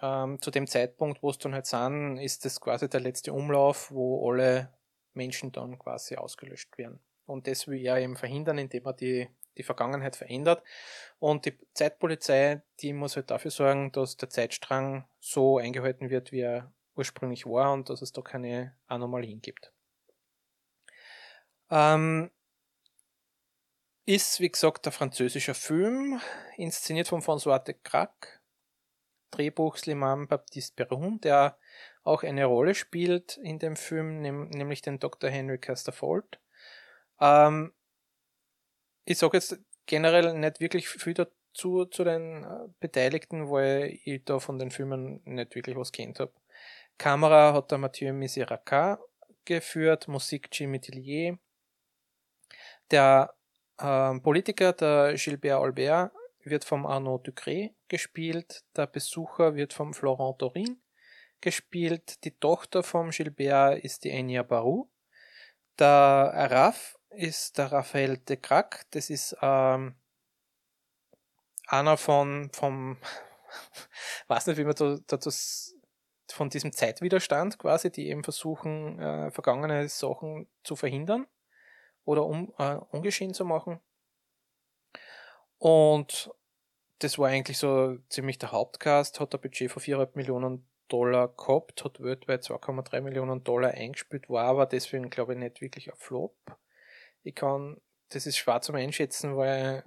ähm, 0.00 0.40
zu 0.40 0.50
dem 0.50 0.66
Zeitpunkt, 0.66 1.22
wo 1.22 1.30
es 1.30 1.38
dann 1.38 1.54
halt 1.54 1.66
sind, 1.66 2.18
ist 2.18 2.44
das 2.44 2.60
quasi 2.60 2.88
der 2.88 3.00
letzte 3.00 3.32
Umlauf, 3.32 3.90
wo 3.90 4.30
alle 4.30 4.72
Menschen 5.12 5.52
dann 5.52 5.78
quasi 5.78 6.16
ausgelöscht 6.16 6.78
werden. 6.78 7.00
Und 7.26 7.46
das 7.46 7.66
will 7.66 7.84
er 7.84 7.98
eben 7.98 8.16
verhindern, 8.16 8.58
indem 8.58 8.86
er 8.86 8.94
die, 8.94 9.28
die 9.58 9.62
Vergangenheit 9.62 10.16
verändert. 10.16 10.62
Und 11.18 11.44
die 11.44 11.58
Zeitpolizei, 11.74 12.62
die 12.80 12.92
muss 12.92 13.16
halt 13.16 13.30
dafür 13.30 13.50
sorgen, 13.50 13.92
dass 13.92 14.16
der 14.16 14.30
Zeitstrang 14.30 15.06
so 15.20 15.58
eingehalten 15.58 16.08
wird, 16.08 16.32
wie 16.32 16.40
er 16.40 16.72
ursprünglich 16.96 17.44
war 17.44 17.72
und 17.72 17.90
dass 17.90 18.00
es 18.00 18.12
da 18.12 18.22
keine 18.22 18.74
Anomalien 18.86 19.42
gibt. 19.42 19.72
Ähm, 21.70 22.30
ist, 24.08 24.40
wie 24.40 24.48
gesagt, 24.48 24.86
der 24.86 24.92
französische 24.92 25.52
Film, 25.52 26.18
inszeniert 26.56 27.08
von 27.08 27.20
François 27.20 27.58
de 27.58 27.74
Crac, 27.84 28.40
Drehbuch 29.30 29.76
Slimane 29.76 30.26
Baptiste 30.26 30.74
Perron, 30.74 31.20
der 31.20 31.58
auch 32.04 32.22
eine 32.22 32.46
Rolle 32.46 32.74
spielt 32.74 33.36
in 33.36 33.58
dem 33.58 33.76
Film, 33.76 34.22
nämlich 34.22 34.80
den 34.80 34.98
Dr. 34.98 35.28
Henry 35.28 35.58
Casterfold. 35.58 36.40
Ähm, 37.20 37.74
ich 39.04 39.18
sage 39.18 39.36
jetzt 39.36 39.58
generell 39.84 40.32
nicht 40.32 40.58
wirklich 40.58 40.88
viel 40.88 41.12
dazu 41.12 41.84
zu 41.84 42.02
den 42.02 42.44
äh, 42.44 42.68
Beteiligten, 42.80 43.50
weil 43.50 43.98
ich 44.04 44.24
da 44.24 44.38
von 44.38 44.58
den 44.58 44.70
Filmen 44.70 45.20
nicht 45.26 45.54
wirklich 45.54 45.76
was 45.76 45.92
kennt 45.92 46.18
habe. 46.18 46.32
Kamera 46.96 47.52
hat 47.52 47.70
der 47.70 47.76
Mathieu 47.76 48.14
Misiraka 48.14 49.00
geführt, 49.44 50.08
Musik 50.08 50.48
Jimmy 50.50 50.80
Tillier. 50.80 51.38
Der 52.90 53.34
Politiker, 53.78 54.72
der 54.72 55.14
Gilbert 55.14 55.60
Albert, 55.60 56.12
wird 56.42 56.64
vom 56.64 56.84
Arnaud 56.84 57.28
Ducré 57.28 57.74
gespielt, 57.86 58.64
der 58.76 58.88
Besucher 58.88 59.54
wird 59.54 59.72
vom 59.72 59.94
Florent 59.94 60.42
Dorin 60.42 60.80
gespielt, 61.40 62.24
die 62.24 62.36
Tochter 62.36 62.82
vom 62.82 63.10
Gilbert 63.10 63.84
ist 63.84 64.02
die 64.02 64.10
Enya 64.10 64.42
Barou, 64.42 64.90
der 65.78 65.86
Araf 65.86 66.98
ist 67.10 67.58
der 67.58 67.70
Raphael 67.70 68.18
de 68.18 68.36
Crac, 68.36 68.84
das 68.90 69.10
ist 69.10 69.36
ähm, 69.42 69.94
einer 71.68 71.96
von, 71.96 72.50
vom, 72.52 72.96
weiß 74.26 74.48
nicht, 74.48 74.56
wie 74.56 74.64
man 74.64 75.04
dazu, 75.06 75.30
von 76.32 76.50
diesem 76.50 76.72
Zeitwiderstand 76.72 77.58
quasi, 77.58 77.92
die 77.92 78.08
eben 78.08 78.24
versuchen, 78.24 78.98
äh, 78.98 79.30
vergangene 79.30 79.88
Sachen 79.88 80.48
zu 80.64 80.74
verhindern 80.74 81.28
oder 82.08 82.24
um, 82.24 82.54
äh, 82.56 82.76
ungeschehen 82.90 83.34
zu 83.34 83.44
machen. 83.44 83.80
Und 85.58 86.30
das 87.00 87.18
war 87.18 87.28
eigentlich 87.28 87.58
so 87.58 87.98
ziemlich 88.08 88.38
der 88.38 88.50
Hauptcast, 88.50 89.20
hat 89.20 89.34
ein 89.34 89.40
Budget 89.42 89.70
von 89.70 89.82
4,5 89.82 90.08
Millionen 90.14 90.66
Dollar 90.88 91.28
gehabt, 91.28 91.84
hat 91.84 92.02
weltweit 92.02 92.44
2,3 92.44 93.02
Millionen 93.02 93.44
Dollar 93.44 93.72
eingespielt, 93.72 94.30
war 94.30 94.44
aber 94.44 94.64
deswegen 94.64 95.10
glaube 95.10 95.34
ich 95.34 95.38
nicht 95.38 95.60
wirklich 95.60 95.92
ein 95.92 95.98
Flop. 95.98 96.34
Ich 97.24 97.34
kann, 97.34 97.78
das 98.08 98.24
ist 98.24 98.38
schwer 98.38 98.62
zum 98.62 98.76
Einschätzen, 98.76 99.36
weil 99.36 99.84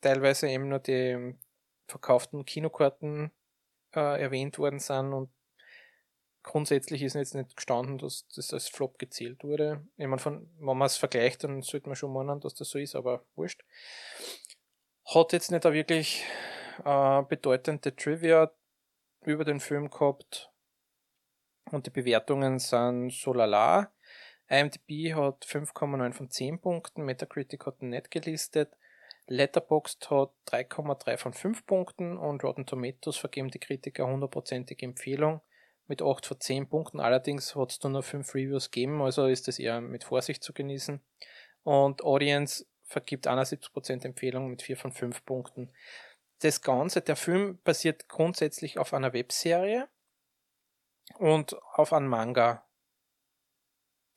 teilweise 0.00 0.48
eben 0.48 0.68
nur 0.68 0.80
die 0.80 1.36
verkauften 1.86 2.44
Kinokarten 2.44 3.30
äh, 3.94 4.20
erwähnt 4.20 4.58
worden 4.58 4.80
sind 4.80 5.12
und 5.12 5.30
grundsätzlich 6.46 7.02
ist 7.02 7.14
jetzt 7.14 7.34
nicht 7.34 7.56
gestanden, 7.56 7.98
dass 7.98 8.26
das 8.34 8.54
als 8.54 8.68
Flop 8.68 8.98
gezählt 8.98 9.42
wurde. 9.42 9.84
Ich 9.96 10.06
meine, 10.06 10.20
von, 10.20 10.48
wenn 10.58 10.78
man 10.78 10.86
es 10.86 10.96
vergleicht, 10.96 11.44
dann 11.44 11.60
sollte 11.60 11.88
man 11.88 11.96
schon 11.96 12.12
meinen, 12.12 12.40
dass 12.40 12.54
das 12.54 12.70
so 12.70 12.78
ist, 12.78 12.94
aber 12.94 13.26
wurscht. 13.34 13.64
Hat 15.04 15.32
jetzt 15.32 15.50
nicht 15.50 15.64
wirklich 15.64 16.24
äh, 16.84 17.22
bedeutende 17.22 17.94
Trivia 17.94 18.52
über 19.24 19.44
den 19.44 19.60
Film 19.60 19.90
gehabt 19.90 20.52
und 21.72 21.86
die 21.86 21.90
Bewertungen 21.90 22.60
sind 22.60 23.12
so 23.12 23.32
lala. 23.32 23.92
IMDb 24.48 25.14
hat 25.14 25.44
5,9 25.44 26.12
von 26.12 26.30
10 26.30 26.60
Punkten, 26.60 27.04
Metacritic 27.04 27.66
hat 27.66 27.82
nicht 27.82 28.12
gelistet, 28.12 28.72
Letterboxd 29.26 30.10
hat 30.10 30.30
3,3 30.46 31.16
von 31.16 31.32
5 31.32 31.66
Punkten 31.66 32.16
und 32.16 32.44
Rotten 32.44 32.66
Tomatoes 32.66 33.16
vergeben 33.16 33.50
die 33.50 33.58
Kritiker 33.58 34.06
hundertprozentige 34.06 34.86
Empfehlung 34.86 35.40
mit 35.86 36.02
8 36.02 36.26
von 36.26 36.40
10 36.40 36.68
Punkten. 36.68 37.00
Allerdings 37.00 37.54
hat 37.54 37.70
es 37.70 37.82
nur 37.82 38.02
5 38.02 38.34
Reviews 38.34 38.70
gegeben, 38.70 39.00
also 39.02 39.26
ist 39.26 39.48
das 39.48 39.58
eher 39.58 39.80
mit 39.80 40.04
Vorsicht 40.04 40.42
zu 40.42 40.52
genießen. 40.52 41.00
Und 41.62 42.02
Audience 42.04 42.66
vergibt 42.84 43.26
71% 43.26 44.04
Empfehlung 44.04 44.48
mit 44.48 44.62
4 44.62 44.76
von 44.76 44.92
5 44.92 45.24
Punkten. 45.24 45.72
das 46.40 46.60
Ganze, 46.60 47.00
der 47.00 47.16
Film 47.16 47.58
basiert 47.64 48.08
grundsätzlich 48.08 48.78
auf 48.78 48.92
einer 48.92 49.14
Webserie 49.14 49.88
und 51.18 51.56
auf 51.72 51.92
einem 51.92 52.08
Manga, 52.08 52.64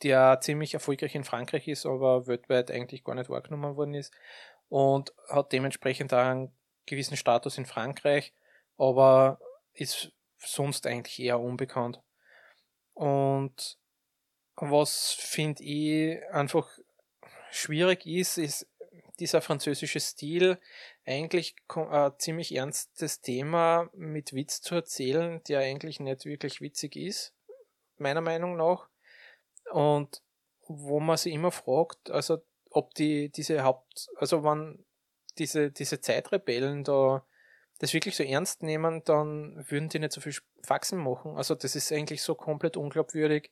der 0.03 0.39
ziemlich 0.41 0.73
erfolgreich 0.73 1.15
in 1.15 1.23
Frankreich 1.23 1.67
ist, 1.67 1.85
aber 1.85 2.27
weltweit 2.27 2.71
eigentlich 2.71 3.03
gar 3.03 3.15
nicht 3.15 3.29
wahrgenommen 3.29 3.77
worden 3.77 3.93
ist 3.93 4.13
und 4.67 5.13
hat 5.29 5.51
dementsprechend 5.51 6.13
einen 6.13 6.53
gewissen 6.85 7.17
Status 7.17 7.57
in 7.57 7.65
Frankreich, 7.65 8.33
aber 8.77 9.39
ist 9.73 10.11
sonst 10.39 10.87
eigentlich 10.87 11.19
eher 11.19 11.39
unbekannt. 11.39 12.01
Und 12.93 13.77
was 14.55 15.13
finde 15.13 15.63
ich 15.63 16.21
einfach 16.31 16.69
schwierig 17.51 18.05
ist, 18.05 18.37
ist 18.37 18.67
dieser 19.19 19.41
französische 19.41 19.99
Stil 19.99 20.59
eigentlich 21.05 21.55
ein 21.67 22.11
ziemlich 22.17 22.55
ernstes 22.55 23.21
Thema 23.21 23.89
mit 23.93 24.33
Witz 24.33 24.61
zu 24.61 24.75
erzählen, 24.75 25.41
der 25.47 25.59
eigentlich 25.59 25.99
nicht 25.99 26.25
wirklich 26.25 26.61
witzig 26.61 26.95
ist, 26.95 27.33
meiner 27.97 28.21
Meinung 28.21 28.55
nach. 28.55 28.87
Und 29.71 30.21
wo 30.67 30.99
man 30.99 31.17
sich 31.17 31.33
immer 31.33 31.51
fragt, 31.51 32.11
also 32.11 32.39
ob 32.69 32.93
die 32.93 33.29
diese 33.29 33.63
Haupt, 33.63 34.09
also 34.15 34.43
wann 34.43 34.85
diese, 35.37 35.71
diese 35.71 36.01
Zeitrebellen 36.01 36.83
da 36.83 37.25
das 37.79 37.93
wirklich 37.93 38.15
so 38.15 38.23
ernst 38.23 38.61
nehmen, 38.61 39.03
dann 39.05 39.65
würden 39.69 39.89
die 39.89 39.99
nicht 39.99 40.11
so 40.11 40.21
viel 40.21 40.35
Faxen 40.63 40.99
machen. 40.99 41.35
Also 41.37 41.55
das 41.55 41.75
ist 41.75 41.91
eigentlich 41.91 42.21
so 42.21 42.35
komplett 42.35 42.77
unglaubwürdig 42.77 43.49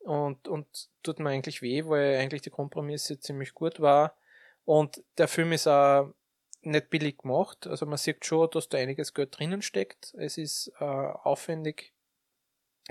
und, 0.00 0.48
und 0.48 0.66
tut 1.02 1.18
mir 1.18 1.30
eigentlich 1.30 1.62
weh, 1.62 1.84
weil 1.84 2.16
eigentlich 2.16 2.42
die 2.42 2.50
Kompromisse 2.50 3.18
ziemlich 3.18 3.54
gut 3.54 3.80
war. 3.80 4.16
Und 4.64 5.02
der 5.18 5.28
Film 5.28 5.52
ist 5.52 5.66
auch 5.66 6.12
nicht 6.62 6.90
billig 6.90 7.18
gemacht. 7.18 7.66
Also 7.66 7.86
man 7.86 7.98
sieht 7.98 8.24
schon, 8.24 8.50
dass 8.50 8.68
da 8.68 8.78
einiges 8.78 9.14
Geld 9.14 9.36
drinnen 9.38 9.62
steckt. 9.62 10.14
Es 10.14 10.38
ist 10.38 10.72
äh, 10.78 10.84
aufwendig 10.84 11.92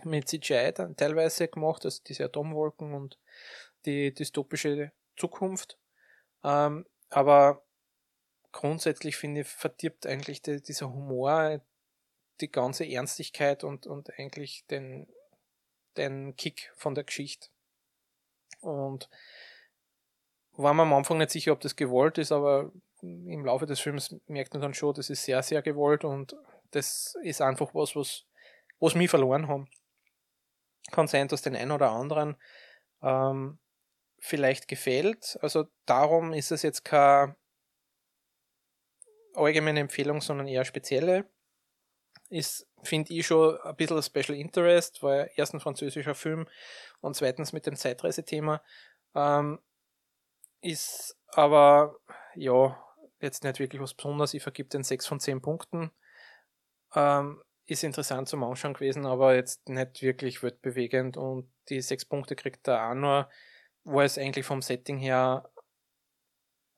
mit 0.04 0.28
CGI 0.28 0.74
dann 0.74 0.96
teilweise 0.98 1.48
gemacht, 1.48 1.86
also 1.86 2.02
diese 2.06 2.26
Atomwolken 2.26 2.94
und 2.94 3.18
die 3.86 4.14
dystopische 4.14 4.92
Zukunft. 5.16 5.78
Ähm, 6.44 6.86
aber 7.10 7.65
grundsätzlich 8.56 9.18
finde 9.18 9.42
ich, 9.42 9.48
verdirbt 9.48 10.08
eigentlich 10.08 10.42
die, 10.42 10.62
dieser 10.62 10.92
Humor 10.92 11.60
die 12.40 12.50
ganze 12.50 12.90
Ernstigkeit 12.90 13.66
und, 13.66 13.86
und 13.86 14.18
eigentlich 14.18 14.66
den, 14.68 15.08
den 15.98 16.38
Kick 16.38 16.72
von 16.78 16.96
der 16.96 17.04
Geschichte. 17.04 17.50
Und 18.62 19.10
war 20.54 20.74
mir 20.74 20.84
am 20.84 20.94
Anfang 20.94 21.18
nicht 21.18 21.32
sicher, 21.32 21.52
ob 21.52 21.60
das 21.60 21.76
gewollt 21.76 22.18
ist, 22.18 22.32
aber 22.32 22.72
im 23.02 23.44
Laufe 23.46 23.66
des 23.66 23.82
Films 23.82 24.16
merkt 24.28 24.54
man 24.54 24.62
dann 24.62 24.74
schon, 24.74 24.94
das 24.94 25.10
ist 25.10 25.26
sehr, 25.26 25.44
sehr 25.44 25.62
gewollt 25.62 26.06
und 26.06 26.38
das 26.72 27.16
ist 27.24 27.42
einfach 27.42 27.76
was, 27.76 27.94
was, 27.94 28.26
was 28.80 28.96
mich 28.96 29.10
verloren 29.10 29.50
haben. 29.50 29.70
Kann 30.92 31.08
sein, 31.08 31.28
dass 31.28 31.42
den 31.42 31.58
einen 31.58 31.72
oder 31.72 31.92
anderen 31.92 32.38
ähm, 33.02 33.60
vielleicht 34.20 34.70
gefällt. 34.70 35.38
Also 35.42 35.66
darum 35.86 36.32
ist 36.32 36.52
es 36.52 36.62
jetzt 36.62 36.86
keine 36.86 37.36
allgemeine 39.36 39.80
Empfehlung, 39.82 40.22
sondern 40.22 40.48
eher 40.48 40.66
spezielle. 40.66 41.26
Ist, 42.30 42.68
finde 42.84 43.14
ich, 43.14 43.28
schon 43.28 43.60
ein 43.62 43.76
bisschen 43.76 44.02
Special 44.02 44.38
Interest, 44.38 45.04
weil 45.04 45.30
erstens 45.36 45.64
französischer 45.64 46.16
Film 46.16 46.48
und 47.02 47.16
zweitens 47.16 47.54
mit 47.54 47.66
dem 47.66 47.76
Zeitreisethema. 47.76 48.62
Ähm, 49.14 49.60
ist 50.62 51.18
aber, 51.28 51.98
ja, 52.36 52.82
jetzt 53.20 53.44
nicht 53.44 53.60
wirklich 53.60 53.82
was 53.82 53.94
Besonderes. 53.94 54.34
Ich 54.34 54.44
vergib 54.44 54.70
den 54.70 54.84
6 54.84 55.06
von 55.06 55.20
10 55.20 55.42
Punkten. 55.42 55.92
Ähm, 56.96 57.42
ist 57.68 57.84
interessant 57.84 58.30
zum 58.30 58.44
Anschauen 58.44 58.74
gewesen, 58.74 59.06
aber 59.06 59.36
jetzt 59.36 59.68
nicht 59.70 60.02
wirklich 60.02 60.44
weltbewegend 60.44 61.18
und 61.18 61.52
die 61.70 61.82
6 61.82 62.06
Punkte 62.06 62.36
kriegt 62.36 62.68
er 62.68 62.90
auch 62.90 62.94
nur, 62.94 63.30
wo 63.84 64.02
es 64.02 64.18
eigentlich 64.18 64.46
vom 64.46 64.62
Setting 64.62 64.98
her 64.98 65.50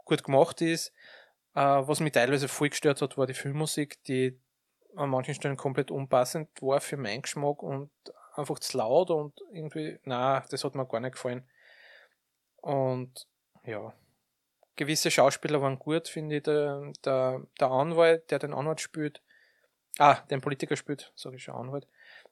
gut 0.06 0.24
gemacht 0.24 0.62
ist. 0.62 0.94
Äh, 1.58 1.88
was 1.88 2.02
mich 2.02 2.12
teilweise 2.12 2.48
voll 2.48 2.70
gestört 2.70 3.02
hat, 3.02 3.18
war 3.18 3.26
die 3.26 3.34
Filmmusik, 3.34 4.04
die 4.04 4.40
an 4.96 5.10
manchen 5.10 5.34
Stellen 5.34 5.58
komplett 5.58 5.90
unpassend 5.90 6.50
war 6.62 6.80
für 6.82 6.98
meinen 6.98 7.24
Geschmack 7.24 7.64
und 7.64 7.90
einfach 8.36 8.60
zu 8.60 8.78
laut 8.78 9.10
und 9.10 9.42
irgendwie, 9.52 10.00
na, 10.04 10.46
das 10.52 10.64
hat 10.64 10.76
mir 10.76 10.86
gar 10.86 11.00
nicht 11.00 11.14
gefallen. 11.14 11.50
Und 12.58 13.28
ja, 13.64 13.92
gewisse 14.76 15.10
Schauspieler 15.10 15.60
waren 15.60 15.80
gut, 15.80 16.08
finde 16.08 16.38
ich. 16.38 16.44
Der, 16.44 16.92
der, 17.04 17.42
der 17.60 17.72
Anwalt, 17.72 18.30
der 18.30 18.38
den 18.38 18.54
Anwalt 18.54 18.80
spielt, 18.80 19.24
ah, 19.98 20.18
den 20.30 20.42
Politiker 20.42 20.76
spielt, 20.76 21.12
sage 21.16 21.38
ich 21.38 21.44
schon 21.44 21.56
Anwalt, 21.56 21.88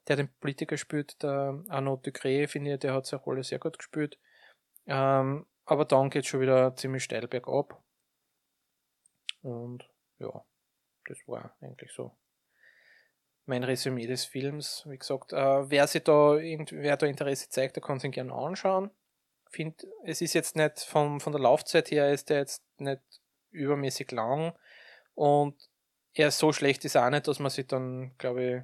der 0.06 0.14
den 0.14 0.28
Politiker 0.38 0.76
spielt, 0.76 1.20
der 1.24 1.64
Arnaud 1.68 2.06
Ducré, 2.06 2.46
finde 2.46 2.74
ich, 2.74 2.78
der 2.78 2.94
hat 2.94 3.06
seine 3.06 3.24
Rolle 3.24 3.42
sehr 3.42 3.58
gut 3.58 3.76
gespielt. 3.76 4.20
Ähm, 4.86 5.46
aber 5.64 5.84
dann 5.84 6.10
geht 6.10 6.22
es 6.22 6.28
schon 6.28 6.40
wieder 6.40 6.76
ziemlich 6.76 7.02
steil 7.02 7.26
bergab. 7.26 7.82
Und 9.46 9.88
ja, 10.18 10.44
das 11.06 11.18
war 11.26 11.56
eigentlich 11.60 11.92
so 11.92 12.16
mein 13.44 13.62
Resümee 13.62 14.06
des 14.06 14.24
Films. 14.24 14.84
Wie 14.88 14.98
gesagt, 14.98 15.32
äh, 15.32 15.70
wer 15.70 15.86
sich 15.86 16.02
da, 16.02 16.36
wer 16.36 16.96
da 16.96 17.06
Interesse 17.06 17.48
zeigt, 17.48 17.76
der 17.76 17.82
kann 17.82 18.00
sich 18.00 18.12
gerne 18.12 18.32
anschauen 18.32 18.90
finde, 19.56 19.86
es 20.04 20.20
ist 20.20 20.34
jetzt 20.34 20.54
nicht 20.54 20.80
von, 20.80 21.20
von 21.20 21.32
der 21.32 21.40
Laufzeit 21.40 21.90
her 21.90 22.12
ist 22.12 22.30
der 22.30 22.38
jetzt 22.38 22.62
nicht 22.78 23.02
übermäßig 23.50 24.10
lang 24.12 24.54
und 25.14 25.56
er 26.12 26.30
so 26.30 26.52
schlecht 26.52 26.84
ist 26.84 26.96
auch 26.96 27.10
nicht, 27.10 27.26
dass 27.26 27.38
man 27.38 27.50
sich 27.50 27.66
dann, 27.66 28.16
glaube 28.18 28.44
ich, 28.44 28.62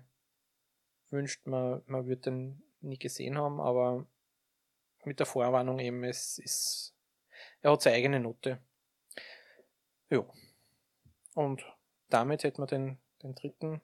wünscht, 1.11 1.47
man, 1.47 1.83
man 1.87 2.07
würde 2.07 2.23
den 2.23 2.63
nie 2.81 2.99
gesehen 2.99 3.37
haben, 3.39 3.61
aber 3.61 4.07
mit 5.05 5.19
der 5.19 5.27
Vorwarnung 5.27 5.79
eben, 5.79 6.05
es 6.05 6.39
ist, 6.39 6.95
er 7.61 7.73
hat 7.73 7.83
seine 7.83 7.97
eigene 7.97 8.21
Note. 8.21 8.59
Ja. 10.09 10.25
Und 11.35 11.65
damit 12.09 12.45
hätten 12.45 12.63
wir 12.63 12.67
den, 12.67 12.99
den 13.23 13.35
dritten 13.35 13.81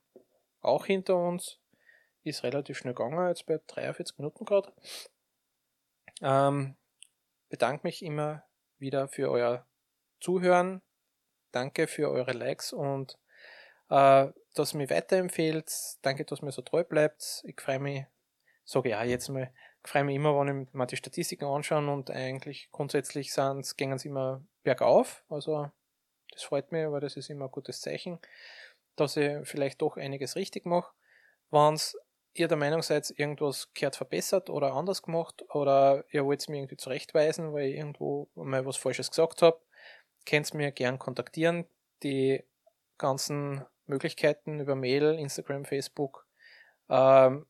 auch 0.60 0.86
hinter 0.86 1.16
uns. 1.16 1.58
Ist 2.24 2.42
relativ 2.42 2.78
schnell 2.78 2.94
gegangen, 2.94 3.28
jetzt 3.28 3.46
bei 3.46 3.60
43 3.66 4.18
Minuten 4.18 4.44
gerade. 4.44 4.72
Ähm, 6.20 6.76
bedanke 7.48 7.86
mich 7.86 8.02
immer 8.02 8.44
wieder 8.78 9.08
für 9.08 9.30
euer 9.30 9.66
Zuhören. 10.20 10.82
Danke 11.52 11.86
für 11.86 12.10
eure 12.10 12.32
Likes 12.32 12.72
und 12.72 13.18
äh, 13.88 14.26
dass 14.54 14.74
ihr 14.74 14.78
mir 14.78 14.90
weiterempfehlt. 14.90 15.72
Danke, 16.02 16.24
dass 16.24 16.42
mir 16.42 16.52
so 16.52 16.62
treu 16.62 16.84
bleibt. 16.84 17.42
Ich 17.44 17.60
freue 17.60 17.78
mich, 17.78 18.04
sage 18.64 18.90
ja 18.90 19.02
jetzt 19.04 19.28
mal, 19.28 19.50
ich 19.84 19.90
freue 19.90 20.04
mich 20.04 20.16
immer, 20.16 20.38
wenn 20.38 20.62
ich 20.64 20.74
mir 20.74 20.86
die 20.86 20.96
Statistiken 20.96 21.46
anschaue 21.46 21.88
und 21.90 22.10
eigentlich 22.10 22.68
grundsätzlich 22.70 23.32
sind, 23.32 23.76
gehen 23.76 23.96
sie 23.96 24.08
immer 24.08 24.44
bergauf. 24.62 25.24
Also 25.28 25.70
das 26.32 26.42
freut 26.42 26.72
mich, 26.72 26.86
weil 26.90 27.00
das 27.00 27.16
ist 27.16 27.30
immer 27.30 27.46
ein 27.46 27.50
gutes 27.50 27.80
Zeichen, 27.80 28.18
dass 28.96 29.16
ich 29.16 29.36
vielleicht 29.44 29.82
doch 29.82 29.96
einiges 29.96 30.36
richtig 30.36 30.66
mache. 30.66 30.92
Wenn 31.50 31.78
ihr 32.34 32.48
der 32.48 32.56
Meinung 32.56 32.82
seid, 32.82 33.12
irgendwas 33.16 33.72
gehört 33.74 33.96
verbessert 33.96 34.50
oder 34.50 34.74
anders 34.74 35.02
gemacht 35.02 35.44
oder 35.50 36.04
ihr 36.10 36.24
wollt 36.24 36.40
es 36.40 36.48
mir 36.48 36.58
irgendwie 36.58 36.76
zurechtweisen, 36.76 37.52
weil 37.52 37.68
ich 37.68 37.76
irgendwo 37.76 38.28
mal 38.34 38.64
was 38.66 38.76
Falsches 38.76 39.10
gesagt 39.10 39.42
habe, 39.42 39.60
könnt 40.26 40.54
mir 40.54 40.70
gern 40.72 40.98
kontaktieren. 40.98 41.66
Die 42.02 42.44
ganzen 42.98 43.64
Möglichkeiten 43.86 44.60
über 44.60 44.74
Mail, 44.74 45.18
Instagram, 45.18 45.64
Facebook 45.64 46.26
ähm, 46.88 47.46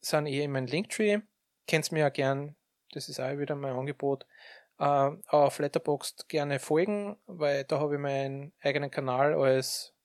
sind 0.00 0.26
eh 0.26 0.44
in 0.44 0.52
meinem 0.52 0.66
Linktree. 0.66 1.20
Könnt 1.68 1.90
mir 1.90 2.00
ja 2.00 2.08
gern, 2.10 2.54
das 2.92 3.08
ist 3.08 3.18
auch 3.18 3.38
wieder 3.38 3.56
mein 3.56 3.74
Angebot, 3.74 4.26
äh, 4.78 5.10
auf 5.28 5.58
Letterboxd 5.58 6.28
gerne 6.28 6.58
folgen, 6.58 7.16
weil 7.26 7.64
da 7.64 7.80
habe 7.80 7.94
ich 7.94 8.00
meinen 8.00 8.52
eigenen 8.60 8.90
Kanal 8.90 9.34
als 9.34 9.96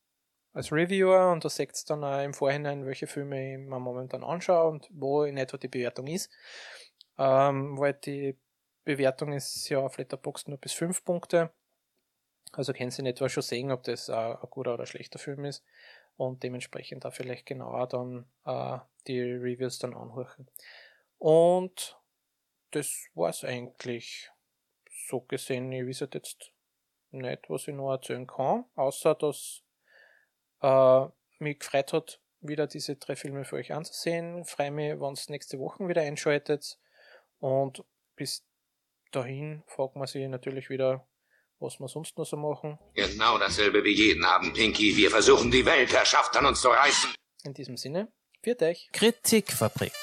als 0.54 0.72
Reviewer 0.72 1.32
und 1.32 1.46
da 1.46 1.50
seht 1.50 1.70
ihr 1.70 1.86
dann 1.88 2.04
auch 2.04 2.24
im 2.24 2.34
Vorhinein, 2.34 2.86
welche 2.86 3.08
Filme 3.08 3.54
ich 3.54 3.58
mir 3.58 3.80
momentan 3.80 4.24
anschaue 4.24 4.70
und 4.70 4.90
wo 4.92 5.24
in 5.24 5.38
etwa 5.38 5.58
die 5.58 5.70
Bewertung 5.70 6.08
ist. 6.08 6.30
Ähm, 7.18 7.78
weil 7.78 7.94
die 7.94 8.38
Bewertung 8.84 9.34
ist 9.34 9.70
ja 9.70 9.80
auf 9.80 9.98
Letterboxd 9.98 10.50
nur 10.50 10.58
bis 10.58 10.74
5 10.74 11.06
Punkte. 11.06 11.52
Also 12.52 12.74
können 12.74 12.92
Sie 12.92 13.02
in 13.02 13.06
etwa 13.06 13.30
schon 13.30 13.44
sehen, 13.44 13.72
ob 13.72 13.84
das 13.84 14.10
ein, 14.10 14.36
ein 14.36 14.50
guter 14.50 14.74
oder 14.74 14.86
schlechter 14.86 15.20
Film 15.20 15.46
ist 15.46 15.64
und 16.18 16.44
dementsprechend 16.44 17.06
da 17.06 17.12
vielleicht 17.12 17.46
genauer 17.46 17.88
dann 17.88 18.26
äh, 18.46 18.80
die 19.08 19.22
Reviews 19.22 19.80
dann 19.80 19.96
anhören. 19.96 20.50
Und 21.18 21.98
das 22.72 23.08
war's 23.14 23.44
eigentlich 23.44 24.32
so 25.08 25.22
gesehen. 25.22 25.72
Ich 25.72 25.88
weiß 25.88 26.08
jetzt 26.14 26.52
nicht, 27.12 27.50
was 27.50 27.68
ich 27.68 27.76
noch 27.76 27.92
erzählen 27.92 28.28
kann, 28.28 28.66
außer 28.76 29.16
dass 29.16 29.64
äh, 30.62 31.06
mich 31.40 31.60
gefreut 31.60 31.94
hat, 31.94 32.22
wieder 32.42 32.68
diese 32.68 32.96
drei 32.96 33.16
Filme 33.16 33.46
für 33.46 33.58
euch 33.58 33.74
anzusehen. 33.74 34.46
Freue 34.46 34.72
mich, 34.72 35.00
wenn 35.00 35.14
es 35.14 35.30
nächste 35.30 35.60
Woche 35.60 35.88
wieder 35.88 36.02
einschaltet. 36.02 36.78
Und 37.40 37.84
bis 38.16 38.46
dahin 39.12 39.64
fragt 39.68 39.96
man 39.96 40.08
sich 40.08 40.28
natürlich 40.28 40.70
wieder, 40.70 41.08
was 41.60 41.80
wir 41.80 41.88
sonst 41.88 42.18
noch 42.18 42.26
so 42.26 42.38
machen. 42.38 42.80
Genau 42.94 43.38
dasselbe 43.38 43.84
wie 43.84 43.94
jeden 43.94 44.24
Abend, 44.24 44.54
Pinky. 44.54 44.96
Wir 44.96 45.10
versuchen 45.10 45.52
die 45.52 45.66
Weltherrschaft 45.66 46.36
an 46.38 46.46
uns 46.46 46.62
zu 46.62 46.70
reißen. 46.70 47.14
In 47.44 47.54
diesem 47.54 47.78
Sinne, 47.78 48.12
viert 48.42 48.62
euch. 48.64 48.90
Kritikfabrik 48.92 49.94